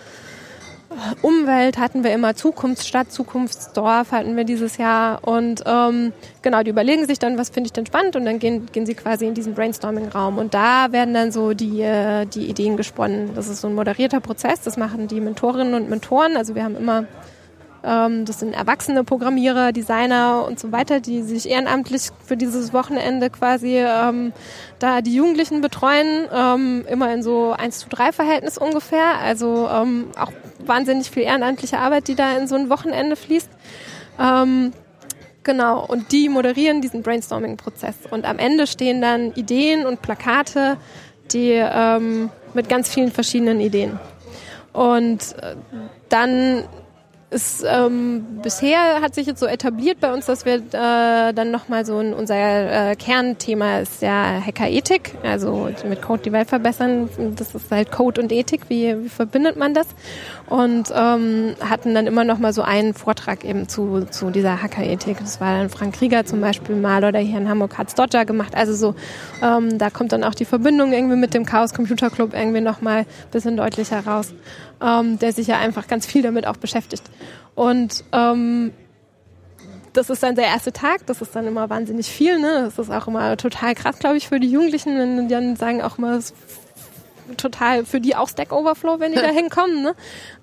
Umwelt 1.22 1.78
hatten 1.78 2.04
wir 2.04 2.12
immer 2.12 2.34
Zukunftsstadt, 2.34 3.12
Zukunftsdorf 3.12 4.12
hatten 4.12 4.36
wir 4.36 4.44
dieses 4.44 4.76
Jahr. 4.76 5.26
Und 5.26 5.62
ähm, 5.66 6.12
genau, 6.42 6.62
die 6.62 6.70
überlegen 6.70 7.06
sich 7.06 7.18
dann, 7.18 7.38
was 7.38 7.50
finde 7.50 7.68
ich 7.68 7.72
denn 7.72 7.86
spannend? 7.86 8.16
Und 8.16 8.24
dann 8.24 8.38
gehen, 8.38 8.66
gehen 8.72 8.86
sie 8.86 8.94
quasi 8.94 9.26
in 9.26 9.34
diesen 9.34 9.54
Brainstorming-Raum. 9.54 10.38
Und 10.38 10.54
da 10.54 10.92
werden 10.92 11.14
dann 11.14 11.32
so 11.32 11.54
die, 11.54 11.82
äh, 11.82 12.26
die 12.26 12.48
Ideen 12.48 12.76
gesponnen. 12.76 13.34
Das 13.34 13.48
ist 13.48 13.60
so 13.60 13.68
ein 13.68 13.74
moderierter 13.74 14.20
Prozess, 14.20 14.62
das 14.62 14.76
machen 14.76 15.08
die 15.08 15.20
Mentorinnen 15.20 15.74
und 15.74 15.88
Mentoren, 15.90 16.36
also 16.36 16.54
wir 16.54 16.64
haben 16.64 16.76
immer 16.76 17.04
das 17.84 18.40
sind 18.40 18.54
erwachsene 18.54 19.04
Programmierer, 19.04 19.72
Designer 19.72 20.46
und 20.46 20.58
so 20.58 20.72
weiter, 20.72 21.00
die 21.00 21.22
sich 21.22 21.48
ehrenamtlich 21.48 22.08
für 22.24 22.36
dieses 22.36 22.72
Wochenende 22.72 23.28
quasi 23.28 23.76
ähm, 23.76 24.32
da 24.78 25.02
die 25.02 25.14
Jugendlichen 25.14 25.60
betreuen, 25.60 26.26
ähm, 26.32 26.86
immer 26.88 27.12
in 27.12 27.22
so 27.22 27.52
1 27.52 27.80
zu 27.80 27.88
3 27.90 28.12
Verhältnis 28.12 28.56
ungefähr. 28.56 29.18
Also 29.22 29.68
ähm, 29.70 30.06
auch 30.18 30.32
wahnsinnig 30.64 31.10
viel 31.10 31.24
ehrenamtliche 31.24 31.78
Arbeit, 31.78 32.08
die 32.08 32.14
da 32.14 32.36
in 32.38 32.48
so 32.48 32.54
ein 32.54 32.70
Wochenende 32.70 33.16
fließt. 33.16 33.50
Ähm, 34.18 34.72
Genau, 35.44 35.84
und 35.84 36.10
die 36.10 36.30
moderieren 36.30 36.80
diesen 36.80 37.02
Brainstorming-Prozess. 37.02 37.94
Und 38.10 38.24
am 38.24 38.38
Ende 38.38 38.66
stehen 38.66 39.02
dann 39.02 39.30
Ideen 39.32 39.84
und 39.84 40.00
Plakate, 40.00 40.78
die 41.32 41.50
ähm, 41.50 42.30
mit 42.54 42.70
ganz 42.70 42.88
vielen 42.88 43.12
verschiedenen 43.12 43.60
Ideen. 43.60 44.00
Und 44.72 45.36
äh, 45.42 45.54
dann 46.08 46.64
ist 47.34 47.64
ähm, 47.68 48.24
bisher 48.42 49.00
hat 49.02 49.14
sich 49.14 49.26
jetzt 49.26 49.40
so 49.40 49.46
etabliert 49.46 49.98
bei 50.00 50.12
uns, 50.12 50.26
dass 50.26 50.44
wir 50.44 50.54
äh, 50.54 51.32
dann 51.32 51.50
nochmal 51.50 51.84
so 51.84 51.98
ein, 51.98 52.14
unser 52.14 52.36
äh, 52.36 52.96
Kernthema 52.96 53.80
ist 53.80 54.00
ja 54.02 54.40
Hackerethik, 54.40 55.14
also 55.22 55.68
mit 55.88 56.00
Code 56.00 56.22
die 56.22 56.32
Welt 56.32 56.48
verbessern. 56.48 57.08
Das 57.36 57.54
ist 57.54 57.70
halt 57.70 57.90
Code 57.90 58.22
und 58.22 58.32
Ethik, 58.32 58.62
wie, 58.68 59.04
wie 59.04 59.08
verbindet 59.08 59.56
man 59.56 59.74
das? 59.74 59.88
Und 60.48 60.92
ähm, 60.94 61.56
hatten 61.60 61.94
dann 61.94 62.06
immer 62.06 62.22
nochmal 62.22 62.52
so 62.52 62.62
einen 62.62 62.94
Vortrag 62.94 63.44
eben 63.44 63.68
zu, 63.68 64.06
zu 64.10 64.30
dieser 64.30 64.62
Hackerethik. 64.62 65.18
Das 65.18 65.40
war 65.40 65.58
dann 65.58 65.70
Frank 65.70 65.96
Krieger 65.96 66.24
zum 66.24 66.40
Beispiel 66.40 66.76
mal 66.76 67.04
oder 67.04 67.18
hier 67.18 67.38
in 67.38 67.48
Hamburg 67.48 67.76
hat's 67.76 67.94
Dodger 67.94 68.24
gemacht. 68.24 68.54
Also 68.54 68.74
so, 68.74 68.94
ähm, 69.42 69.78
da 69.78 69.90
kommt 69.90 70.12
dann 70.12 70.22
auch 70.22 70.34
die 70.34 70.44
Verbindung 70.44 70.92
irgendwie 70.92 71.16
mit 71.16 71.34
dem 71.34 71.44
Chaos 71.44 71.74
Computer 71.74 72.10
Club 72.10 72.32
irgendwie 72.32 72.60
nochmal 72.60 73.06
bisschen 73.32 73.56
deutlicher 73.56 74.06
raus 74.06 74.32
ähm, 74.84 75.18
der 75.18 75.32
sich 75.32 75.46
ja 75.46 75.58
einfach 75.58 75.86
ganz 75.86 76.06
viel 76.06 76.22
damit 76.22 76.46
auch 76.46 76.56
beschäftigt. 76.56 77.04
Und 77.54 78.04
ähm, 78.12 78.72
das 79.92 80.10
ist 80.10 80.22
dann 80.22 80.34
der 80.34 80.46
erste 80.46 80.72
Tag, 80.72 81.06
das 81.06 81.22
ist 81.22 81.34
dann 81.34 81.46
immer 81.46 81.70
wahnsinnig 81.70 82.08
viel, 82.08 82.38
ne? 82.38 82.62
Das 82.64 82.78
ist 82.78 82.90
auch 82.90 83.06
immer 83.06 83.36
total 83.36 83.74
krass, 83.74 83.98
glaube 83.98 84.16
ich, 84.16 84.28
für 84.28 84.40
die 84.40 84.50
Jugendlichen, 84.50 84.98
wenn 84.98 85.28
die 85.28 85.34
dann 85.34 85.56
sagen 85.56 85.82
auch 85.82 85.98
mal 85.98 86.20
total 87.36 87.84
für 87.84 88.00
die 88.00 88.16
auch 88.16 88.28
Stack 88.28 88.52
Overflow, 88.52 89.00
wenn 89.00 89.12
die 89.12 89.18
da 89.18 89.28
hinkommen. 89.28 89.82
Ne? 89.82 89.94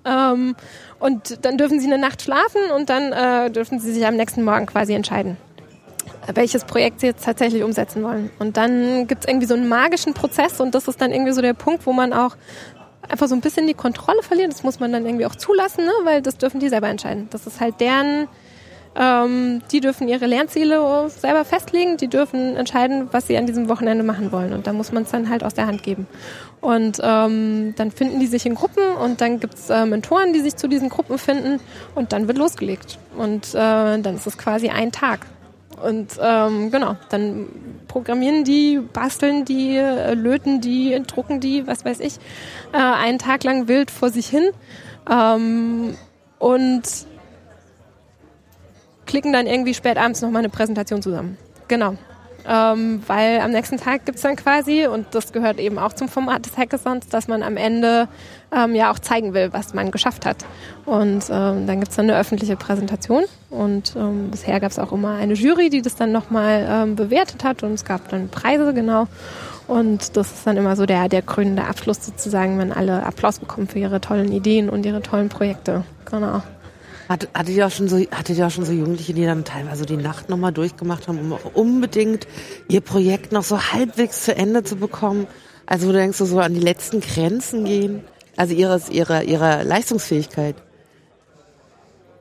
Ähm, 0.04 0.56
und 0.98 1.44
dann 1.44 1.58
dürfen 1.58 1.80
sie 1.80 1.86
eine 1.86 1.98
Nacht 1.98 2.22
schlafen 2.22 2.70
und 2.74 2.90
dann 2.90 3.12
äh, 3.12 3.50
dürfen 3.50 3.78
sie 3.78 3.92
sich 3.92 4.06
am 4.06 4.16
nächsten 4.16 4.42
Morgen 4.42 4.66
quasi 4.66 4.94
entscheiden, 4.94 5.36
welches 6.32 6.64
Projekt 6.64 7.00
sie 7.00 7.06
jetzt 7.06 7.24
tatsächlich 7.24 7.62
umsetzen 7.62 8.02
wollen. 8.02 8.30
Und 8.38 8.56
dann 8.56 9.06
gibt 9.06 9.24
es 9.24 9.28
irgendwie 9.28 9.46
so 9.46 9.54
einen 9.54 9.68
magischen 9.68 10.14
Prozess 10.14 10.60
und 10.60 10.74
das 10.74 10.88
ist 10.88 11.00
dann 11.00 11.12
irgendwie 11.12 11.32
so 11.32 11.42
der 11.42 11.54
Punkt, 11.54 11.86
wo 11.86 11.92
man 11.92 12.12
auch 12.12 12.36
einfach 13.08 13.28
so 13.28 13.34
ein 13.34 13.40
bisschen 13.40 13.66
die 13.66 13.74
Kontrolle 13.74 14.22
verlieren. 14.22 14.50
Das 14.50 14.62
muss 14.62 14.80
man 14.80 14.92
dann 14.92 15.06
irgendwie 15.06 15.26
auch 15.26 15.36
zulassen, 15.36 15.84
ne? 15.84 15.92
weil 16.04 16.22
das 16.22 16.38
dürfen 16.38 16.60
die 16.60 16.68
selber 16.68 16.88
entscheiden. 16.88 17.28
Das 17.30 17.46
ist 17.46 17.60
halt 17.60 17.80
deren, 17.80 18.28
ähm, 18.94 19.62
die 19.70 19.80
dürfen 19.80 20.08
ihre 20.08 20.26
Lernziele 20.26 21.08
selber 21.08 21.44
festlegen, 21.44 21.96
die 21.96 22.08
dürfen 22.08 22.56
entscheiden, 22.56 23.08
was 23.12 23.26
sie 23.26 23.36
an 23.36 23.46
diesem 23.46 23.68
Wochenende 23.68 24.04
machen 24.04 24.32
wollen. 24.32 24.52
Und 24.52 24.66
da 24.66 24.72
muss 24.72 24.92
man 24.92 25.04
es 25.04 25.10
dann 25.10 25.28
halt 25.28 25.44
aus 25.44 25.54
der 25.54 25.66
Hand 25.66 25.82
geben. 25.82 26.06
Und 26.60 27.00
ähm, 27.02 27.74
dann 27.76 27.90
finden 27.90 28.20
die 28.20 28.26
sich 28.26 28.46
in 28.46 28.54
Gruppen 28.54 28.84
und 29.02 29.20
dann 29.20 29.40
gibt's 29.40 29.68
äh, 29.68 29.84
Mentoren, 29.84 30.32
die 30.32 30.40
sich 30.40 30.56
zu 30.56 30.68
diesen 30.68 30.88
Gruppen 30.88 31.18
finden 31.18 31.60
und 31.94 32.12
dann 32.12 32.28
wird 32.28 32.38
losgelegt. 32.38 32.98
Und 33.16 33.54
äh, 33.54 33.98
dann 33.98 34.14
ist 34.14 34.26
es 34.26 34.38
quasi 34.38 34.68
ein 34.68 34.92
Tag. 34.92 35.26
Und 35.82 36.18
ähm, 36.20 36.70
genau, 36.70 36.96
dann 37.08 37.48
programmieren 37.88 38.44
die, 38.44 38.78
basteln 38.78 39.44
die, 39.44 39.76
äh, 39.76 40.14
löten 40.14 40.60
die, 40.60 41.02
drucken 41.06 41.40
die, 41.40 41.66
was 41.66 41.84
weiß 41.84 42.00
ich, 42.00 42.18
äh, 42.72 42.76
einen 42.76 43.18
Tag 43.18 43.44
lang 43.44 43.68
wild 43.68 43.90
vor 43.90 44.10
sich 44.10 44.28
hin 44.28 44.50
ähm, 45.10 45.96
und 46.38 46.82
klicken 49.06 49.32
dann 49.32 49.46
irgendwie 49.46 49.74
spät 49.74 49.98
abends 49.98 50.22
nochmal 50.22 50.40
eine 50.40 50.50
Präsentation 50.50 51.02
zusammen. 51.02 51.36
Genau 51.68 51.96
ähm, 52.48 53.02
weil 53.06 53.40
am 53.40 53.50
nächsten 53.52 53.76
Tag 53.78 54.04
gibt's 54.04 54.22
dann 54.22 54.36
quasi, 54.36 54.86
und 54.86 55.06
das 55.12 55.32
gehört 55.32 55.58
eben 55.58 55.78
auch 55.78 55.92
zum 55.92 56.08
Format 56.08 56.46
des 56.46 56.56
Hackathons, 56.56 57.08
dass 57.08 57.28
man 57.28 57.42
am 57.42 57.56
Ende 57.56 58.08
ähm, 58.54 58.74
ja 58.74 58.90
auch 58.90 58.98
zeigen 58.98 59.34
will, 59.34 59.52
was 59.52 59.74
man 59.74 59.90
geschafft 59.90 60.26
hat. 60.26 60.44
Und 60.84 61.24
ähm, 61.30 61.66
dann 61.66 61.80
gibt's 61.80 61.96
dann 61.96 62.10
eine 62.10 62.18
öffentliche 62.18 62.56
Präsentation 62.56 63.24
und 63.50 63.94
ähm, 63.96 64.30
bisher 64.30 64.60
gab's 64.60 64.78
auch 64.78 64.92
immer 64.92 65.14
eine 65.14 65.34
Jury, 65.34 65.70
die 65.70 65.82
das 65.82 65.96
dann 65.96 66.12
nochmal 66.12 66.66
ähm, 66.68 66.96
bewertet 66.96 67.44
hat 67.44 67.62
und 67.62 67.74
es 67.74 67.84
gab 67.84 68.08
dann 68.08 68.28
Preise, 68.28 68.74
genau. 68.74 69.06
Und 69.68 70.16
das 70.16 70.32
ist 70.32 70.46
dann 70.46 70.56
immer 70.56 70.76
so 70.76 70.86
der, 70.86 71.08
der 71.08 71.22
krönende 71.22 71.64
Abschluss 71.64 72.04
sozusagen, 72.04 72.58
wenn 72.58 72.72
alle 72.72 73.04
Applaus 73.04 73.38
bekommen 73.38 73.68
für 73.68 73.78
ihre 73.78 74.00
tollen 74.00 74.32
Ideen 74.32 74.68
und 74.68 74.84
ihre 74.84 75.02
tollen 75.02 75.28
Projekte. 75.28 75.84
Genau. 76.10 76.42
Hat, 77.12 77.28
hattet 77.34 77.54
ihr 77.54 77.66
auch 77.66 77.70
schon 77.70 77.88
so, 77.88 77.98
hattet 77.98 78.38
ihr 78.38 78.46
auch 78.46 78.50
schon 78.50 78.64
so 78.64 78.72
Jugendliche, 78.72 79.12
die 79.12 79.26
dann 79.26 79.44
teilweise 79.44 79.84
die 79.84 79.98
Nacht 79.98 80.30
nochmal 80.30 80.50
durchgemacht 80.50 81.08
haben, 81.08 81.18
um 81.18 81.34
auch 81.34 81.44
unbedingt 81.52 82.26
ihr 82.68 82.80
Projekt 82.80 83.32
noch 83.32 83.42
so 83.42 83.60
halbwegs 83.60 84.24
zu 84.24 84.34
Ende 84.34 84.64
zu 84.64 84.76
bekommen? 84.76 85.26
Also 85.66 85.88
wo 85.88 85.92
du 85.92 85.98
denkst, 85.98 86.16
so 86.16 86.38
an 86.38 86.54
die 86.54 86.60
letzten 86.60 87.00
Grenzen 87.00 87.66
gehen? 87.66 88.02
Also 88.38 88.54
ihres, 88.54 88.88
ihrer, 88.88 89.24
ihrer 89.24 89.62
Leistungsfähigkeit? 89.62 90.56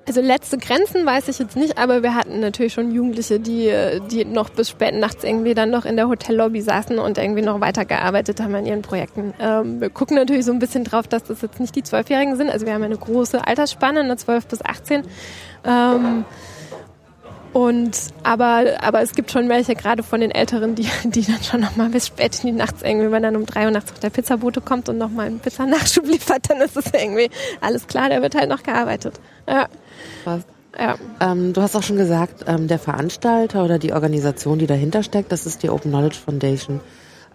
Also 0.07 0.19
letzte 0.19 0.57
Grenzen 0.57 1.05
weiß 1.05 1.27
ich 1.27 1.37
jetzt 1.37 1.55
nicht, 1.55 1.77
aber 1.77 2.01
wir 2.01 2.15
hatten 2.15 2.39
natürlich 2.39 2.73
schon 2.73 2.91
Jugendliche, 2.91 3.39
die, 3.39 3.71
die 4.09 4.25
noch 4.25 4.49
bis 4.49 4.69
spät 4.69 4.95
nachts 4.95 5.23
irgendwie 5.23 5.53
dann 5.53 5.69
noch 5.69 5.85
in 5.85 5.95
der 5.95 6.07
Hotellobby 6.07 6.61
saßen 6.61 6.97
und 6.97 7.19
irgendwie 7.19 7.43
noch 7.43 7.61
weitergearbeitet 7.61 8.41
haben 8.41 8.55
an 8.55 8.65
ihren 8.65 8.81
Projekten. 8.81 9.33
Ähm, 9.39 9.79
wir 9.79 9.91
gucken 9.91 10.15
natürlich 10.15 10.45
so 10.45 10.51
ein 10.51 10.59
bisschen 10.59 10.83
drauf, 10.83 11.07
dass 11.07 11.23
das 11.23 11.41
jetzt 11.41 11.59
nicht 11.59 11.75
die 11.75 11.83
Zwölfjährigen 11.83 12.35
sind. 12.35 12.49
Also 12.49 12.65
wir 12.65 12.73
haben 12.73 12.83
eine 12.83 12.97
große 12.97 13.45
Altersspanne, 13.45 13.99
eine 13.99 14.17
12 14.17 14.47
bis 14.47 14.65
18. 14.65 15.03
Ähm, 15.65 16.25
und 17.53 17.97
aber 18.23 18.65
aber 18.81 19.01
es 19.01 19.13
gibt 19.13 19.31
schon 19.31 19.49
welche, 19.49 19.75
gerade 19.75 20.03
von 20.03 20.21
den 20.21 20.31
Älteren, 20.31 20.75
die 20.75 20.87
die 21.05 21.25
dann 21.25 21.43
schon 21.43 21.61
noch 21.61 21.75
mal 21.75 21.89
bis 21.89 22.07
spät 22.07 22.39
in 22.43 22.51
die 22.51 22.57
Nachts 22.57 22.81
irgendwie, 22.81 23.11
wenn 23.11 23.23
dann 23.23 23.35
um 23.35 23.45
drei 23.45 23.65
Uhr 23.65 23.71
nachts 23.71 23.91
auch 23.91 23.99
der 23.99 24.09
Pizzabote 24.09 24.61
kommt 24.61 24.89
und 24.89 24.97
noch 24.97 25.09
mal 25.09 25.27
einen 25.27 25.39
Pizzanachschub 25.39 26.05
liefert, 26.07 26.49
dann 26.49 26.61
ist 26.61 26.77
es 26.77 26.85
irgendwie 26.93 27.29
alles 27.59 27.87
klar, 27.87 28.09
da 28.09 28.21
wird 28.21 28.35
halt 28.35 28.49
noch 28.49 28.63
gearbeitet. 28.63 29.19
Ja. 29.47 29.67
Was? 30.25 30.41
Ja. 30.77 30.95
Ähm, 31.19 31.53
du 31.53 31.61
hast 31.61 31.75
auch 31.75 31.83
schon 31.83 31.97
gesagt, 31.97 32.45
ähm, 32.47 32.67
der 32.67 32.79
Veranstalter 32.79 33.65
oder 33.65 33.77
die 33.77 33.93
Organisation, 33.93 34.59
die 34.59 34.67
dahinter 34.67 35.03
steckt, 35.03 35.31
das 35.31 35.45
ist 35.45 35.63
die 35.63 35.69
Open 35.69 35.91
Knowledge 35.91 36.17
Foundation. 36.23 36.79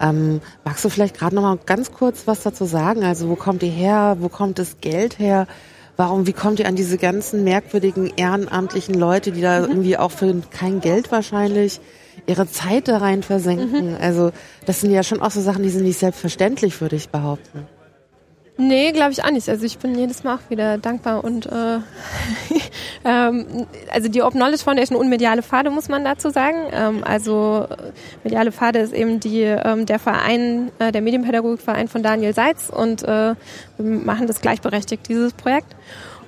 Ähm, 0.01 0.41
magst 0.65 0.85
du 0.85 0.89
vielleicht 0.89 1.19
gerade 1.19 1.35
noch 1.35 1.43
mal 1.43 1.59
ganz 1.65 1.93
kurz 1.93 2.27
was 2.27 2.43
dazu 2.43 2.65
sagen? 2.65 3.05
Also 3.05 3.29
wo 3.29 3.37
kommt 3.37 3.63
die 3.63 3.69
her? 3.69 4.17
Wo 4.21 4.29
kommt 4.29 4.59
das 4.59 4.79
Geld 4.81 5.19
her? 5.19 5.47
Warum, 5.97 6.27
wie 6.27 6.33
kommt 6.33 6.61
ihr 6.61 6.67
an 6.67 6.77
diese 6.77 6.99
ganzen 6.99 7.43
merkwürdigen 7.45 8.13
ehrenamtlichen 8.17 8.95
Leute, 8.95 9.33
die 9.33 9.41
da 9.41 9.61
mhm. 9.61 9.69
irgendwie 9.69 9.97
auch 9.97 10.11
für 10.11 10.43
kein 10.51 10.81
Geld 10.81 11.11
wahrscheinlich 11.11 11.81
ihre 12.27 12.47
Zeit 12.51 12.89
da 12.89 12.99
rein 12.99 13.23
versenken? 13.23 13.93
Mhm. 13.93 13.97
Also 14.01 14.33
das 14.67 14.81
sind 14.81 14.91
ja 14.91 15.03
schon 15.03 15.23
auch 15.23 15.31
so 15.31 15.41
Sachen, 15.41 15.63
die 15.63 15.71
sind 15.71 15.85
nicht 15.85 15.99
selbstverständlich, 15.99 16.81
würde 16.81 16.97
ich 16.97 17.09
behaupten. 17.09 17.67
Nee, 18.59 18.93
glaube 18.93 19.13
ich 19.13 19.23
auch 19.23 19.31
nicht. 19.31 19.49
Also 19.51 19.67
ich 19.67 19.79
bin 19.79 19.95
jedes 19.99 20.25
Mal 20.25 20.37
auch 20.37 20.51
wieder 20.51 20.79
dankbar 20.79 21.23
und 21.23 21.45
äh, 21.45 21.79
ähm, 23.05 23.67
also 23.93 24.09
die 24.09 24.23
Open 24.23 24.41
Knowledge 24.41 24.65
Foundation 24.65 24.99
und 24.99 25.11
Mediale 25.11 25.43
Pfade 25.43 25.69
muss 25.71 25.89
man 25.89 26.05
dazu 26.05 26.31
sagen. 26.31 26.57
Ähm, 26.73 27.05
also 27.05 27.67
Mediale 28.25 28.53
Pfade 28.53 28.79
ist 28.79 28.95
eben 28.95 29.21
die 29.21 29.43
ähm, 29.43 29.85
der 29.85 29.99
Verein, 29.99 30.71
äh, 30.79 30.91
der 30.91 31.03
Medienpädagogikverein 31.03 31.89
von 31.89 32.03
Daniel 32.03 32.33
Seitz 32.33 32.71
und 32.71 33.03
äh, 33.03 33.35
wir 33.37 33.37
machen 33.79 34.27
das 34.27 34.41
gleichberechtigt, 34.41 35.07
dieses 35.07 35.35
Projekt. 35.35 35.77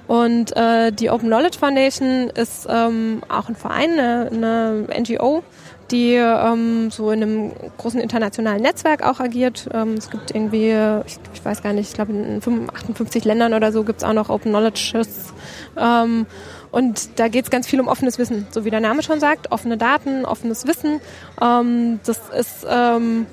Und 0.07 0.57
äh, 0.57 0.91
die 0.91 1.11
Open 1.11 1.29
Knowledge 1.29 1.59
Foundation 1.59 2.31
ist 2.31 2.67
ähm, 2.69 3.23
auch 3.29 3.49
ein 3.49 3.57
Verein, 3.57 3.93
eine, 3.93 4.31
eine 4.33 5.01
NGO, 5.01 5.43
die 5.91 6.15
ähm, 6.15 6.91
so 6.91 7.11
in 7.11 7.23
einem 7.23 7.53
großen 7.79 8.01
internationalen 8.01 8.63
Netzwerk 8.63 9.03
auch 9.03 9.21
agiert. 9.21 9.69
Ähm, 9.73 9.95
es 9.95 10.11
gibt 10.11 10.35
irgendwie, 10.35 10.71
ich, 11.07 11.19
ich, 11.35 11.45
weiß 11.45 11.63
gar 11.63 11.73
nicht, 11.73 11.89
ich 11.89 11.95
glaube 11.95 12.13
in 12.13 12.41
58 12.75 13.25
Ländern 13.25 13.55
oder 13.55 13.73
so 13.73 13.85
gibt 13.85 14.03
es 14.03 14.05
auch 14.05 14.13
noch 14.13 14.29
Open 14.29 14.53
Knowledges. 14.53 15.33
Ähm, 15.77 16.27
und 16.71 17.19
da 17.19 17.29
geht 17.29 17.45
es 17.45 17.51
ganz 17.51 17.67
viel 17.67 17.81
um 17.81 17.89
offenes 17.89 18.19
Wissen, 18.19 18.47
so 18.51 18.65
wie 18.65 18.71
der 18.71 18.81
Name 18.81 19.03
schon 19.03 19.21
sagt, 19.21 19.51
offene 19.53 19.77
Daten, 19.77 20.25
offenes 20.25 20.67
Wissen. 20.67 21.01
Ähm, 21.41 22.01
das 22.05 22.21
ist 22.29 22.67
ähm, 22.69 23.27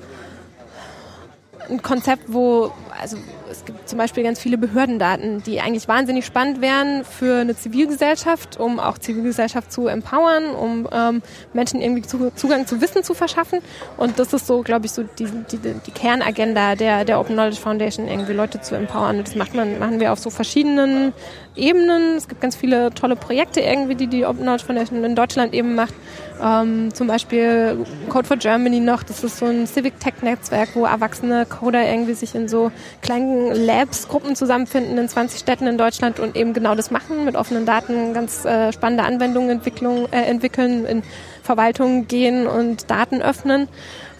ein 1.68 1.82
Konzept, 1.82 2.24
wo 2.28 2.72
also 3.00 3.18
es 3.50 3.64
gibt 3.64 3.88
zum 3.88 3.98
Beispiel 3.98 4.22
ganz 4.22 4.40
viele 4.40 4.58
Behördendaten, 4.58 5.42
die 5.42 5.60
eigentlich 5.60 5.88
wahnsinnig 5.88 6.26
spannend 6.26 6.60
wären 6.60 7.04
für 7.04 7.40
eine 7.40 7.56
Zivilgesellschaft, 7.56 8.58
um 8.58 8.80
auch 8.80 8.98
Zivilgesellschaft 8.98 9.72
zu 9.72 9.86
empowern, 9.86 10.50
um 10.50 10.88
ähm, 10.92 11.22
Menschen 11.52 11.80
irgendwie 11.80 12.02
zu, 12.02 12.32
Zugang 12.34 12.66
zu 12.66 12.80
Wissen 12.80 13.02
zu 13.02 13.14
verschaffen. 13.14 13.60
Und 13.96 14.18
das 14.18 14.32
ist 14.32 14.46
so, 14.46 14.62
glaube 14.62 14.86
ich, 14.86 14.92
so 14.92 15.02
die, 15.02 15.26
die, 15.26 15.58
die 15.58 15.90
Kernagenda 15.90 16.74
der, 16.74 17.04
der 17.04 17.20
Open 17.20 17.34
Knowledge 17.34 17.60
Foundation, 17.60 18.08
irgendwie 18.08 18.32
Leute 18.32 18.60
zu 18.60 18.74
empowern. 18.74 19.18
Und 19.18 19.28
das 19.28 19.34
macht 19.34 19.54
man, 19.54 19.78
machen 19.78 20.00
wir 20.00 20.12
auf 20.12 20.18
so 20.18 20.30
verschiedenen 20.30 21.12
Ebenen. 21.54 22.16
Es 22.16 22.28
gibt 22.28 22.40
ganz 22.40 22.56
viele 22.56 22.92
tolle 22.94 23.16
Projekte 23.16 23.60
irgendwie, 23.60 23.94
die 23.94 24.06
die 24.06 24.26
Open 24.26 24.42
Knowledge 24.42 24.64
Foundation 24.64 25.04
in 25.04 25.14
Deutschland 25.14 25.54
eben 25.54 25.74
macht. 25.74 25.94
Ähm, 26.42 26.92
zum 26.92 27.06
Beispiel 27.06 27.86
Code 28.08 28.26
for 28.26 28.36
Germany 28.36 28.80
noch. 28.80 29.02
Das 29.02 29.24
ist 29.24 29.38
so 29.38 29.46
ein 29.46 29.66
Civic 29.66 29.98
Tech 30.00 30.14
Netzwerk, 30.22 30.70
wo 30.74 30.84
erwachsene 30.84 31.46
Coder 31.46 31.84
irgendwie 31.88 32.14
sich 32.14 32.34
in 32.34 32.48
so 32.48 32.70
kleinen 33.00 33.35
Labs, 33.52 34.08
Gruppen 34.08 34.36
zusammenfinden 34.36 34.98
in 34.98 35.08
20 35.08 35.38
Städten 35.38 35.66
in 35.66 35.78
Deutschland 35.78 36.20
und 36.20 36.36
eben 36.36 36.52
genau 36.52 36.74
das 36.74 36.90
machen, 36.90 37.24
mit 37.24 37.36
offenen 37.36 37.66
Daten 37.66 38.14
ganz 38.14 38.44
äh, 38.44 38.72
spannende 38.72 39.04
Anwendungen 39.04 39.50
Entwicklung, 39.50 40.06
äh, 40.12 40.22
entwickeln, 40.22 40.84
in 40.84 41.02
Verwaltungen 41.42 42.08
gehen 42.08 42.46
und 42.46 42.90
Daten 42.90 43.22
öffnen. 43.22 43.68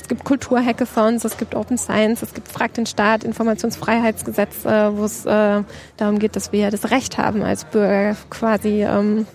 Es 0.00 0.08
gibt 0.08 0.24
Kulturhackathons, 0.24 1.24
es 1.24 1.36
gibt 1.36 1.54
Open 1.56 1.78
Science, 1.78 2.22
es 2.22 2.32
gibt 2.32 2.48
Frag 2.48 2.74
den 2.74 2.86
Staat, 2.86 3.24
Informationsfreiheitsgesetz, 3.24 4.64
äh, 4.64 4.96
wo 4.96 5.04
es 5.04 5.26
äh, 5.26 5.62
darum 5.96 6.18
geht, 6.20 6.36
dass 6.36 6.52
wir 6.52 6.70
das 6.70 6.90
Recht 6.90 7.18
haben 7.18 7.42
als 7.42 7.64
Bürger 7.64 8.16
quasi 8.30 8.84
ähm, 8.84 9.26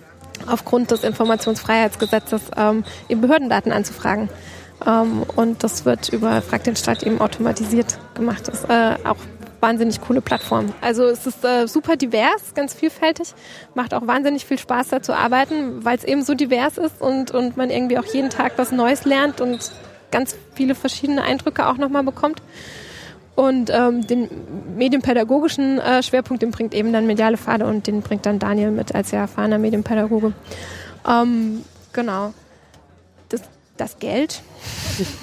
aufgrund 0.46 0.90
des 0.90 1.04
Informationsfreiheitsgesetzes 1.04 2.42
ähm, 2.56 2.84
eben 3.08 3.20
Behördendaten 3.20 3.70
anzufragen. 3.70 4.30
Ähm, 4.86 5.24
und 5.36 5.62
das 5.62 5.84
wird 5.84 6.08
über 6.08 6.42
Frag 6.42 6.64
den 6.64 6.76
Staat 6.76 7.02
eben 7.02 7.20
automatisiert 7.20 7.98
gemacht. 8.14 8.48
Das 8.48 8.60
ist 8.60 8.70
äh, 8.70 8.96
auch 9.04 9.16
wahnsinnig 9.62 10.00
coole 10.00 10.20
Plattform. 10.20 10.74
Also 10.80 11.04
es 11.04 11.26
ist 11.26 11.44
äh, 11.44 11.66
super 11.66 11.96
divers, 11.96 12.52
ganz 12.54 12.74
vielfältig, 12.74 13.32
macht 13.74 13.94
auch 13.94 14.06
wahnsinnig 14.06 14.44
viel 14.44 14.58
Spaß 14.58 14.88
da 14.88 15.00
zu 15.00 15.16
arbeiten, 15.16 15.84
weil 15.84 15.96
es 15.96 16.04
eben 16.04 16.22
so 16.22 16.34
divers 16.34 16.76
ist 16.76 17.00
und, 17.00 17.30
und 17.30 17.56
man 17.56 17.70
irgendwie 17.70 17.98
auch 17.98 18.04
jeden 18.04 18.28
Tag 18.28 18.54
was 18.56 18.72
Neues 18.72 19.04
lernt 19.04 19.40
und 19.40 19.72
ganz 20.10 20.36
viele 20.54 20.74
verschiedene 20.74 21.22
Eindrücke 21.22 21.66
auch 21.66 21.78
nochmal 21.78 22.02
bekommt. 22.02 22.42
Und 23.34 23.70
ähm, 23.70 24.06
den 24.06 24.28
medienpädagogischen 24.76 25.78
äh, 25.78 26.02
Schwerpunkt, 26.02 26.42
den 26.42 26.50
bringt 26.50 26.74
eben 26.74 26.92
dann 26.92 27.06
Mediale 27.06 27.38
Pfade 27.38 27.64
und 27.64 27.86
den 27.86 28.02
bringt 28.02 28.26
dann 28.26 28.38
Daniel 28.38 28.70
mit 28.70 28.94
als 28.94 29.08
sehr 29.08 29.20
erfahrener 29.20 29.56
Medienpädagoge. 29.58 30.34
Ähm, 31.08 31.64
genau. 31.94 32.34
Das, 33.30 33.40
das 33.78 33.98
Geld. 33.98 34.42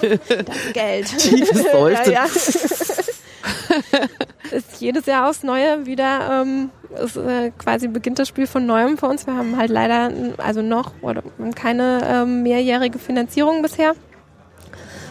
das 0.00 0.72
Geld. 0.72 1.06
Tiefes 1.18 1.64
ja, 1.72 2.10
ja. 2.10 2.26
ist 4.50 4.80
jedes 4.80 5.06
Jahr 5.06 5.28
aufs 5.28 5.42
Neue 5.42 5.86
wieder, 5.86 6.42
ähm, 6.42 6.70
ist, 7.02 7.16
äh, 7.16 7.50
quasi 7.56 7.88
beginnt 7.88 8.18
das 8.18 8.28
Spiel 8.28 8.46
von 8.46 8.66
neuem 8.66 8.98
für 8.98 9.06
uns. 9.06 9.26
Wir 9.26 9.36
haben 9.36 9.56
halt 9.56 9.70
leider 9.70 10.10
also 10.38 10.62
noch 10.62 10.92
oder 11.02 11.22
keine 11.54 12.00
ähm, 12.04 12.42
mehrjährige 12.42 12.98
Finanzierung 12.98 13.62
bisher 13.62 13.94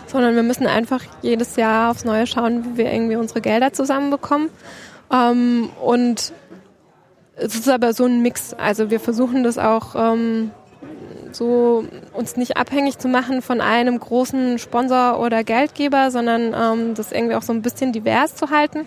sondern 0.10 0.36
wir 0.36 0.44
müssen 0.44 0.66
einfach 0.66 1.04
jedes 1.22 1.56
Jahr 1.56 1.92
aufs 1.92 2.04
Neue 2.04 2.26
schauen, 2.26 2.66
wie 2.66 2.78
wir 2.78 2.92
irgendwie 2.92 3.16
unsere 3.16 3.42
Gelder 3.42 3.74
zusammenbekommen. 3.74 4.50
Ähm, 5.12 5.70
und 5.82 6.34
es 7.36 7.56
ist 7.56 7.70
aber 7.70 7.94
so 7.94 8.06
ein 8.06 8.22
Mix. 8.22 8.54
Also 8.54 8.90
wir 8.90 9.00
versuchen 9.00 9.44
das 9.44 9.58
auch 9.58 9.96
ähm, 9.96 10.52
so 11.36 11.86
uns 12.14 12.38
nicht 12.38 12.58
abhängig 12.58 12.98
zu 12.98 13.08
machen 13.08 13.42
von 13.42 13.62
einem 13.62 14.00
großen 14.00 14.60
Sponsor 14.60 15.20
oder 15.20 15.44
Geldgeber, 15.44 16.12
sondern 16.12 16.54
ähm, 16.54 16.96
das 16.96 17.12
irgendwie 17.12 17.36
auch 17.36 17.42
so 17.42 17.54
ein 17.54 17.62
bisschen 17.62 17.92
divers 17.92 18.36
zu 18.36 18.50
halten. 18.50 18.86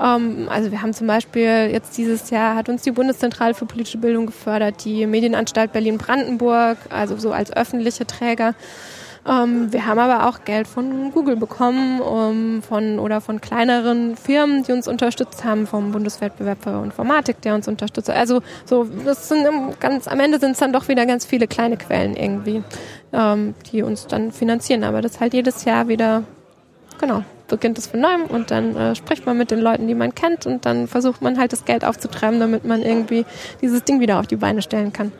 Ähm, 0.00 0.48
also 0.48 0.70
wir 0.70 0.82
haben 0.82 0.92
zum 0.92 1.06
Beispiel 1.06 1.70
jetzt 1.72 1.96
dieses 1.96 2.30
Jahr 2.30 2.56
hat 2.56 2.68
uns 2.68 2.82
die 2.82 2.90
Bundeszentrale 2.90 3.54
für 3.54 3.66
politische 3.66 3.98
Bildung 3.98 4.26
gefördert, 4.26 4.84
die 4.84 5.06
Medienanstalt 5.06 5.72
Berlin-Brandenburg, 5.72 6.78
also 6.90 7.16
so 7.16 7.32
als 7.32 7.52
öffentliche 7.52 8.06
Träger. 8.06 8.54
Ähm, 9.28 9.72
wir 9.72 9.86
haben 9.86 9.98
aber 9.98 10.28
auch 10.28 10.44
Geld 10.44 10.66
von 10.66 11.12
Google 11.12 11.36
bekommen 11.36 12.00
um, 12.00 12.62
von, 12.62 12.98
oder 12.98 13.20
von 13.20 13.40
kleineren 13.40 14.16
Firmen, 14.16 14.64
die 14.64 14.72
uns 14.72 14.88
unterstützt 14.88 15.44
haben, 15.44 15.66
vom 15.66 15.92
Bundeswettbewerb 15.92 16.62
für 16.62 16.82
Informatik, 16.82 17.40
der 17.42 17.54
uns 17.54 17.68
unterstützt. 17.68 18.10
Also 18.10 18.42
so, 18.64 18.84
das 19.04 19.28
sind 19.28 19.46
ganz, 19.78 20.08
am 20.08 20.18
Ende 20.18 20.40
sind 20.40 20.52
es 20.52 20.58
dann 20.58 20.72
doch 20.72 20.88
wieder 20.88 21.06
ganz 21.06 21.24
viele 21.24 21.46
kleine 21.46 21.76
Quellen 21.76 22.16
irgendwie, 22.16 22.64
ähm, 23.12 23.54
die 23.70 23.82
uns 23.82 24.08
dann 24.08 24.32
finanzieren. 24.32 24.82
Aber 24.82 25.02
das 25.02 25.20
halt 25.20 25.34
jedes 25.34 25.64
Jahr 25.64 25.86
wieder, 25.86 26.24
genau, 26.98 27.22
beginnt 27.46 27.78
es 27.78 27.86
von 27.86 28.00
neuem 28.00 28.24
und 28.24 28.50
dann 28.50 28.74
äh, 28.74 28.94
spricht 28.96 29.24
man 29.24 29.38
mit 29.38 29.52
den 29.52 29.60
Leuten, 29.60 29.86
die 29.86 29.94
man 29.94 30.16
kennt 30.16 30.46
und 30.46 30.66
dann 30.66 30.88
versucht 30.88 31.22
man 31.22 31.38
halt 31.38 31.52
das 31.52 31.64
Geld 31.64 31.84
aufzutreiben, 31.84 32.40
damit 32.40 32.64
man 32.64 32.82
irgendwie 32.82 33.24
dieses 33.60 33.84
Ding 33.84 34.00
wieder 34.00 34.18
auf 34.18 34.26
die 34.26 34.36
Beine 34.36 34.62
stellen 34.62 34.92
kann. 34.92 35.12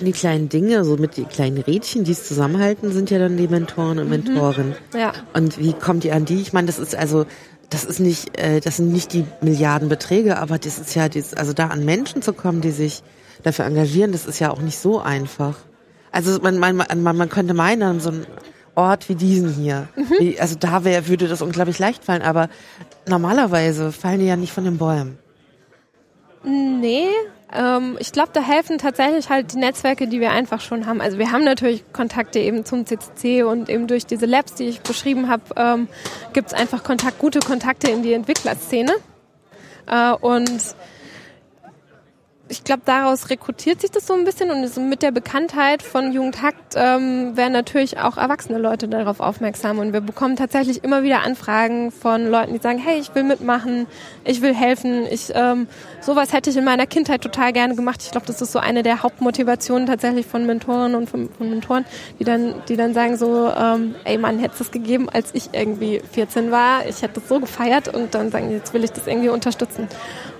Die 0.00 0.12
kleinen 0.12 0.48
Dinge, 0.48 0.84
so 0.84 0.96
mit 0.96 1.16
den 1.16 1.28
kleinen 1.28 1.58
Rädchen, 1.58 2.04
die 2.04 2.12
es 2.12 2.26
zusammenhalten, 2.26 2.92
sind 2.92 3.10
ja 3.10 3.18
dann 3.18 3.36
die 3.36 3.48
Mentoren 3.48 3.98
und 3.98 4.04
mhm. 4.04 4.10
Mentoren. 4.10 4.74
Ja. 4.94 5.12
Und 5.34 5.58
wie 5.58 5.72
kommt 5.72 6.04
ihr 6.04 6.14
an 6.14 6.24
die? 6.24 6.40
Ich 6.40 6.52
meine, 6.52 6.66
das 6.66 6.78
ist 6.78 6.94
also, 6.94 7.26
das 7.70 7.84
ist 7.84 8.00
nicht, 8.00 8.38
äh, 8.38 8.60
das 8.60 8.76
sind 8.76 8.92
nicht 8.92 9.12
die 9.12 9.24
Milliardenbeträge, 9.40 10.38
aber 10.38 10.58
das 10.58 10.78
ist 10.78 10.94
ja, 10.94 11.08
das, 11.08 11.34
also 11.34 11.52
da 11.52 11.68
an 11.68 11.84
Menschen 11.84 12.22
zu 12.22 12.32
kommen, 12.32 12.60
die 12.60 12.70
sich 12.70 13.02
dafür 13.42 13.64
engagieren, 13.64 14.12
das 14.12 14.26
ist 14.26 14.38
ja 14.38 14.50
auch 14.50 14.60
nicht 14.60 14.78
so 14.78 15.00
einfach. 15.00 15.56
Also 16.10 16.38
man, 16.40 16.58
man, 16.58 16.76
man, 16.76 17.16
man 17.16 17.28
könnte 17.28 17.54
meinen, 17.54 18.00
so 18.00 18.10
ein 18.10 18.26
Ort 18.74 19.08
wie 19.08 19.14
diesen 19.14 19.52
hier, 19.52 19.88
mhm. 19.96 20.14
wie, 20.18 20.40
also 20.40 20.56
da 20.58 20.84
wär, 20.84 21.08
würde 21.08 21.28
das 21.28 21.42
unglaublich 21.42 21.78
leicht 21.78 22.04
fallen, 22.04 22.22
aber 22.22 22.48
normalerweise 23.08 23.92
fallen 23.92 24.20
die 24.20 24.26
ja 24.26 24.36
nicht 24.36 24.52
von 24.52 24.64
den 24.64 24.78
Bäumen. 24.78 25.18
Nee, 26.44 27.08
ähm, 27.52 27.96
ich 27.98 28.12
glaube, 28.12 28.30
da 28.32 28.40
helfen 28.40 28.78
tatsächlich 28.78 29.30
halt 29.30 29.52
die 29.52 29.58
Netzwerke, 29.58 30.06
die 30.06 30.20
wir 30.20 30.32
einfach 30.32 30.60
schon 30.60 30.86
haben. 30.86 31.00
Also 31.00 31.18
wir 31.18 31.32
haben 31.32 31.44
natürlich 31.44 31.84
Kontakte 31.92 32.38
eben 32.38 32.64
zum 32.64 32.84
CCC 32.84 33.42
und 33.42 33.68
eben 33.68 33.86
durch 33.86 34.06
diese 34.06 34.26
Labs, 34.26 34.54
die 34.54 34.64
ich 34.64 34.80
beschrieben 34.80 35.28
habe, 35.28 35.42
ähm, 35.56 35.88
gibt 36.32 36.48
es 36.48 36.54
einfach 36.54 36.84
Kontakt, 36.84 37.18
gute 37.18 37.40
Kontakte 37.40 37.90
in 37.90 38.02
die 38.02 38.12
Entwicklerszene. 38.12 38.92
Äh, 39.86 40.12
und 40.12 40.74
ich 42.48 42.64
glaube, 42.64 42.82
daraus 42.84 43.30
rekrutiert 43.30 43.80
sich 43.80 43.90
das 43.90 44.06
so 44.06 44.14
ein 44.14 44.24
bisschen 44.24 44.50
und 44.50 44.88
mit 44.88 45.02
der 45.02 45.10
Bekanntheit 45.10 45.82
von 45.82 46.12
Jugendhakt 46.12 46.74
ähm, 46.76 47.36
werden 47.36 47.52
natürlich 47.52 47.98
auch 47.98 48.16
erwachsene 48.16 48.58
Leute 48.58 48.88
darauf 48.88 49.20
aufmerksam 49.20 49.78
und 49.78 49.92
wir 49.92 50.00
bekommen 50.00 50.36
tatsächlich 50.36 50.82
immer 50.82 51.02
wieder 51.02 51.22
Anfragen 51.22 51.90
von 51.90 52.26
Leuten, 52.26 52.54
die 52.54 52.60
sagen, 52.60 52.78
hey, 52.78 52.98
ich 52.98 53.14
will 53.14 53.24
mitmachen, 53.24 53.86
ich 54.24 54.40
will 54.40 54.54
helfen, 54.54 55.06
ich 55.10 55.32
ähm, 55.34 55.66
sowas 56.00 56.32
hätte 56.32 56.50
ich 56.50 56.56
in 56.56 56.64
meiner 56.64 56.86
Kindheit 56.86 57.22
total 57.22 57.52
gerne 57.52 57.74
gemacht. 57.74 58.02
Ich 58.02 58.10
glaube, 58.10 58.26
das 58.26 58.40
ist 58.40 58.52
so 58.52 58.58
eine 58.58 58.82
der 58.82 59.02
Hauptmotivationen 59.02 59.86
tatsächlich 59.86 60.26
von 60.26 60.46
Mentoren 60.46 60.94
und 60.94 61.08
von, 61.10 61.28
von 61.30 61.50
Mentoren, 61.50 61.84
die 62.18 62.24
dann, 62.24 62.54
die 62.68 62.76
dann 62.76 62.94
sagen 62.94 63.16
so, 63.16 63.50
ähm, 63.56 63.94
ey 64.04 64.16
Mann, 64.16 64.38
hätte 64.38 64.54
es 64.62 64.70
gegeben, 64.70 65.08
als 65.10 65.34
ich 65.34 65.50
irgendwie 65.52 66.00
14 66.12 66.50
war, 66.50 66.86
ich 66.86 67.02
hätte 67.02 67.20
das 67.20 67.28
so 67.28 67.40
gefeiert 67.40 67.94
und 67.94 68.14
dann 68.14 68.30
sagen, 68.30 68.50
jetzt 68.50 68.72
will 68.72 68.84
ich 68.84 68.92
das 68.92 69.06
irgendwie 69.06 69.28
unterstützen. 69.28 69.88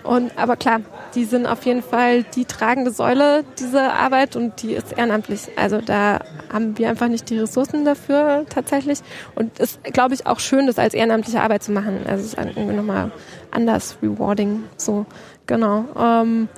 Und 0.08 0.32
aber 0.38 0.56
klar, 0.56 0.80
die 1.14 1.26
sind 1.26 1.44
auf 1.44 1.66
jeden 1.66 1.82
Fall 1.82 2.22
die 2.22 2.46
tragende 2.46 2.90
Säule 2.90 3.44
dieser 3.58 3.92
Arbeit 3.92 4.36
und 4.36 4.62
die 4.62 4.72
ist 4.72 4.96
ehrenamtlich. 4.96 5.48
Also 5.56 5.82
da 5.82 6.20
haben 6.50 6.78
wir 6.78 6.88
einfach 6.88 7.08
nicht 7.08 7.28
die 7.28 7.38
Ressourcen 7.38 7.84
dafür 7.84 8.46
tatsächlich. 8.48 9.00
Und 9.34 9.60
es 9.60 9.72
ist, 9.72 9.84
glaube 9.84 10.14
ich, 10.14 10.26
auch 10.26 10.40
schön, 10.40 10.66
das 10.66 10.78
als 10.78 10.94
ehrenamtliche 10.94 11.42
Arbeit 11.42 11.62
zu 11.62 11.72
machen. 11.72 12.06
Also 12.08 12.24
es 12.24 12.32
ist 12.32 12.38
irgendwie 12.38 12.74
nochmal 12.74 13.10
anders 13.50 13.98
rewarding. 14.02 14.64
So, 14.78 15.04
genau. 15.46 15.84
Ähm, 15.94 16.48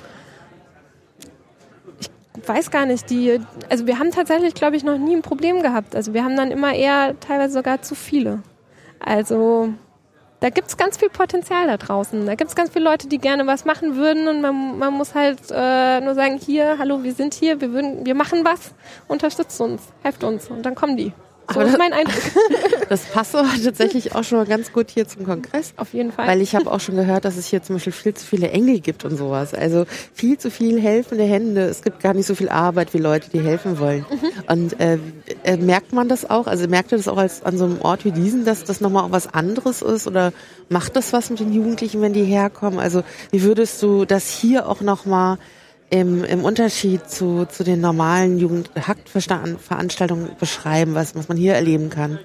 ich 1.98 2.08
weiß 2.46 2.70
gar 2.70 2.86
nicht, 2.86 3.10
die, 3.10 3.40
also 3.68 3.88
wir 3.88 3.98
haben 3.98 4.12
tatsächlich, 4.12 4.54
glaube 4.54 4.76
ich, 4.76 4.84
noch 4.84 4.96
nie 4.96 5.16
ein 5.16 5.22
Problem 5.22 5.60
gehabt. 5.60 5.96
Also 5.96 6.14
wir 6.14 6.22
haben 6.22 6.36
dann 6.36 6.52
immer 6.52 6.72
eher 6.72 7.18
teilweise 7.18 7.54
sogar 7.54 7.82
zu 7.82 7.96
viele. 7.96 8.44
Also 9.00 9.70
da 10.40 10.48
gibt's 10.48 10.76
ganz 10.76 10.96
viel 10.96 11.10
Potenzial 11.10 11.66
da 11.66 11.76
draußen. 11.76 12.26
Da 12.26 12.34
gibt's 12.34 12.56
ganz 12.56 12.70
viele 12.70 12.84
Leute, 12.86 13.08
die 13.08 13.18
gerne 13.18 13.46
was 13.46 13.64
machen 13.64 13.96
würden 13.96 14.26
und 14.26 14.40
man, 14.40 14.78
man 14.78 14.94
muss 14.94 15.14
halt 15.14 15.38
äh, 15.50 16.00
nur 16.00 16.14
sagen, 16.14 16.38
hier, 16.38 16.78
hallo, 16.78 17.02
wir 17.02 17.14
sind 17.14 17.34
hier, 17.34 17.60
wir 17.60 17.72
würden, 17.72 18.06
wir 18.06 18.14
machen 18.14 18.44
was, 18.44 18.72
unterstützt 19.06 19.60
uns, 19.60 19.82
helft 20.02 20.24
uns 20.24 20.48
und 20.48 20.64
dann 20.64 20.74
kommen 20.74 20.96
die. 20.96 21.12
So 21.52 21.60
ist 21.60 21.78
mein 21.78 21.92
Eindruck. 21.92 22.14
Das 22.88 23.02
passt 23.04 23.36
aber 23.36 23.48
tatsächlich 23.62 24.16
auch 24.16 24.24
schon 24.24 24.38
mal 24.38 24.46
ganz 24.46 24.72
gut 24.72 24.90
hier 24.90 25.06
zum 25.06 25.24
Kongress. 25.24 25.74
Auf 25.76 25.92
jeden 25.92 26.10
Fall. 26.10 26.26
Weil 26.26 26.40
ich 26.40 26.56
habe 26.56 26.70
auch 26.70 26.80
schon 26.80 26.96
gehört, 26.96 27.24
dass 27.24 27.36
es 27.36 27.46
hier 27.46 27.62
zum 27.62 27.76
Beispiel 27.76 27.92
viel 27.92 28.14
zu 28.14 28.26
viele 28.26 28.50
Engel 28.50 28.80
gibt 28.80 29.04
und 29.04 29.16
sowas. 29.16 29.54
Also 29.54 29.84
viel 30.12 30.38
zu 30.38 30.50
viel 30.50 30.80
helfende 30.80 31.22
Hände. 31.22 31.62
Es 31.62 31.82
gibt 31.82 32.00
gar 32.00 32.14
nicht 32.14 32.26
so 32.26 32.34
viel 32.34 32.48
Arbeit 32.48 32.92
wie 32.92 32.98
Leute, 32.98 33.30
die 33.30 33.40
helfen 33.40 33.78
wollen. 33.78 34.04
Und 34.48 34.80
äh, 34.80 34.98
äh, 35.44 35.56
merkt 35.56 35.92
man 35.92 36.08
das 36.08 36.28
auch? 36.28 36.48
Also 36.48 36.66
merkt 36.66 36.90
ihr 36.90 36.98
das 36.98 37.06
auch 37.06 37.18
als 37.18 37.44
an 37.44 37.58
so 37.58 37.64
einem 37.64 37.80
Ort 37.80 38.04
wie 38.04 38.12
diesen, 38.12 38.44
dass 38.44 38.64
das 38.64 38.80
nochmal 38.80 39.04
auch 39.04 39.12
was 39.12 39.32
anderes 39.32 39.82
ist? 39.82 40.08
Oder 40.08 40.32
macht 40.68 40.96
das 40.96 41.12
was 41.12 41.30
mit 41.30 41.38
den 41.38 41.52
Jugendlichen, 41.52 42.02
wenn 42.02 42.12
die 42.12 42.24
herkommen? 42.24 42.80
Also 42.80 43.04
wie 43.30 43.42
würdest 43.42 43.80
du 43.82 44.04
das 44.04 44.28
hier 44.28 44.68
auch 44.68 44.80
nochmal 44.80 45.38
im, 45.90 46.24
im 46.24 46.44
Unterschied 46.44 47.10
zu, 47.10 47.46
zu 47.46 47.64
den 47.64 47.80
normalen 47.80 48.38
Jugendhakt-Veranstaltungen 48.38 50.30
beschreiben, 50.38 50.94
was, 50.94 51.14
was 51.16 51.28
man 51.28 51.36
hier 51.36 51.54
erleben 51.54 51.90
kann? 51.90 52.18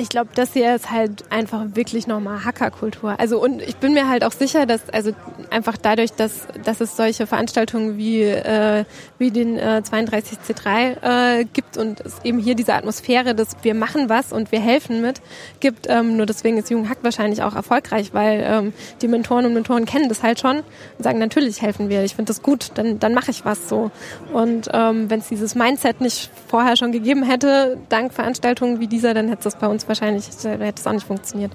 Ich 0.00 0.08
glaube, 0.08 0.30
das 0.34 0.54
hier 0.54 0.74
ist 0.74 0.90
halt 0.90 1.30
einfach 1.30 1.62
wirklich 1.74 2.06
nochmal 2.06 2.46
Hackerkultur. 2.46 3.20
Also 3.20 3.38
und 3.38 3.60
ich 3.60 3.76
bin 3.76 3.92
mir 3.92 4.08
halt 4.08 4.24
auch 4.24 4.32
sicher, 4.32 4.64
dass 4.64 4.88
also 4.88 5.12
einfach 5.50 5.76
dadurch, 5.76 6.12
dass, 6.12 6.46
dass 6.64 6.80
es 6.80 6.96
solche 6.96 7.26
Veranstaltungen 7.26 7.98
wie, 7.98 8.22
äh, 8.22 8.86
wie 9.18 9.30
den 9.30 9.58
äh, 9.58 9.82
32C3 9.84 11.40
äh, 11.40 11.44
gibt 11.44 11.76
und 11.76 12.00
es 12.00 12.24
eben 12.24 12.38
hier 12.38 12.54
diese 12.54 12.72
Atmosphäre, 12.72 13.34
dass 13.34 13.48
wir 13.60 13.74
machen 13.74 14.08
was 14.08 14.32
und 14.32 14.52
wir 14.52 14.60
helfen 14.60 15.02
mit, 15.02 15.20
gibt. 15.60 15.86
Ähm, 15.90 16.16
nur 16.16 16.24
deswegen 16.24 16.56
ist 16.56 16.70
Jugendhack 16.70 16.98
wahrscheinlich 17.02 17.42
auch 17.42 17.54
erfolgreich, 17.54 18.14
weil 18.14 18.42
ähm, 18.42 18.72
die 19.02 19.08
Mentoren 19.08 19.44
und 19.44 19.52
Mentoren 19.52 19.84
kennen 19.84 20.08
das 20.08 20.22
halt 20.22 20.40
schon 20.40 20.60
und 20.60 21.04
sagen, 21.04 21.18
natürlich 21.18 21.60
helfen 21.60 21.90
wir, 21.90 22.04
ich 22.04 22.14
finde 22.14 22.30
das 22.30 22.40
gut, 22.40 22.70
dann, 22.76 23.00
dann 23.00 23.12
mache 23.12 23.32
ich 23.32 23.44
was 23.44 23.68
so. 23.68 23.90
Und 24.32 24.70
ähm, 24.72 25.10
wenn 25.10 25.20
es 25.20 25.28
dieses 25.28 25.54
Mindset 25.54 26.00
nicht 26.00 26.30
vorher 26.48 26.76
schon 26.76 26.90
gegeben 26.90 27.22
hätte, 27.22 27.76
dank 27.90 28.14
Veranstaltungen 28.14 28.80
wie 28.80 28.86
dieser, 28.86 29.12
dann 29.12 29.28
hätte 29.28 29.46
es 29.46 29.56
bei 29.56 29.66
uns 29.66 29.89
wahrscheinlich, 29.90 30.26
hätte 30.26 30.80
es 30.80 30.86
auch 30.86 30.92
nicht 30.92 31.06
funktioniert. 31.06 31.52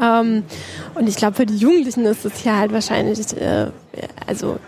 Ähm, 0.00 0.42
und 0.94 1.08
ich 1.08 1.14
glaube, 1.14 1.36
für 1.36 1.46
die 1.46 1.56
Jugendlichen 1.56 2.04
ist 2.06 2.24
es 2.24 2.42
ja 2.42 2.58
halt 2.58 2.72
wahrscheinlich, 2.72 3.20
äh, 3.40 3.68
also 4.26 4.58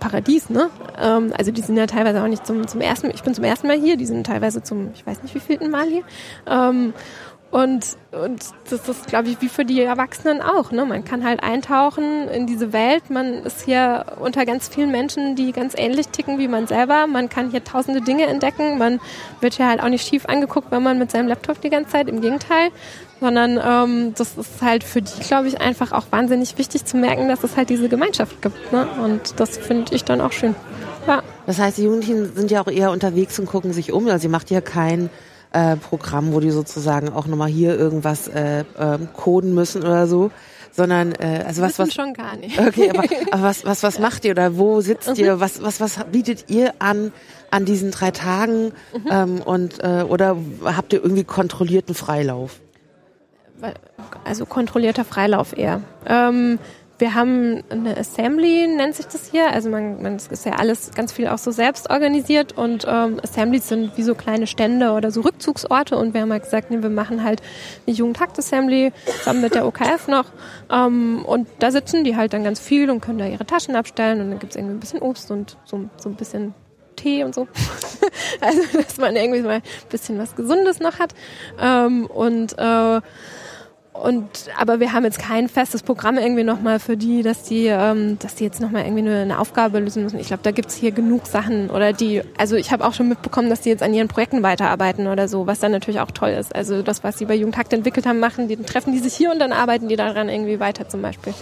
Paradies, 0.00 0.48
ne? 0.48 0.70
Ähm, 0.98 1.32
also 1.36 1.52
die 1.52 1.60
sind 1.60 1.76
ja 1.76 1.86
teilweise 1.86 2.22
auch 2.22 2.26
nicht 2.26 2.46
zum, 2.46 2.66
zum 2.66 2.80
ersten, 2.80 3.10
ich 3.10 3.22
bin 3.22 3.34
zum 3.34 3.44
ersten 3.44 3.68
Mal 3.68 3.78
hier, 3.78 3.96
die 3.96 4.06
sind 4.06 4.26
teilweise 4.26 4.62
zum, 4.62 4.90
ich 4.94 5.06
weiß 5.06 5.22
nicht 5.22 5.34
wie 5.34 5.40
vielten 5.40 5.70
Mal 5.70 5.86
hier. 5.86 6.02
Ähm, 6.48 6.94
und, 7.50 7.96
und 8.12 8.44
das 8.70 8.88
ist, 8.88 9.08
glaube 9.08 9.28
ich, 9.28 9.40
wie 9.40 9.48
für 9.48 9.64
die 9.64 9.80
Erwachsenen 9.80 10.40
auch. 10.40 10.70
Ne? 10.70 10.84
Man 10.84 11.04
kann 11.04 11.24
halt 11.24 11.42
eintauchen 11.42 12.28
in 12.28 12.46
diese 12.46 12.72
Welt. 12.72 13.10
Man 13.10 13.42
ist 13.42 13.62
hier 13.64 14.06
unter 14.20 14.46
ganz 14.46 14.68
vielen 14.68 14.92
Menschen, 14.92 15.34
die 15.34 15.50
ganz 15.50 15.74
ähnlich 15.76 16.08
ticken 16.08 16.38
wie 16.38 16.46
man 16.46 16.68
selber. 16.68 17.08
Man 17.08 17.28
kann 17.28 17.50
hier 17.50 17.64
tausende 17.64 18.02
Dinge 18.02 18.26
entdecken. 18.26 18.78
Man 18.78 19.00
wird 19.40 19.54
hier 19.54 19.68
halt 19.68 19.82
auch 19.82 19.88
nicht 19.88 20.06
schief 20.06 20.26
angeguckt, 20.26 20.70
wenn 20.70 20.84
man 20.84 20.98
mit 20.98 21.10
seinem 21.10 21.26
Laptop 21.26 21.60
die 21.60 21.70
ganze 21.70 21.90
Zeit. 21.90 22.08
Im 22.08 22.20
Gegenteil. 22.20 22.70
Sondern 23.20 23.60
ähm, 23.62 24.14
das 24.16 24.38
ist 24.38 24.62
halt 24.62 24.84
für 24.84 25.02
die, 25.02 25.20
glaube 25.20 25.48
ich, 25.48 25.60
einfach 25.60 25.90
auch 25.90 26.06
wahnsinnig 26.10 26.56
wichtig 26.56 26.84
zu 26.84 26.96
merken, 26.96 27.28
dass 27.28 27.42
es 27.42 27.56
halt 27.56 27.68
diese 27.68 27.88
Gemeinschaft 27.88 28.40
gibt. 28.40 28.72
Ne? 28.72 28.86
Und 29.02 29.40
das 29.40 29.58
finde 29.58 29.94
ich 29.94 30.04
dann 30.04 30.20
auch 30.20 30.32
schön. 30.32 30.54
Ja. 31.06 31.22
Das 31.46 31.58
heißt, 31.58 31.78
die 31.78 31.82
Jugendlichen 31.82 32.32
sind 32.34 32.50
ja 32.52 32.62
auch 32.62 32.68
eher 32.68 32.92
unterwegs 32.92 33.38
und 33.40 33.46
gucken 33.46 33.72
sich 33.72 33.92
um. 33.92 34.06
Also 34.06 34.18
sie 34.18 34.28
macht 34.28 34.50
ja 34.50 34.60
kein 34.60 35.10
äh, 35.52 35.76
Programm, 35.76 36.32
wo 36.32 36.40
die 36.40 36.50
sozusagen 36.50 37.10
auch 37.10 37.26
nochmal 37.26 37.48
hier 37.48 37.76
irgendwas 37.78 38.28
äh, 38.28 38.60
äh, 38.60 38.98
coden 39.16 39.54
müssen 39.54 39.82
oder 39.82 40.06
so, 40.06 40.30
sondern 40.70 41.12
äh, 41.12 41.44
also 41.46 41.62
was 41.62 41.78
was 41.78 41.92
schon 41.92 42.14
gar 42.14 42.36
nicht. 42.36 42.58
Okay, 42.58 42.90
aber, 42.90 43.04
aber 43.32 43.42
was 43.42 43.64
was 43.64 43.82
was 43.82 43.98
macht 43.98 44.24
ihr 44.24 44.32
oder 44.32 44.56
wo 44.56 44.80
sitzt 44.80 45.08
mhm. 45.08 45.24
ihr? 45.24 45.40
Was 45.40 45.62
was 45.62 45.80
was 45.80 45.98
bietet 46.12 46.46
ihr 46.48 46.74
an 46.78 47.12
an 47.50 47.64
diesen 47.64 47.90
drei 47.90 48.10
Tagen 48.10 48.72
mhm. 48.92 49.08
ähm, 49.10 49.42
und 49.42 49.82
äh, 49.82 50.04
oder 50.08 50.36
habt 50.64 50.92
ihr 50.92 51.02
irgendwie 51.02 51.24
kontrollierten 51.24 51.94
Freilauf? 51.94 52.60
Also 54.24 54.46
kontrollierter 54.46 55.04
Freilauf 55.04 55.56
eher. 55.56 55.82
Ähm, 56.06 56.58
wir 57.00 57.14
haben 57.14 57.64
eine 57.70 57.96
Assembly, 57.96 58.66
nennt 58.68 58.94
sich 58.94 59.06
das 59.06 59.30
hier. 59.30 59.50
Also 59.50 59.70
man, 59.70 60.02
man 60.02 60.16
ist 60.16 60.44
ja 60.44 60.52
alles 60.52 60.90
ganz 60.94 61.12
viel 61.12 61.28
auch 61.28 61.38
so 61.38 61.50
selbst 61.50 61.90
organisiert 61.90 62.56
und 62.56 62.84
ähm, 62.86 63.20
Assemblies 63.22 63.68
sind 63.68 63.96
wie 63.96 64.02
so 64.02 64.14
kleine 64.14 64.46
Stände 64.46 64.92
oder 64.92 65.10
so 65.10 65.22
Rückzugsorte 65.22 65.96
und 65.96 66.14
wir 66.14 66.20
haben 66.20 66.32
halt 66.32 66.44
gesagt, 66.44 66.70
nee, 66.70 66.82
wir 66.82 66.90
machen 66.90 67.24
halt 67.24 67.40
eine 67.86 67.96
Jugendhakt-Assembly 67.96 68.92
zusammen 69.18 69.40
mit 69.40 69.54
der 69.54 69.66
OKF 69.66 70.08
noch 70.08 70.26
ähm, 70.70 71.24
und 71.24 71.48
da 71.58 71.70
sitzen 71.70 72.04
die 72.04 72.16
halt 72.16 72.32
dann 72.34 72.44
ganz 72.44 72.60
viel 72.60 72.90
und 72.90 73.00
können 73.00 73.18
da 73.18 73.26
ihre 73.26 73.46
Taschen 73.46 73.76
abstellen 73.76 74.20
und 74.20 74.30
dann 74.30 74.38
gibt's 74.38 74.56
irgendwie 74.56 74.74
ein 74.74 74.80
bisschen 74.80 75.00
Obst 75.00 75.30
und 75.30 75.56
so, 75.64 75.88
so 75.96 76.10
ein 76.10 76.16
bisschen 76.16 76.54
Tee 76.96 77.24
und 77.24 77.34
so. 77.34 77.48
also 78.40 78.60
dass 78.76 78.98
man 78.98 79.16
irgendwie 79.16 79.40
mal 79.40 79.54
ein 79.54 79.62
bisschen 79.88 80.18
was 80.18 80.36
Gesundes 80.36 80.80
noch 80.80 80.98
hat 80.98 81.14
ähm, 81.58 82.06
und 82.06 82.58
äh, 82.58 83.00
und 84.02 84.26
aber 84.58 84.80
wir 84.80 84.92
haben 84.92 85.04
jetzt 85.04 85.18
kein 85.18 85.48
festes 85.48 85.82
Programm 85.82 86.16
irgendwie 86.18 86.44
nochmal 86.44 86.78
für 86.78 86.96
die, 86.96 87.22
dass 87.22 87.42
die, 87.42 87.66
ähm, 87.66 88.18
dass 88.18 88.34
die 88.34 88.44
jetzt 88.44 88.60
nochmal 88.60 88.84
irgendwie 88.84 89.08
eine, 89.08 89.38
Aufgabe 89.38 89.78
lösen 89.78 90.02
müssen. 90.02 90.18
Ich 90.18 90.28
glaube, 90.28 90.42
da 90.42 90.50
gibt's 90.50 90.74
hier 90.74 90.90
genug 90.90 91.26
Sachen 91.26 91.70
oder 91.70 91.92
die, 91.92 92.22
also 92.36 92.56
ich 92.56 92.72
habe 92.72 92.84
auch 92.84 92.94
schon 92.94 93.08
mitbekommen, 93.08 93.48
dass 93.48 93.60
die 93.60 93.68
jetzt 93.68 93.82
an 93.82 93.94
ihren 93.94 94.08
Projekten 94.08 94.42
weiterarbeiten 94.42 95.06
oder 95.06 95.28
so, 95.28 95.46
was 95.46 95.60
dann 95.60 95.72
natürlich 95.72 96.00
auch 96.00 96.10
toll 96.10 96.30
ist. 96.30 96.54
Also 96.54 96.82
das, 96.82 97.04
was 97.04 97.18
sie 97.18 97.26
bei 97.26 97.34
Jugendhakt 97.34 97.72
entwickelt 97.72 98.06
haben, 98.06 98.18
machen, 98.18 98.48
die 98.48 98.56
treffen 98.56 98.92
die 98.92 98.98
sich 98.98 99.14
hier 99.14 99.30
und 99.30 99.38
dann 99.38 99.52
arbeiten 99.52 99.88
die 99.88 99.96
daran 99.96 100.28
irgendwie 100.28 100.60
weiter 100.60 100.88
zum 100.88 101.02
Beispiel. 101.02 101.34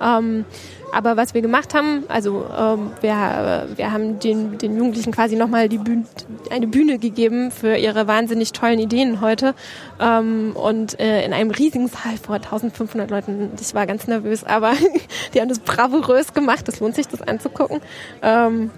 Ähm, 0.00 0.44
aber 0.92 1.16
was 1.16 1.32
wir 1.32 1.40
gemacht 1.40 1.74
haben, 1.74 2.04
also 2.08 2.44
ähm, 2.56 2.90
wir, 3.00 3.66
wir 3.76 3.92
haben 3.92 4.18
den, 4.18 4.58
den 4.58 4.76
Jugendlichen 4.76 5.10
quasi 5.10 5.36
nochmal 5.36 5.70
die 5.70 5.78
Bühne, 5.78 6.04
eine 6.50 6.66
Bühne 6.66 6.98
gegeben 6.98 7.50
für 7.50 7.76
ihre 7.76 8.06
wahnsinnig 8.06 8.52
tollen 8.52 8.78
Ideen 8.78 9.22
heute. 9.22 9.54
Ähm, 9.98 10.52
und 10.54 11.00
äh, 11.00 11.24
in 11.24 11.32
einem 11.32 11.50
riesigen 11.50 11.88
Saal 11.88 12.18
vor 12.22 12.36
1500 12.36 13.10
Leuten, 13.10 13.50
ich 13.58 13.74
war 13.74 13.86
ganz 13.86 14.06
nervös, 14.06 14.44
aber 14.44 14.74
die 15.34 15.40
haben 15.40 15.48
das 15.48 15.60
bravourös 15.60 16.34
gemacht, 16.34 16.68
es 16.68 16.80
lohnt 16.80 16.94
sich, 16.94 17.08
das 17.08 17.22
anzugucken. 17.22 17.80
Ähm, 18.20 18.70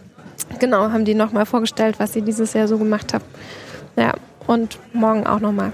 genau, 0.60 0.90
haben 0.90 1.04
die 1.04 1.14
nochmal 1.14 1.46
vorgestellt, 1.46 1.96
was 1.98 2.12
sie 2.12 2.22
dieses 2.22 2.52
Jahr 2.52 2.68
so 2.68 2.78
gemacht 2.78 3.12
haben. 3.12 3.24
Ja, 3.96 4.14
und 4.46 4.78
morgen 4.92 5.26
auch 5.26 5.40
nochmal. 5.40 5.72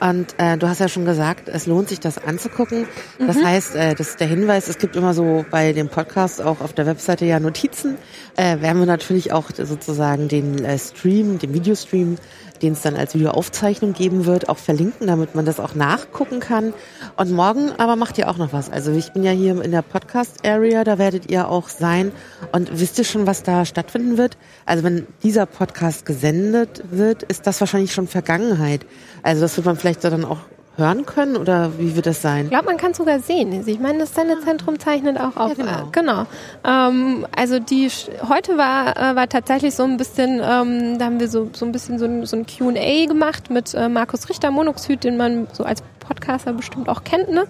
Und 0.00 0.34
äh, 0.38 0.56
du 0.56 0.66
hast 0.66 0.80
ja 0.80 0.88
schon 0.88 1.04
gesagt, 1.04 1.48
es 1.48 1.66
lohnt 1.66 1.90
sich, 1.90 2.00
das 2.00 2.16
anzugucken. 2.16 2.86
Das 3.18 3.36
mhm. 3.36 3.44
heißt, 3.44 3.74
äh, 3.76 3.94
das 3.94 4.10
ist 4.10 4.20
der 4.20 4.28
Hinweis, 4.28 4.68
es 4.68 4.78
gibt 4.78 4.96
immer 4.96 5.12
so 5.12 5.44
bei 5.50 5.74
dem 5.74 5.88
Podcast 5.88 6.40
auch 6.40 6.62
auf 6.62 6.72
der 6.72 6.86
Webseite 6.86 7.26
ja 7.26 7.38
Notizen. 7.38 7.98
Äh, 8.36 8.60
werden 8.60 8.78
wir 8.78 8.86
natürlich 8.86 9.32
auch 9.32 9.50
sozusagen 9.54 10.28
den 10.28 10.64
äh, 10.64 10.78
Stream, 10.78 11.38
den 11.38 11.52
Videostream 11.52 12.16
den 12.62 12.74
es 12.74 12.82
dann 12.82 12.96
als 12.96 13.14
Videoaufzeichnung 13.14 13.92
geben 13.92 14.26
wird, 14.26 14.48
auch 14.48 14.58
verlinken, 14.58 15.06
damit 15.06 15.34
man 15.34 15.44
das 15.44 15.60
auch 15.60 15.74
nachgucken 15.74 16.40
kann. 16.40 16.72
Und 17.16 17.30
morgen 17.32 17.72
aber 17.78 17.96
macht 17.96 18.18
ihr 18.18 18.28
auch 18.28 18.36
noch 18.38 18.52
was. 18.52 18.70
Also 18.70 18.92
ich 18.92 19.12
bin 19.12 19.22
ja 19.22 19.32
hier 19.32 19.60
in 19.62 19.70
der 19.70 19.82
Podcast-Area, 19.82 20.84
da 20.84 20.98
werdet 20.98 21.30
ihr 21.30 21.48
auch 21.48 21.68
sein. 21.68 22.12
Und 22.52 22.80
wisst 22.80 22.98
ihr 22.98 23.04
schon, 23.04 23.26
was 23.26 23.42
da 23.42 23.64
stattfinden 23.64 24.18
wird? 24.18 24.36
Also 24.66 24.84
wenn 24.84 25.06
dieser 25.22 25.46
Podcast 25.46 26.06
gesendet 26.06 26.82
wird, 26.90 27.22
ist 27.24 27.46
das 27.46 27.60
wahrscheinlich 27.60 27.92
schon 27.92 28.06
Vergangenheit. 28.06 28.86
Also 29.22 29.42
das 29.42 29.56
wird 29.56 29.66
man 29.66 29.76
vielleicht 29.76 30.04
dann 30.04 30.24
auch 30.24 30.38
hören 30.80 31.06
können 31.06 31.36
oder 31.36 31.78
wie 31.78 31.94
wird 31.94 32.06
das 32.06 32.20
sein? 32.20 32.46
Ich 32.46 32.50
glaube, 32.50 32.66
man 32.66 32.76
kann 32.76 32.94
sogar 32.94 33.20
sehen. 33.20 33.62
Ich 33.66 33.78
meine, 33.78 34.00
das 34.00 34.14
Sendezentrum 34.14 34.80
zeichnet 34.80 35.20
auch 35.20 35.36
auf. 35.36 35.56
Ja, 35.56 35.84
genau. 35.92 36.22
Äh, 36.24 36.24
genau. 36.24 36.26
Ähm, 36.64 37.26
also 37.36 37.60
die 37.60 37.88
heute 38.28 38.58
war 38.58 38.96
äh, 38.96 39.14
war 39.14 39.28
tatsächlich 39.28 39.74
so 39.74 39.84
ein 39.84 39.96
bisschen, 39.96 40.40
ähm, 40.42 40.98
da 40.98 41.04
haben 41.04 41.20
wir 41.20 41.28
so 41.28 41.50
so 41.52 41.64
ein 41.64 41.70
bisschen 41.70 41.98
so 41.98 42.06
ein, 42.06 42.26
so 42.26 42.36
ein 42.36 42.46
Q&A 42.46 43.06
gemacht 43.06 43.50
mit 43.50 43.74
äh, 43.74 43.88
Markus 43.88 44.28
Richter 44.28 44.50
Monoxid, 44.50 45.04
den 45.04 45.16
man 45.16 45.46
so 45.52 45.62
als 45.62 45.82
Podcaster 46.00 46.52
bestimmt 46.52 46.88
auch 46.88 47.04
kennt, 47.04 47.30
ne? 47.30 47.44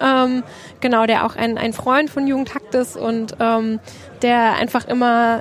Ähm, 0.00 0.42
genau, 0.80 1.06
der 1.06 1.24
auch 1.24 1.34
ein, 1.34 1.56
ein 1.56 1.72
Freund 1.72 2.10
von 2.10 2.26
Jugendhakt 2.26 2.74
ist 2.74 2.96
und 2.96 3.36
ähm, 3.40 3.80
der 4.22 4.54
einfach 4.54 4.86
immer, 4.86 5.40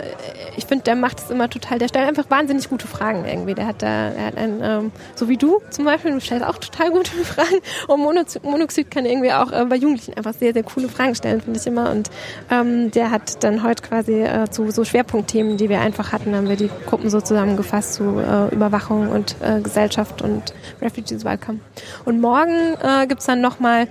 ich 0.58 0.66
finde, 0.66 0.84
der 0.84 0.96
macht 0.96 1.20
es 1.20 1.30
immer 1.30 1.50
total, 1.50 1.78
der 1.80 1.88
stellt 1.88 2.08
einfach 2.08 2.30
wahnsinnig 2.30 2.70
gute 2.70 2.88
Fragen 2.88 3.26
irgendwie. 3.26 3.54
Der 3.54 3.68
hat 3.68 3.82
da, 3.82 4.10
er 4.10 4.26
hat 4.26 4.38
ein, 4.38 4.60
ähm, 4.64 4.92
so 5.16 5.30
wie 5.30 5.38
du 5.38 5.62
zum 5.70 5.86
Beispiel, 5.86 6.12
du 6.12 6.20
stellst 6.20 6.46
auch 6.46 6.58
total 6.58 6.92
gute 6.92 7.12
Fragen. 7.24 7.60
Und 7.88 8.00
Monoxid, 8.00 8.44
Monoxid 8.44 8.90
kann 8.92 9.06
irgendwie 9.06 9.32
auch 9.32 9.52
äh, 9.52 9.66
bei 9.66 9.76
Jugendlichen 9.76 10.16
einfach 10.16 10.34
sehr, 10.34 10.54
sehr 10.54 10.64
coole 10.64 10.90
Fragen 10.90 11.16
stellen, 11.16 11.42
finde 11.42 11.60
ich 11.60 11.68
immer. 11.68 11.92
Und 11.92 12.10
ähm, 12.50 12.92
der 12.92 13.12
hat 13.12 13.44
dann 13.44 13.64
heute 13.64 13.84
quasi 13.84 14.22
äh, 14.22 14.50
zu 14.50 14.72
so 14.72 14.84
Schwerpunktthemen, 14.84 15.58
die 15.58 15.70
wir 15.70 15.82
einfach 15.82 16.12
hatten, 16.12 16.36
haben 16.36 16.50
wir 16.50 16.56
die 16.56 16.70
Gruppen 16.88 17.10
so 17.10 17.22
zusammengefasst 17.22 17.94
zu 17.94 18.20
äh, 18.20 18.54
Überwachung 18.54 19.10
und 19.10 19.36
äh, 19.42 19.62
Gesellschaft 19.62 20.22
und 20.22 20.54
Refugees 20.82 21.24
Welcome. 21.24 21.60
Und 22.06 22.20
morgen 22.20 22.76
äh, 22.82 23.06
gibt's 23.08 23.26
dann 23.26 23.42
nochmal 23.42 23.88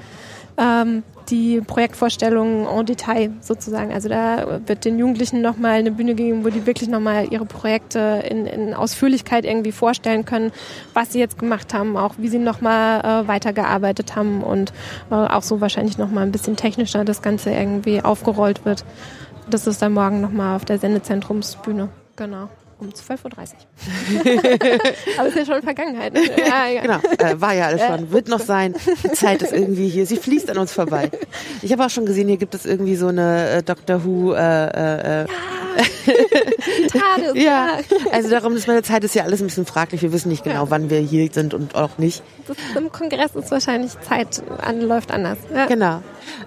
ähm, 0.58 1.02
die 1.30 1.60
Projektvorstellungen 1.60 2.66
en 2.66 2.86
Detail 2.86 3.30
sozusagen. 3.40 3.92
Also 3.92 4.08
da 4.08 4.60
wird 4.66 4.84
den 4.84 4.98
Jugendlichen 4.98 5.40
nochmal 5.40 5.72
eine 5.72 5.90
Bühne 5.90 6.14
gegeben, 6.14 6.44
wo 6.44 6.48
die 6.48 6.66
wirklich 6.66 6.88
nochmal 6.88 7.32
ihre 7.32 7.46
Projekte 7.46 8.22
in, 8.28 8.46
in, 8.46 8.74
Ausführlichkeit 8.74 9.44
irgendwie 9.44 9.72
vorstellen 9.72 10.24
können, 10.24 10.52
was 10.94 11.12
sie 11.12 11.18
jetzt 11.18 11.38
gemacht 11.38 11.74
haben, 11.74 11.96
auch 11.96 12.14
wie 12.18 12.28
sie 12.28 12.38
nochmal 12.38 13.00
äh, 13.00 13.28
weitergearbeitet 13.28 14.16
haben 14.16 14.42
und 14.42 14.72
äh, 15.10 15.14
auch 15.14 15.42
so 15.42 15.60
wahrscheinlich 15.60 15.98
nochmal 15.98 16.24
ein 16.24 16.32
bisschen 16.32 16.56
technischer 16.56 17.04
das 17.04 17.22
Ganze 17.22 17.50
irgendwie 17.50 18.02
aufgerollt 18.02 18.64
wird. 18.64 18.84
Das 19.48 19.66
ist 19.66 19.82
dann 19.82 19.92
morgen 19.92 20.20
nochmal 20.20 20.56
auf 20.56 20.64
der 20.64 20.78
Sendezentrumsbühne. 20.78 21.88
Genau 22.16 22.48
um 22.80 22.88
12.30 22.88 23.24
Uhr. 23.24 24.80
Aber 25.18 25.28
ist 25.28 25.36
ja 25.36 25.44
schon 25.44 25.62
Vergangenheit. 25.62 26.12
Ne? 26.14 26.20
Ja, 26.40 26.66
ja. 26.68 26.82
Genau, 26.82 26.98
äh, 27.18 27.40
war 27.40 27.54
ja 27.54 27.66
alles 27.66 27.82
schon. 27.82 28.12
Wird 28.12 28.28
noch 28.28 28.40
sein. 28.40 28.74
Die 29.04 29.12
Zeit 29.12 29.42
ist 29.42 29.52
irgendwie 29.52 29.88
hier. 29.88 30.06
Sie 30.06 30.16
fließt 30.16 30.50
an 30.50 30.58
uns 30.58 30.72
vorbei. 30.72 31.10
Ich 31.62 31.70
habe 31.72 31.84
auch 31.84 31.90
schon 31.90 32.06
gesehen, 32.06 32.28
hier 32.28 32.38
gibt 32.38 32.54
es 32.54 32.64
irgendwie 32.64 32.96
so 32.96 33.08
eine 33.08 33.50
äh, 33.50 33.62
Doctor 33.62 34.04
Who. 34.04 34.32
Äh, 34.32 34.38
äh, 34.40 35.22
äh 35.22 35.26
ja, 36.94 37.34
ja, 37.34 37.78
also 38.12 38.30
darum 38.30 38.56
ist 38.56 38.66
meine 38.66 38.82
Zeit 38.82 39.04
ist 39.04 39.14
ja 39.14 39.24
alles 39.24 39.40
ein 39.40 39.46
bisschen 39.46 39.66
fraglich. 39.66 40.02
Wir 40.02 40.12
wissen 40.12 40.28
nicht 40.28 40.44
genau, 40.44 40.64
ja. 40.64 40.70
wann 40.70 40.90
wir 40.90 40.98
hier 40.98 41.30
sind 41.32 41.54
und 41.54 41.74
auch 41.74 41.98
nicht. 41.98 42.22
Das, 42.46 42.56
Im 42.76 42.90
Kongress 42.90 43.34
ist 43.34 43.50
wahrscheinlich 43.50 43.92
Zeit 44.00 44.42
an, 44.58 44.80
läuft 44.80 45.10
anders. 45.10 45.38
Ja. 45.54 45.66
Genau. 45.66 46.02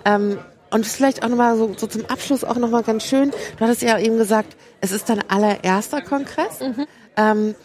Ähm, 0.06 0.38
und 0.74 0.86
vielleicht 0.88 1.24
auch 1.24 1.30
nochmal 1.30 1.56
so, 1.56 1.74
so 1.78 1.88
zum 1.88 2.06
Abschluss 2.08 2.44
auch 2.44 2.56
nochmal 2.56 2.84
ganz 2.84 3.04
schön. 3.04 3.32
Du 3.58 3.64
hattest 3.64 3.84
ja 3.84 4.00
eben 4.00 4.18
gesagt, 4.18 4.56
es 4.82 4.92
ist 4.92 5.08
dein 5.08 5.22
allererster 5.30 6.02
Kongress. 6.02 6.60
Mhm. 6.60 6.86
Ähm, 7.16 7.56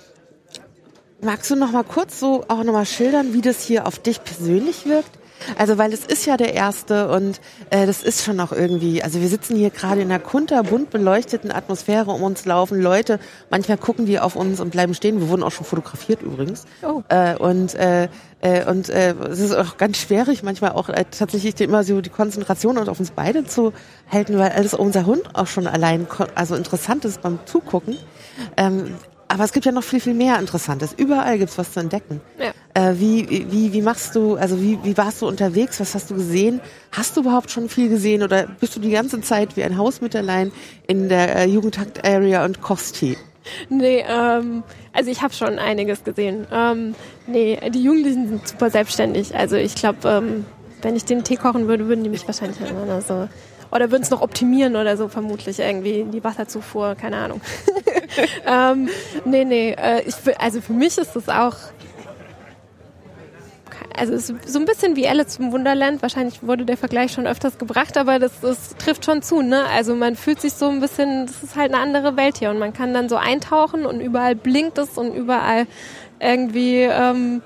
magst 1.22 1.50
du 1.50 1.56
nochmal 1.56 1.84
kurz 1.84 2.20
so 2.20 2.44
auch 2.48 2.62
nochmal 2.62 2.86
schildern, 2.86 3.32
wie 3.32 3.40
das 3.40 3.62
hier 3.62 3.86
auf 3.86 3.98
dich 3.98 4.22
persönlich 4.22 4.86
wirkt? 4.86 5.10
Also 5.56 5.78
weil 5.78 5.92
es 5.92 6.04
ist 6.04 6.26
ja 6.26 6.36
der 6.36 6.54
erste 6.54 7.08
und 7.08 7.40
äh, 7.70 7.86
das 7.86 8.02
ist 8.02 8.24
schon 8.24 8.40
auch 8.40 8.52
irgendwie, 8.52 9.02
also 9.02 9.20
wir 9.20 9.28
sitzen 9.28 9.56
hier 9.56 9.70
gerade 9.70 10.00
in 10.00 10.10
einer 10.10 10.20
kunterbunt 10.20 10.90
beleuchteten 10.90 11.52
Atmosphäre, 11.52 12.10
um 12.10 12.22
uns 12.22 12.44
laufen 12.44 12.80
Leute, 12.80 13.18
manchmal 13.50 13.78
gucken 13.78 14.06
die 14.06 14.18
auf 14.20 14.36
uns 14.36 14.60
und 14.60 14.70
bleiben 14.70 14.94
stehen. 14.94 15.20
Wir 15.20 15.28
wurden 15.28 15.42
auch 15.42 15.52
schon 15.52 15.66
fotografiert 15.66 16.22
übrigens. 16.22 16.64
Oh. 16.82 17.02
Äh, 17.08 17.36
und 17.36 17.74
äh, 17.74 18.08
äh, 18.40 18.64
und 18.70 18.88
äh, 18.88 19.14
es 19.14 19.40
ist 19.40 19.54
auch 19.54 19.76
ganz 19.78 19.98
schwierig, 19.98 20.42
manchmal 20.42 20.72
auch 20.72 20.88
äh, 20.88 21.04
tatsächlich 21.10 21.60
immer 21.60 21.82
so 21.82 22.00
die 22.00 22.10
Konzentration 22.10 22.78
auf 22.78 23.00
uns 23.00 23.10
beide 23.10 23.44
zu 23.44 23.72
halten, 24.10 24.38
weil 24.38 24.50
alles 24.50 24.74
unser 24.74 25.06
Hund 25.06 25.22
auch 25.34 25.48
schon 25.48 25.66
allein 25.66 26.06
also 26.34 26.54
interessant 26.54 27.04
ist 27.04 27.20
beim 27.20 27.40
Zugucken. 27.46 27.96
Ähm, 28.56 28.94
aber 29.28 29.44
es 29.44 29.52
gibt 29.52 29.66
ja 29.66 29.72
noch 29.72 29.84
viel, 29.84 30.00
viel 30.00 30.14
mehr 30.14 30.38
Interessantes. 30.38 30.94
Überall 30.96 31.38
gibt's 31.38 31.58
was 31.58 31.72
zu 31.72 31.80
entdecken. 31.80 32.20
Ja. 32.38 32.52
Äh, 32.74 32.98
wie, 32.98 33.46
wie, 33.50 33.72
wie 33.72 33.82
machst 33.82 34.16
du, 34.16 34.36
also 34.36 34.60
wie, 34.60 34.78
wie 34.82 34.96
warst 34.96 35.22
du 35.22 35.28
unterwegs? 35.28 35.78
Was 35.80 35.94
hast 35.94 36.10
du 36.10 36.14
gesehen? 36.14 36.60
Hast 36.92 37.16
du 37.16 37.20
überhaupt 37.20 37.50
schon 37.50 37.68
viel 37.68 37.88
gesehen 37.88 38.22
oder 38.22 38.46
bist 38.60 38.74
du 38.74 38.80
die 38.80 38.90
ganze 38.90 39.20
Zeit 39.20 39.56
wie 39.56 39.64
ein 39.64 39.76
Hausmütterlein 39.76 40.50
in 40.86 41.08
der 41.08 41.36
äh, 41.36 41.44
Jugendtakt-Area 41.46 42.44
und 42.44 42.62
kochst 42.62 42.96
Tee? 42.96 43.16
Nee, 43.68 44.04
ähm, 44.08 44.62
also 44.92 45.10
ich 45.10 45.22
habe 45.22 45.32
schon 45.34 45.58
einiges 45.58 46.04
gesehen. 46.04 46.46
Ähm, 46.52 46.94
nee, 47.26 47.58
die 47.70 47.82
Jugendlichen 47.82 48.28
sind 48.28 48.48
super 48.48 48.70
selbstständig. 48.70 49.34
Also 49.34 49.56
ich 49.56 49.74
glaube, 49.74 50.08
ähm, 50.08 50.44
wenn 50.82 50.96
ich 50.96 51.04
den 51.04 51.24
Tee 51.24 51.36
kochen 51.36 51.68
würde, 51.68 51.88
würden 51.88 52.04
die 52.04 52.10
mich 52.10 52.26
wahrscheinlich 52.26 52.60
erinnern. 52.60 52.90
Also 52.90 53.28
oder 53.70 53.90
würden 53.90 54.02
es 54.02 54.10
noch 54.10 54.22
optimieren 54.22 54.76
oder 54.76 54.96
so 54.96 55.08
vermutlich 55.08 55.58
irgendwie 55.58 56.04
die 56.04 56.22
Wasserzufuhr, 56.22 56.94
keine 56.94 57.16
Ahnung. 57.16 57.40
ähm, 58.46 58.88
nee, 59.24 59.44
nee, 59.44 59.72
äh, 59.72 60.02
ich, 60.06 60.14
also 60.40 60.60
für 60.60 60.72
mich 60.72 60.98
ist 60.98 61.14
das 61.14 61.28
auch 61.28 61.54
also 63.98 64.14
es 64.14 64.30
ist 64.30 64.48
so 64.48 64.58
ein 64.58 64.64
bisschen 64.64 64.96
wie 64.96 65.08
Alice 65.08 65.38
im 65.38 65.52
Wunderland. 65.52 66.02
Wahrscheinlich 66.02 66.42
wurde 66.42 66.64
der 66.64 66.76
Vergleich 66.76 67.12
schon 67.12 67.26
öfters 67.26 67.58
gebracht, 67.58 67.96
aber 67.96 68.18
das, 68.18 68.40
das 68.40 68.76
trifft 68.76 69.04
schon 69.04 69.22
zu. 69.22 69.42
Ne? 69.42 69.64
Also 69.74 69.94
man 69.94 70.16
fühlt 70.16 70.40
sich 70.40 70.52
so 70.52 70.68
ein 70.68 70.80
bisschen, 70.80 71.26
das 71.26 71.42
ist 71.42 71.56
halt 71.56 71.74
eine 71.74 71.82
andere 71.82 72.16
Welt 72.16 72.38
hier 72.38 72.50
und 72.50 72.58
man 72.58 72.72
kann 72.72 72.94
dann 72.94 73.08
so 73.08 73.16
eintauchen 73.16 73.86
und 73.86 74.00
überall 74.00 74.34
blinkt 74.34 74.78
es 74.78 74.96
und 74.96 75.14
überall 75.14 75.66
irgendwie 76.20 76.82
ähm, 76.82 77.42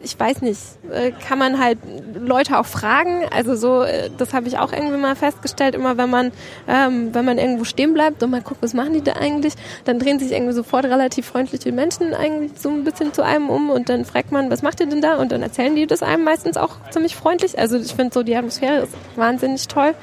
ich 0.00 0.18
weiß 0.18 0.42
nicht, 0.42 0.60
äh, 0.92 1.10
kann 1.10 1.38
man 1.38 1.58
halt 1.58 1.78
Leute 2.14 2.58
auch 2.58 2.66
fragen. 2.66 3.24
Also 3.34 3.56
so, 3.56 3.82
äh, 3.82 4.10
das 4.16 4.34
habe 4.34 4.46
ich 4.46 4.58
auch 4.58 4.72
irgendwie 4.72 4.96
mal 4.98 5.16
festgestellt. 5.16 5.74
Immer 5.74 5.96
wenn 5.96 6.10
man, 6.10 6.32
ähm, 6.68 7.14
wenn 7.14 7.24
man 7.24 7.38
irgendwo 7.38 7.64
stehen 7.64 7.94
bleibt 7.94 8.22
und 8.22 8.30
man 8.30 8.44
guckt, 8.44 8.62
was 8.62 8.74
machen 8.74 8.92
die 8.92 9.02
da 9.02 9.14
eigentlich, 9.14 9.54
dann 9.84 9.98
drehen 9.98 10.18
sich 10.18 10.32
irgendwie 10.32 10.52
sofort 10.52 10.84
relativ 10.84 11.26
freundliche 11.26 11.72
Menschen 11.72 12.14
eigentlich 12.14 12.52
so 12.58 12.68
ein 12.68 12.84
bisschen 12.84 13.14
zu 13.14 13.22
einem 13.22 13.48
um 13.48 13.70
und 13.70 13.88
dann 13.88 14.04
fragt 14.04 14.32
man, 14.32 14.50
was 14.50 14.62
macht 14.62 14.80
ihr 14.80 14.86
denn 14.86 15.00
da? 15.00 15.16
Und 15.16 15.32
dann 15.32 15.42
erzählen 15.42 15.74
die 15.74 15.86
das 15.86 16.02
einem 16.02 16.24
meistens 16.24 16.56
auch 16.56 16.76
ziemlich 16.90 17.16
freundlich. 17.16 17.58
Also 17.58 17.76
ich 17.78 17.94
finde 17.94 18.12
so, 18.12 18.22
die 18.22 18.36
Atmosphäre 18.36 18.82
ist 18.82 18.92
wahnsinnig 19.16 19.66
toll. 19.66 19.94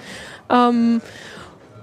Ähm, 0.49 1.01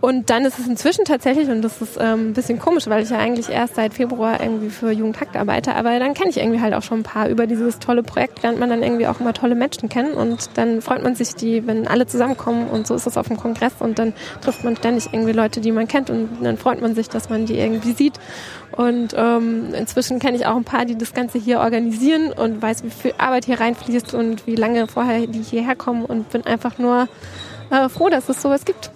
und 0.01 0.31
dann 0.31 0.47
ist 0.47 0.59
es 0.59 0.67
inzwischen 0.67 1.05
tatsächlich, 1.05 1.49
und 1.51 1.61
das 1.61 1.83
ist 1.83 1.99
ähm, 2.01 2.31
ein 2.31 2.33
bisschen 2.33 2.59
komisch, 2.59 2.87
weil 2.87 3.03
ich 3.03 3.11
ja 3.11 3.19
eigentlich 3.19 3.51
erst 3.51 3.75
seit 3.75 3.93
Februar 3.93 4.41
irgendwie 4.41 4.71
für 4.71 4.91
Jugendhakt 4.91 5.37
arbeite, 5.37 5.75
aber 5.75 5.99
dann 5.99 6.15
kenne 6.15 6.31
ich 6.31 6.39
irgendwie 6.39 6.61
halt 6.61 6.73
auch 6.73 6.83
schon 6.83 7.01
ein 7.01 7.03
paar. 7.03 7.29
Über 7.29 7.47
dieses 7.47 7.79
tolle 7.81 8.03
Projekt 8.03 8.43
lernt 8.43 8.59
man 8.59 8.71
dann 8.71 8.83
irgendwie 8.83 9.07
auch 9.07 9.21
immer 9.21 9.35
tolle 9.35 9.55
Menschen 9.55 9.91
kennen 9.91 10.15
und 10.15 10.57
dann 10.57 10.81
freut 10.81 11.03
man 11.03 11.15
sich, 11.15 11.35
die, 11.35 11.67
wenn 11.67 11.87
alle 11.87 12.07
zusammenkommen 12.07 12.69
und 12.69 12.87
so 12.87 12.95
ist 12.95 13.07
es 13.07 13.19
auf 13.19 13.29
dem 13.29 13.37
Kongress 13.37 13.75
und 13.81 13.99
dann 13.99 14.15
trifft 14.41 14.65
man 14.65 14.75
ständig 14.75 15.09
irgendwie 15.13 15.33
Leute, 15.33 15.61
die 15.61 15.71
man 15.71 15.87
kennt 15.87 16.09
und 16.09 16.31
dann 16.43 16.57
freut 16.57 16.81
man 16.81 16.95
sich, 16.95 17.11
dass 17.11 17.29
man 17.29 17.45
die 17.45 17.59
irgendwie 17.59 17.93
sieht. 17.93 18.15
Und 18.75 19.15
ähm, 19.15 19.75
inzwischen 19.75 20.19
kenne 20.19 20.37
ich 20.39 20.47
auch 20.47 20.57
ein 20.57 20.65
paar, 20.65 20.87
die 20.87 20.97
das 20.97 21.13
Ganze 21.13 21.39
hier 21.39 21.61
organisieren 21.61 22.33
und 22.33 22.63
weiß, 22.63 22.85
wie 22.85 22.91
viel 22.91 23.15
Arbeit 23.19 23.45
hier 23.45 23.61
reinfließt 23.61 24.15
und 24.15 24.47
wie 24.47 24.55
lange 24.55 24.87
vorher 24.87 25.27
die 25.27 25.43
hierher 25.43 25.77
kommen 25.77 26.07
und 26.07 26.31
bin 26.31 26.47
einfach 26.47 26.79
nur 26.79 27.09
äh, 27.71 27.91
froh, 27.91 28.09
dass 28.09 28.31
es 28.31 28.41
sowas 28.41 28.65
gibt 28.65 28.93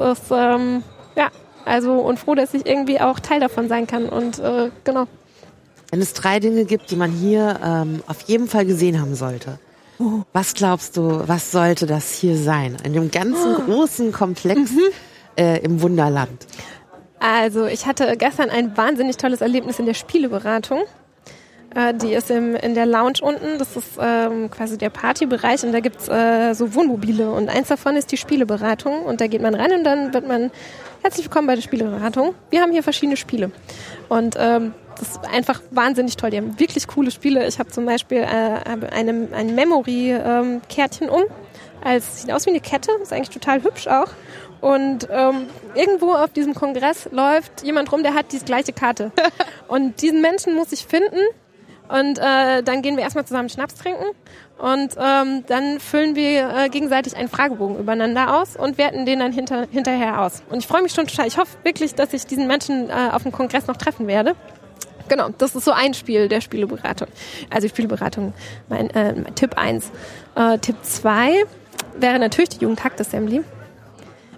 ist, 0.00 0.30
ähm, 0.30 0.82
ja, 1.16 1.28
also 1.64 1.94
und 1.94 2.18
froh, 2.18 2.34
dass 2.34 2.54
ich 2.54 2.66
irgendwie 2.66 3.00
auch 3.00 3.20
Teil 3.20 3.40
davon 3.40 3.68
sein 3.68 3.86
kann 3.86 4.08
und 4.08 4.38
äh, 4.38 4.70
genau. 4.84 5.06
Wenn 5.90 6.00
es 6.00 6.12
drei 6.12 6.38
Dinge 6.40 6.64
gibt, 6.64 6.90
die 6.90 6.96
man 6.96 7.10
hier 7.10 7.58
ähm, 7.64 8.02
auf 8.06 8.22
jeden 8.22 8.48
Fall 8.48 8.64
gesehen 8.64 9.00
haben 9.00 9.14
sollte, 9.14 9.58
oh. 9.98 10.22
was 10.32 10.54
glaubst 10.54 10.96
du, 10.96 11.26
was 11.26 11.50
sollte 11.50 11.86
das 11.86 12.14
hier 12.14 12.36
sein? 12.36 12.76
In 12.84 12.92
dem 12.92 13.10
ganzen 13.10 13.56
oh. 13.56 13.60
großen 13.62 14.12
Komplex 14.12 14.70
mhm. 14.70 14.80
äh, 15.36 15.58
im 15.60 15.82
Wunderland. 15.82 16.46
Also 17.18 17.66
ich 17.66 17.86
hatte 17.86 18.16
gestern 18.16 18.48
ein 18.48 18.76
wahnsinnig 18.76 19.18
tolles 19.18 19.42
Erlebnis 19.42 19.78
in 19.78 19.86
der 19.86 19.94
Spieleberatung. 19.94 20.80
Äh, 21.74 21.94
die 21.94 22.12
ist 22.12 22.30
im, 22.30 22.56
in 22.56 22.74
der 22.74 22.86
Lounge 22.86 23.20
unten. 23.22 23.58
Das 23.58 23.76
ist 23.76 23.98
ähm, 24.00 24.50
quasi 24.50 24.76
der 24.76 24.90
Partybereich 24.90 25.62
und 25.62 25.72
da 25.72 25.80
gibt's 25.80 26.08
äh, 26.08 26.52
so 26.54 26.74
Wohnmobile. 26.74 27.30
Und 27.30 27.48
eins 27.48 27.68
davon 27.68 27.96
ist 27.96 28.10
die 28.10 28.16
Spieleberatung. 28.16 29.02
Und 29.04 29.20
da 29.20 29.26
geht 29.26 29.42
man 29.42 29.54
rein 29.54 29.72
und 29.72 29.84
dann 29.84 30.12
wird 30.12 30.26
man 30.26 30.50
herzlich 31.02 31.26
willkommen 31.26 31.46
bei 31.46 31.54
der 31.54 31.62
Spieleberatung. 31.62 32.34
Wir 32.50 32.60
haben 32.60 32.72
hier 32.72 32.82
verschiedene 32.82 33.16
Spiele. 33.16 33.52
Und 34.08 34.36
ähm, 34.38 34.74
das 34.98 35.12
ist 35.12 35.20
einfach 35.32 35.62
wahnsinnig 35.70 36.16
toll. 36.16 36.30
Die 36.30 36.36
haben 36.36 36.58
wirklich 36.58 36.86
coole 36.88 37.10
Spiele. 37.10 37.46
Ich 37.46 37.58
habe 37.58 37.70
zum 37.70 37.86
Beispiel 37.86 38.18
äh, 38.18 38.26
eine, 38.26 39.28
ein 39.32 39.54
Memory-Kärtchen 39.54 41.08
ähm, 41.08 41.14
um. 41.14 41.22
Als, 41.82 42.20
sieht 42.20 42.32
aus 42.32 42.44
wie 42.44 42.50
eine 42.50 42.60
Kette, 42.60 42.90
ist 43.00 43.12
eigentlich 43.12 43.30
total 43.30 43.62
hübsch 43.62 43.86
auch. 43.86 44.08
Und 44.60 45.08
ähm, 45.10 45.46
irgendwo 45.74 46.12
auf 46.12 46.32
diesem 46.32 46.54
Kongress 46.54 47.08
läuft 47.12 47.62
jemand 47.62 47.90
rum, 47.92 48.02
der 48.02 48.12
hat 48.12 48.32
die 48.32 48.38
gleiche 48.40 48.72
Karte. 48.72 49.12
Und 49.68 50.02
diesen 50.02 50.20
Menschen 50.20 50.54
muss 50.54 50.72
ich 50.72 50.84
finden. 50.84 51.20
Und 51.90 52.18
äh, 52.18 52.62
dann 52.62 52.82
gehen 52.82 52.96
wir 52.96 53.02
erstmal 53.02 53.24
zusammen 53.24 53.48
Schnaps 53.48 53.74
trinken. 53.74 54.04
Und 54.58 54.94
ähm, 54.98 55.44
dann 55.46 55.80
füllen 55.80 56.14
wir 56.14 56.54
äh, 56.54 56.68
gegenseitig 56.68 57.16
einen 57.16 57.28
Fragebogen 57.28 57.78
übereinander 57.78 58.40
aus 58.40 58.56
und 58.56 58.78
werten 58.78 59.06
den 59.06 59.18
dann 59.18 59.32
hinter, 59.32 59.66
hinterher 59.70 60.20
aus. 60.20 60.42
Und 60.50 60.58
ich 60.58 60.66
freue 60.66 60.82
mich 60.82 60.92
schon 60.92 61.06
total. 61.06 61.26
Ich 61.26 61.38
hoffe 61.38 61.56
wirklich, 61.62 61.94
dass 61.94 62.12
ich 62.12 62.26
diesen 62.26 62.46
Menschen 62.46 62.90
äh, 62.90 63.10
auf 63.10 63.22
dem 63.22 63.32
Kongress 63.32 63.66
noch 63.66 63.76
treffen 63.76 64.06
werde. 64.06 64.36
Genau, 65.08 65.30
das 65.38 65.56
ist 65.56 65.64
so 65.64 65.72
ein 65.72 65.94
Spiel 65.94 66.28
der 66.28 66.40
Spieleberatung. 66.40 67.08
Also 67.48 67.66
Spieleberatung, 67.68 68.32
mein, 68.68 68.90
äh, 68.90 69.24
Tipp 69.34 69.58
1. 69.58 69.90
Äh, 70.36 70.58
Tipp 70.58 70.76
2 70.82 71.44
wäre 71.96 72.18
natürlich 72.20 72.50
die 72.50 72.60
Jugendhakt 72.60 73.00
Assembly. 73.00 73.42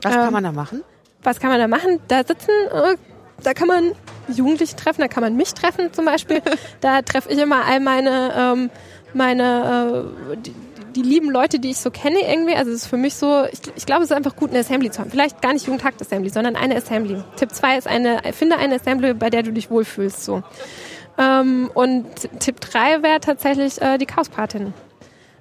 Was 0.01 0.15
kann 0.15 0.27
ähm, 0.29 0.33
man 0.33 0.45
da 0.45 0.53
machen? 0.53 0.83
Was 1.23 1.41
kann 1.41 1.51
man 1.51 1.59
da 1.59 1.69
machen? 1.69 2.01
Da 2.09 2.25
sitzen, 2.25 2.51
äh, 2.73 2.97
da 3.43 3.55
kann 3.55 3.69
man 3.69 3.93
Jugendliche 4.29 4.77
treffen, 4.77 5.01
da 5.01 5.09
kann 5.09 5.23
man 5.23 5.37
mich 5.37 5.55
treffen 5.55 5.93
zum 5.93 6.05
Beispiel. 6.05 6.43
da 6.81 7.03
treffe 7.03 7.31
ich 7.31 7.39
immer 7.39 7.65
all 7.65 7.81
meine, 7.81 8.33
ähm, 8.37 8.71
meine 9.15 10.05
äh, 10.33 10.37
die, 10.37 10.55
die, 10.97 11.03
lieben 11.03 11.31
Leute, 11.31 11.59
die 11.59 11.71
ich 11.71 11.79
so 11.79 11.91
kenne 11.91 12.19
irgendwie. 12.21 12.55
Also 12.55 12.71
es 12.71 12.83
ist 12.83 12.87
für 12.87 12.97
mich 12.97 13.15
so, 13.15 13.45
ich, 13.51 13.61
ich 13.77 13.87
glaube, 13.87 14.05
es 14.05 14.11
ist 14.11 14.17
einfach 14.17 14.37
gut, 14.37 14.51
eine 14.51 14.61
Assembly 14.61 14.91
zu 14.91 15.01
haben. 15.01 15.11
Vielleicht 15.11 15.43
gar 15.43 15.53
nicht 15.53 15.67
Jugendhakt-Assembly, 15.67 16.31
sondern 16.31 16.57
eine 16.57 16.77
Assembly. 16.77 17.23
Tipp 17.37 17.53
2 17.53 17.79
ist 17.79 17.87
eine, 17.87 18.21
finde 18.33 18.57
eine 18.57 18.77
Assembly, 18.77 19.15
bei 19.15 19.31
der 19.31 19.43
du 19.43 19.53
dich 19.53 19.71
wohlfühlst. 19.71 20.25
So. 20.25 20.43
Ähm, 21.19 21.71
und 21.75 22.07
Tipp 22.41 22.61
3 22.61 23.03
wäre 23.03 23.21
tatsächlich 23.21 23.81
äh, 23.83 23.99
die 23.99 24.07
Chaospatin. 24.07 24.73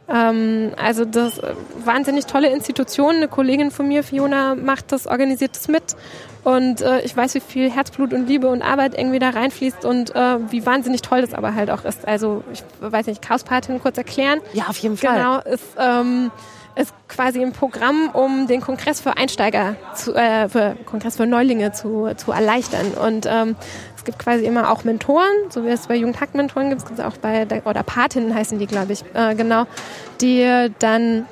Ähm, 0.10 0.72
also 0.78 1.06
das 1.06 1.40
äh, 1.40 1.54
wahnsinnig 1.84 2.26
tolle 2.26 2.50
Institution. 2.50 3.16
Eine 3.18 3.28
Kollegin 3.28 3.72
von 3.72 3.88
mir, 3.88 4.04
Fiona, 4.04 4.56
macht 4.56 4.92
das, 4.92 5.08
organisiert 5.08 5.56
das 5.56 5.68
mit. 5.68 5.96
Und 6.44 6.82
äh, 6.82 7.02
ich 7.02 7.16
weiß, 7.16 7.36
wie 7.36 7.40
viel 7.40 7.70
Herzblut 7.70 8.14
und 8.14 8.28
Liebe 8.28 8.48
und 8.48 8.62
Arbeit 8.62 8.98
irgendwie 8.98 9.20
da 9.20 9.30
reinfließt 9.30 9.86
und 9.86 10.16
äh, 10.16 10.52
wie 10.52 10.66
wahnsinnig 10.66 11.02
toll 11.02 11.22
das 11.22 11.34
aber 11.34 11.54
halt 11.54 11.70
auch 11.70 11.86
ist. 11.86 12.08
Also 12.08 12.44
ich 12.52 12.64
weiß 12.80 13.08
nicht, 13.08 13.22
Chaospatin 13.22 13.80
kurz 13.82 13.98
erklären. 13.98 14.40
Ja, 14.54 14.66
auf 14.68 14.78
jeden 14.78 14.98
Fall. 14.98 15.18
Genau, 15.18 15.40
ist, 15.40 15.76
ähm, 15.78 16.32
ist 16.76 16.94
quasi 17.08 17.44
ein 17.44 17.52
Programm, 17.52 18.10
um 18.14 18.48
den 18.48 18.62
Kongress 18.62 19.02
für 19.02 19.18
Einsteiger, 19.18 19.76
zu, 19.96 20.16
äh, 20.16 20.50
für 20.50 20.76
Kongress 20.86 21.18
für 21.18 21.28
Neulinge 21.28 21.74
zu, 21.74 22.10
zu 22.16 22.32
erleichtern. 22.32 22.92
Und 22.94 23.28
ähm, 23.30 23.56
es 23.96 24.04
gibt 24.04 24.18
quasi 24.18 24.46
immer 24.46 24.72
auch 24.72 24.84
Mentoren, 24.84 25.28
so 25.50 25.64
wie 25.64 25.70
es 25.70 25.86
bei 25.86 25.96
Jugendhack-Mentoren 25.96 26.70
gibt, 26.70 26.82
es 26.82 26.88
gibt 26.88 27.02
auch 27.02 27.18
bei, 27.18 27.46
oder 27.66 27.84
Patinnen 27.84 28.34
heißen 28.34 28.58
die, 28.58 28.66
glaube 28.66 28.94
ich, 28.94 29.04
äh, 29.14 29.36
genau, 29.36 29.66
die 30.22 30.72
dann 30.80 31.28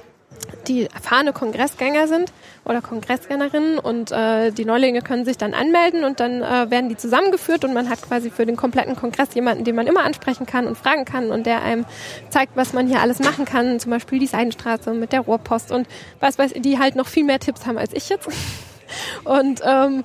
die 0.68 0.86
erfahrene 0.86 1.34
Kongressgänger 1.34 2.08
sind 2.08 2.32
oder 2.70 2.82
Kongressgängerinnen 2.82 3.80
und 3.80 4.12
äh, 4.12 4.52
die 4.52 4.64
Neulinge 4.64 5.02
können 5.02 5.26
sich 5.26 5.38
dann 5.38 5.54
anmelden 5.54 6.04
und 6.04 6.20
dann 6.20 6.42
äh, 6.42 6.70
werden 6.70 6.88
die 6.88 6.96
zusammengeführt 6.96 7.66
und 7.66 7.74
man 7.74 7.90
hat 7.90 8.02
quasi 8.02 8.30
für 8.30 8.46
den 8.46 8.56
kompletten 8.56 8.96
Kongress 8.96 9.34
jemanden, 9.34 9.64
den 9.64 9.76
man 9.76 9.88
immer 9.88 10.04
ansprechen 10.04 10.46
kann 10.46 10.68
und 10.68 10.78
fragen 10.78 11.04
kann 11.04 11.32
und 11.32 11.46
der 11.46 11.64
einem 11.64 11.86
zeigt, 12.30 12.56
was 12.56 12.74
man 12.74 12.88
hier 12.88 13.02
alles 13.02 13.20
machen 13.20 13.46
kann, 13.46 13.80
zum 13.80 13.90
Beispiel 13.92 14.20
die 14.20 14.28
Seidenstraße 14.28 14.94
mit 14.94 15.12
der 15.12 15.22
Rohrpost 15.22 15.72
und 15.72 15.88
was 16.20 16.38
weiß 16.38 16.54
die 16.58 16.78
halt 16.80 16.96
noch 16.96 17.08
viel 17.08 17.24
mehr 17.24 17.40
Tipps 17.40 17.66
haben 17.66 17.78
als 17.78 17.94
ich 17.94 18.08
jetzt. 18.10 18.28
Und 19.24 19.62
ähm, 19.64 20.04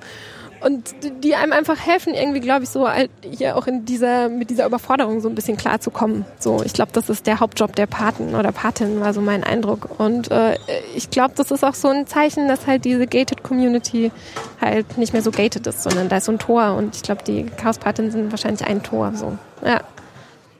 und 0.64 0.94
die 1.22 1.34
einem 1.34 1.52
einfach 1.52 1.78
helfen, 1.78 2.14
irgendwie, 2.14 2.40
glaube 2.40 2.64
ich, 2.64 2.70
so 2.70 2.88
halt 2.88 3.10
hier 3.22 3.56
auch 3.56 3.66
in 3.66 3.84
dieser, 3.84 4.28
mit 4.28 4.50
dieser 4.50 4.66
Überforderung 4.66 5.20
so 5.20 5.28
ein 5.28 5.34
bisschen 5.34 5.56
klarzukommen. 5.56 6.24
So, 6.38 6.62
ich 6.64 6.72
glaube, 6.72 6.90
das 6.92 7.10
ist 7.10 7.26
der 7.26 7.40
Hauptjob 7.40 7.76
der 7.76 7.86
Paten 7.86 8.34
oder 8.34 8.50
Patin, 8.50 9.00
war 9.00 9.12
so 9.12 9.20
mein 9.20 9.44
Eindruck. 9.44 10.00
Und 10.00 10.30
äh, 10.30 10.56
ich 10.94 11.10
glaube, 11.10 11.34
das 11.36 11.50
ist 11.50 11.64
auch 11.64 11.74
so 11.74 11.88
ein 11.88 12.06
Zeichen, 12.06 12.48
dass 12.48 12.66
halt 12.66 12.84
diese 12.84 13.06
gated 13.06 13.42
Community 13.42 14.10
halt 14.60 14.96
nicht 14.96 15.12
mehr 15.12 15.22
so 15.22 15.30
gated 15.30 15.66
ist, 15.66 15.82
sondern 15.82 16.08
da 16.08 16.16
ist 16.16 16.24
so 16.24 16.32
ein 16.32 16.38
Tor 16.38 16.74
und 16.76 16.96
ich 16.96 17.02
glaube, 17.02 17.22
die 17.24 17.44
Chaos-Patin 17.44 18.10
sind 18.10 18.30
wahrscheinlich 18.30 18.66
ein 18.66 18.82
Tor, 18.82 19.12
so. 19.14 19.36
Ja. 19.64 19.82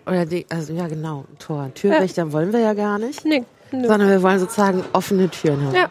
Oder 0.07 0.27
die, 0.27 0.45
also 0.51 0.75
ja 0.75 0.87
genau, 0.87 1.25
Tor. 1.39 1.71
Türwächter 1.75 2.25
ja. 2.25 2.33
wollen 2.33 2.53
wir 2.53 2.61
ja 2.61 2.75
gar 2.75 2.99
nicht. 2.99 3.25
Nee. 3.25 3.45
Nö. 3.73 3.89
Sondern 3.89 4.09
wir 4.11 4.23
wollen 4.23 4.39
sozusagen 4.39 4.85
offene 4.93 5.29
Türen 5.31 5.67
haben. 5.67 5.75
Ja, 5.75 5.89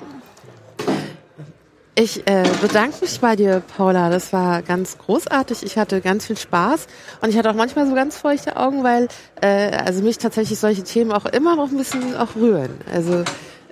ich 1.96 2.28
äh, 2.28 2.44
bedanke 2.62 2.98
mich 3.02 3.20
bei 3.20 3.36
dir, 3.36 3.62
Paula. 3.78 4.10
Das 4.10 4.34
war 4.34 4.62
ganz 4.62 4.98
großartig. 4.98 5.64
Ich 5.64 5.78
hatte 5.78 6.02
ganz 6.02 6.26
viel 6.26 6.38
Spaß 6.38 6.88
und 7.22 7.30
ich 7.30 7.38
hatte 7.38 7.52
auch 7.52 7.56
manchmal 7.56 7.88
so 7.88 7.94
ganz 7.94 8.18
feuchte 8.18 8.58
Augen, 8.58 8.84
weil 8.84 9.08
äh, 9.42 9.76
also 9.78 10.02
mich 10.02 10.18
tatsächlich 10.18 10.60
solche 10.60 10.84
Themen 10.84 11.12
auch 11.12 11.26
immer 11.26 11.56
noch 11.56 11.70
ein 11.70 11.78
bisschen 11.78 12.16
auch 12.18 12.36
rühren. 12.36 12.82
Also 12.92 13.24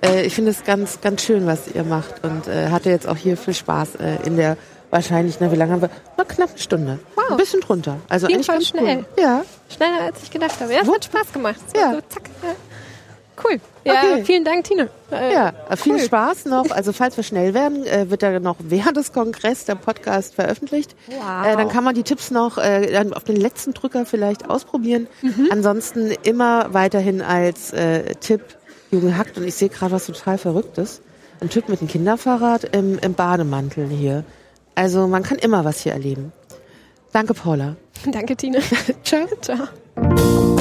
äh, 0.05 0.23
ich 0.23 0.35
finde 0.35 0.51
es 0.51 0.63
ganz 0.63 1.01
ganz 1.01 1.23
schön, 1.23 1.47
was 1.47 1.67
ihr 1.73 1.83
macht 1.83 2.23
und 2.23 2.47
äh, 2.47 2.69
hatte 2.69 2.89
jetzt 2.89 3.07
auch 3.07 3.17
hier 3.17 3.37
viel 3.37 3.55
Spaß 3.55 3.95
äh, 3.95 4.17
in 4.27 4.37
der 4.37 4.55
wahrscheinlich, 4.91 5.37
na 5.39 5.51
wie 5.51 5.55
lange 5.55 5.71
haben 5.71 5.81
wir? 5.81 5.89
Na 6.17 6.23
knapp 6.23 6.49
eine 6.49 6.59
Stunde. 6.59 6.99
Wow. 7.15 7.31
Ein 7.31 7.37
bisschen 7.37 7.61
drunter. 7.61 7.97
Also 8.07 8.27
eigentlich 8.27 8.47
ganz 8.47 8.67
schnell. 8.67 8.97
Cool. 8.97 9.05
Ja. 9.23 9.43
Schneller 9.73 10.01
als 10.05 10.21
ich 10.21 10.29
gedacht 10.29 10.59
habe. 10.59 10.73
Ja, 10.73 10.81
es 10.81 10.91
hat 10.91 11.05
Spaß 11.05 11.33
gemacht. 11.33 11.59
Ja. 11.75 11.93
So, 11.93 12.01
zack. 12.09 12.29
Ja. 12.43 12.55
Cool. 13.43 13.59
Ja, 13.83 13.93
okay. 13.93 14.23
vielen 14.25 14.43
Dank, 14.43 14.65
Tina. 14.65 14.87
Äh, 15.11 15.33
ja, 15.33 15.53
viel 15.75 15.93
cool. 15.93 15.99
Spaß 15.99 16.45
noch. 16.45 16.69
Also 16.71 16.93
falls 16.93 17.17
wir 17.17 17.23
schnell 17.23 17.53
werden, 17.53 17.85
äh, 17.85 18.09
wird 18.09 18.21
da 18.23 18.39
noch 18.39 18.57
während 18.59 18.97
des 18.97 19.11
Kongresses 19.11 19.65
der 19.65 19.75
Podcast 19.75 20.35
veröffentlicht. 20.35 20.95
Wow. 21.07 21.45
Äh, 21.45 21.57
dann 21.57 21.69
kann 21.69 21.83
man 21.83 21.95
die 21.95 22.03
Tipps 22.03 22.31
noch 22.31 22.57
äh, 22.57 23.03
auf 23.13 23.23
den 23.23 23.37
letzten 23.37 23.73
Drücker 23.73 24.05
vielleicht 24.05 24.49
ausprobieren. 24.49 25.07
Mhm. 25.21 25.49
Ansonsten 25.51 26.11
immer 26.23 26.73
weiterhin 26.73 27.21
als 27.21 27.73
äh, 27.73 28.15
Tipp 28.15 28.41
Junge 28.91 29.17
Hackt. 29.17 29.37
Und 29.37 29.47
ich 29.47 29.55
sehe 29.55 29.69
gerade 29.69 29.91
was 29.91 30.05
total 30.05 30.37
Verrücktes. 30.37 31.01
Ein 31.39 31.49
Typ 31.49 31.69
mit 31.69 31.79
einem 31.79 31.89
Kinderfahrrad 31.89 32.75
im, 32.75 32.99
im 32.99 33.13
Bademantel 33.13 33.87
hier. 33.87 34.23
Also 34.75 35.07
man 35.07 35.23
kann 35.23 35.37
immer 35.37 35.65
was 35.65 35.81
hier 35.81 35.93
erleben. 35.93 36.31
Danke, 37.11 37.33
Paula. 37.33 37.75
Danke, 38.05 38.35
Tina. 38.35 38.59
Ciao. 39.03 39.27
Ciao. 39.41 40.60